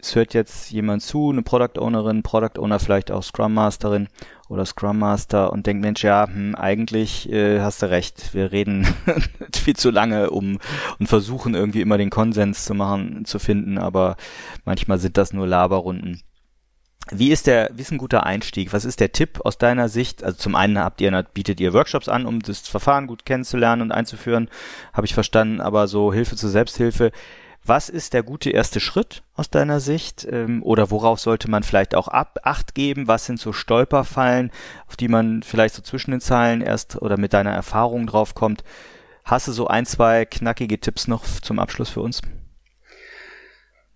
es 0.00 0.14
hört 0.14 0.34
jetzt 0.34 0.70
jemand 0.70 1.02
zu, 1.02 1.30
eine 1.30 1.42
Product 1.42 1.80
Ownerin, 1.80 2.22
Product 2.22 2.58
Owner, 2.58 2.78
vielleicht 2.78 3.10
auch 3.10 3.22
Scrum 3.22 3.54
Masterin 3.54 4.08
oder 4.48 4.64
Scrum 4.66 4.98
Master 4.98 5.52
und 5.52 5.66
denkt, 5.66 5.82
Mensch, 5.82 6.04
ja, 6.04 6.26
hm, 6.26 6.54
eigentlich 6.54 7.30
äh, 7.30 7.60
hast 7.60 7.82
du 7.82 7.90
recht, 7.90 8.34
wir 8.34 8.52
reden 8.52 8.86
viel 9.54 9.76
zu 9.76 9.90
lange 9.90 10.30
um 10.30 10.58
und 10.98 11.08
versuchen 11.08 11.54
irgendwie 11.54 11.80
immer 11.80 11.98
den 11.98 12.10
Konsens 12.10 12.64
zu 12.64 12.74
machen, 12.74 13.24
zu 13.24 13.38
finden, 13.38 13.78
aber 13.78 14.16
manchmal 14.64 14.98
sind 14.98 15.16
das 15.16 15.32
nur 15.32 15.46
Laberrunden. 15.46 16.22
Wie 17.12 17.30
ist 17.30 17.46
der, 17.46 17.70
wie 17.72 17.82
ist 17.82 17.92
ein 17.92 17.98
guter 17.98 18.26
Einstieg? 18.26 18.72
Was 18.72 18.84
ist 18.84 18.98
der 18.98 19.12
Tipp 19.12 19.40
aus 19.44 19.58
deiner 19.58 19.88
Sicht? 19.88 20.24
Also 20.24 20.38
zum 20.38 20.56
einen 20.56 20.78
habt 20.78 21.00
ihr, 21.00 21.24
bietet 21.34 21.60
ihr 21.60 21.72
Workshops 21.72 22.08
an, 22.08 22.26
um 22.26 22.40
das 22.40 22.66
Verfahren 22.66 23.06
gut 23.06 23.24
kennenzulernen 23.24 23.82
und 23.82 23.92
einzuführen, 23.92 24.48
habe 24.92 25.06
ich 25.06 25.14
verstanden, 25.14 25.60
aber 25.60 25.86
so 25.86 26.12
Hilfe 26.12 26.34
zur 26.34 26.50
Selbsthilfe. 26.50 27.12
Was 27.64 27.88
ist 27.88 28.12
der 28.12 28.22
gute 28.22 28.50
erste 28.50 28.80
Schritt 28.80 29.22
aus 29.34 29.50
deiner 29.50 29.80
Sicht? 29.80 30.26
Ähm, 30.30 30.62
oder 30.62 30.90
worauf 30.90 31.20
sollte 31.20 31.50
man 31.50 31.62
vielleicht 31.62 31.94
auch 31.94 32.08
ab, 32.08 32.38
Acht 32.42 32.74
geben? 32.74 33.08
Was 33.08 33.26
sind 33.26 33.40
so 33.40 33.52
Stolperfallen, 33.52 34.50
auf 34.88 34.96
die 34.96 35.08
man 35.08 35.42
vielleicht 35.42 35.74
so 35.74 35.82
zwischen 35.82 36.12
den 36.12 36.20
Zeilen 36.20 36.60
erst 36.60 37.00
oder 37.02 37.18
mit 37.18 37.32
deiner 37.32 37.52
Erfahrung 37.52 38.06
drauf 38.06 38.34
kommt? 38.34 38.64
Hast 39.24 39.48
du 39.48 39.52
so 39.52 39.66
ein, 39.66 39.86
zwei 39.86 40.24
knackige 40.24 40.78
Tipps 40.80 41.08
noch 41.08 41.24
zum 41.24 41.58
Abschluss 41.58 41.90
für 41.90 42.00
uns? 42.00 42.22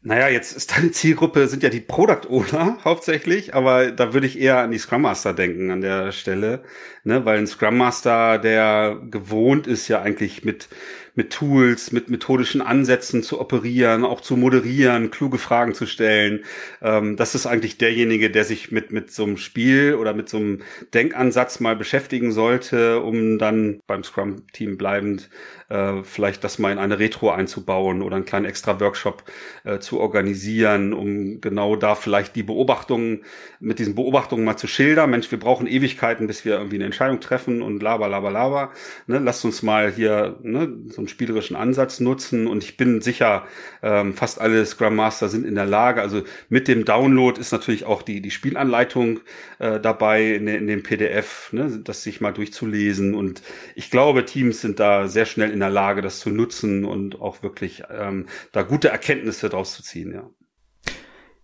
Naja, 0.03 0.29
jetzt 0.29 0.57
ist 0.57 0.75
deine 0.75 0.93
Zielgruppe, 0.93 1.47
sind 1.47 1.63
ja 1.63 1.69
die 1.69 1.81
Product 1.81 2.27
Owner 2.31 2.79
hauptsächlich, 2.85 3.55
aber 3.55 3.91
da 3.93 4.15
würde 4.15 4.27
ich 4.27 4.41
eher 4.41 4.59
an 4.59 4.71
die 4.71 4.79
Scrum 4.79 5.03
Master 5.03 5.35
denken 5.35 5.71
an 5.71 5.83
der 5.83 6.13
Stelle, 6.13 6.65
ne, 7.05 7.27
weil 7.27 7.37
ein 7.37 7.47
Scrum 7.47 7.77
Master, 7.77 8.39
der 8.39 8.99
gewohnt 9.11 9.67
ist 9.67 9.89
ja 9.89 10.01
eigentlich 10.01 10.43
mit 10.43 10.69
mit 11.15 11.33
Tools, 11.33 11.93
mit 11.93 12.09
methodischen 12.09 12.63
Ansätzen 12.63 13.23
zu 13.23 13.41
operieren, 13.41 14.05
auch 14.05 14.21
zu 14.21 14.37
moderieren, 14.37 15.11
kluge 15.11 15.39
Fragen 15.39 15.75
zu 15.75 15.87
stellen. 15.87 16.45
Ähm, 16.81 17.17
das 17.17 17.35
ist 17.35 17.47
eigentlich 17.47 17.79
derjenige, 17.79 18.31
der 18.31 18.45
sich 18.45 18.71
mit, 18.71 18.93
mit 18.93 19.11
so 19.11 19.25
einem 19.25 19.37
Spiel 19.37 19.97
oder 19.97 20.15
mit 20.15 20.29
so 20.29 20.39
einem 20.39 20.63
Denkansatz 20.95 21.61
mal 21.61 21.77
beschäftigen 21.77 22.33
sollte, 22.33 23.01
um 23.01 23.39
dann 23.39 23.81
beim 23.87 24.05
Scrum-Team 24.05 24.79
bleibend 24.79 25.29
äh, 25.71 26.03
vielleicht 26.03 26.45
das 26.45 26.59
mal 26.59 26.73
in 26.73 26.79
eine 26.79 26.99
Retro 26.99 27.31
einzubauen 27.31 28.03
oder 28.03 28.17
einen 28.17 28.25
kleinen 28.25 28.45
extra 28.45 28.81
Workshop 28.81 29.23
äh, 29.65 29.79
zu 29.79 30.01
organisieren, 30.01 30.93
um 30.93 31.41
genau 31.41 31.77
da 31.77 31.95
vielleicht 31.95 32.37
die 32.37 32.43
Beobachtungen, 32.43 33.25
mit 33.61 33.79
diesen 33.79 33.95
Beobachtungen 33.95 34.45
mal 34.45 34.57
zu 34.57 34.67
schildern. 34.67 35.11
Mensch, 35.11 35.31
wir 35.31 35.39
brauchen 35.39 35.67
Ewigkeiten, 35.67 36.27
bis 36.27 36.45
wir 36.45 36.55
irgendwie 36.55 36.77
eine 36.77 36.87
Entscheidung 36.87 37.21
treffen 37.21 37.63
und 37.63 37.83
laber, 37.83 38.09
laber, 38.09 38.31
laber. 38.31 38.71
Ne, 39.07 39.19
lasst 39.19 39.45
uns 39.45 39.63
mal 39.63 39.93
hier 39.93 40.39
ne, 40.43 40.73
so 40.89 40.99
einen 40.99 41.09
spielerischen 41.09 41.57
Ansatz 41.57 42.01
nutzen 42.01 42.47
und 42.47 42.65
ich 42.65 42.77
bin 42.77 43.01
sicher, 43.01 43.47
ähm, 43.83 44.15
fast 44.15 44.41
alle 44.41 44.67
Scrum 44.67 44.97
Master 44.97 45.29
sind 45.29 45.47
in 45.47 45.55
der 45.55 45.67
Lage. 45.67 46.03
Also 46.03 46.23
mit 46.49 46.67
dem 46.67 46.85
Download 46.85 47.41
ist 47.41 47.53
natürlich 47.53 47.85
auch 47.85 48.03
die, 48.03 48.21
die 48.21 48.31
Spielanleitung 48.31 49.21
äh, 49.61 49.79
dabei 49.79 50.35
in, 50.35 50.49
in 50.49 50.67
dem 50.67 50.83
PDF, 50.83 51.53
ne, 51.53 51.81
das 51.85 52.03
sich 52.03 52.21
mal 52.21 52.33
durchzulesen 52.33 53.15
und 53.15 53.43
ich 53.77 53.91
glaube, 53.91 54.25
Teams 54.25 54.61
sind 54.61 54.81
da 54.81 55.07
sehr 55.07 55.27
schnell 55.27 55.51
in 55.51 55.60
in 55.61 55.63
der 55.63 55.71
Lage, 55.71 56.01
das 56.01 56.21
zu 56.21 56.31
nutzen 56.31 56.87
und 56.87 57.21
auch 57.21 57.43
wirklich 57.43 57.83
ähm, 57.91 58.27
da 58.53 58.63
gute 58.63 58.89
Erkenntnisse 58.89 59.51
draus 59.51 59.75
zu 59.75 59.83
ziehen, 59.83 60.15
ja. 60.15 60.31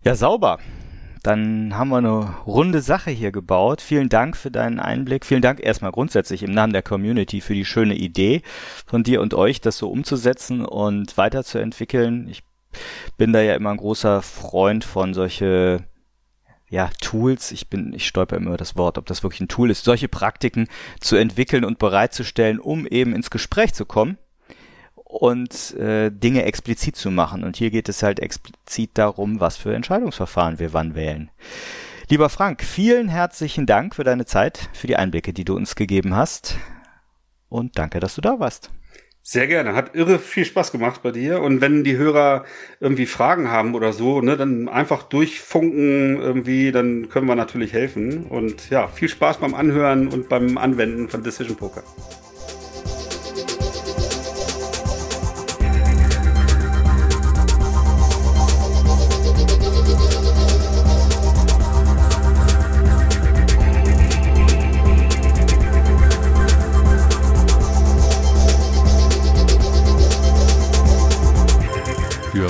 Ja, 0.03 0.15
sauber. 0.15 0.57
Dann 1.21 1.77
haben 1.77 1.89
wir 1.89 1.97
eine 1.97 2.35
runde 2.47 2.81
Sache 2.81 3.11
hier 3.11 3.31
gebaut. 3.31 3.79
Vielen 3.79 4.09
Dank 4.09 4.35
für 4.35 4.49
deinen 4.49 4.79
Einblick. 4.79 5.23
Vielen 5.23 5.43
Dank 5.43 5.59
erstmal 5.59 5.91
grundsätzlich 5.91 6.41
im 6.41 6.51
Namen 6.51 6.73
der 6.73 6.81
Community 6.81 7.41
für 7.41 7.53
die 7.53 7.65
schöne 7.65 7.93
Idee 7.93 8.41
von 8.87 9.03
dir 9.03 9.21
und 9.21 9.35
euch, 9.35 9.61
das 9.61 9.77
so 9.77 9.91
umzusetzen 9.91 10.65
und 10.65 11.15
weiterzuentwickeln. 11.15 12.27
Ich 12.27 12.41
bin 13.17 13.33
da 13.33 13.41
ja 13.41 13.53
immer 13.53 13.69
ein 13.69 13.77
großer 13.77 14.23
Freund 14.23 14.83
von 14.83 15.13
solche 15.13 15.83
ja, 16.69 16.89
Tools, 17.01 17.51
ich 17.51 17.69
bin, 17.69 17.93
ich 17.93 18.07
stolper 18.07 18.35
immer 18.35 18.49
über 18.49 18.57
das 18.57 18.75
Wort, 18.75 18.97
ob 18.97 19.05
das 19.05 19.23
wirklich 19.23 19.41
ein 19.41 19.47
Tool 19.47 19.71
ist, 19.71 19.85
solche 19.85 20.09
Praktiken 20.09 20.67
zu 20.99 21.15
entwickeln 21.15 21.63
und 21.63 21.79
bereitzustellen, 21.79 22.59
um 22.59 22.85
eben 22.85 23.15
ins 23.15 23.29
Gespräch 23.29 23.73
zu 23.73 23.85
kommen 23.85 24.17
und 24.95 25.73
äh, 25.75 26.11
Dinge 26.11 26.43
explizit 26.43 26.97
zu 26.97 27.09
machen. 27.09 27.45
Und 27.45 27.55
hier 27.55 27.71
geht 27.71 27.87
es 27.87 28.03
halt 28.03 28.19
explizit 28.19 28.91
darum, 28.95 29.39
was 29.39 29.55
für 29.55 29.73
Entscheidungsverfahren 29.73 30.59
wir 30.59 30.73
wann 30.73 30.95
wählen. 30.95 31.31
Lieber 32.09 32.29
Frank, 32.29 32.63
vielen 32.63 33.07
herzlichen 33.07 33.65
Dank 33.65 33.95
für 33.95 34.03
deine 34.03 34.25
Zeit, 34.25 34.69
für 34.73 34.87
die 34.87 34.97
Einblicke, 34.97 35.33
die 35.33 35.45
du 35.45 35.55
uns 35.55 35.75
gegeben 35.75 36.15
hast. 36.15 36.55
Und 37.49 37.77
danke, 37.77 38.01
dass 38.01 38.15
du 38.15 38.21
da 38.21 38.39
warst. 38.39 38.71
Sehr 39.29 39.45
gerne. 39.45 39.75
Hat 39.75 39.93
irre 39.93 40.19
viel 40.19 40.45
Spaß 40.45 40.71
gemacht 40.71 41.01
bei 41.03 41.11
dir. 41.11 41.41
Und 41.41 41.59
wenn 41.59 41.83
die 41.83 41.97
Hörer 41.97 42.45
irgendwie 42.79 43.05
Fragen 43.05 43.51
haben 43.51 43.75
oder 43.75 43.91
so, 43.91 44.21
ne, 44.21 44.37
dann 44.37 44.69
einfach 44.69 45.03
durchfunken 45.03 46.15
irgendwie, 46.15 46.71
dann 46.71 47.09
können 47.09 47.27
wir 47.27 47.35
natürlich 47.35 47.73
helfen. 47.73 48.23
Und 48.27 48.69
ja, 48.69 48.87
viel 48.87 49.09
Spaß 49.09 49.39
beim 49.39 49.53
Anhören 49.53 50.07
und 50.07 50.29
beim 50.29 50.57
Anwenden 50.57 51.09
von 51.09 51.23
Decision 51.23 51.57
Poker. 51.57 51.83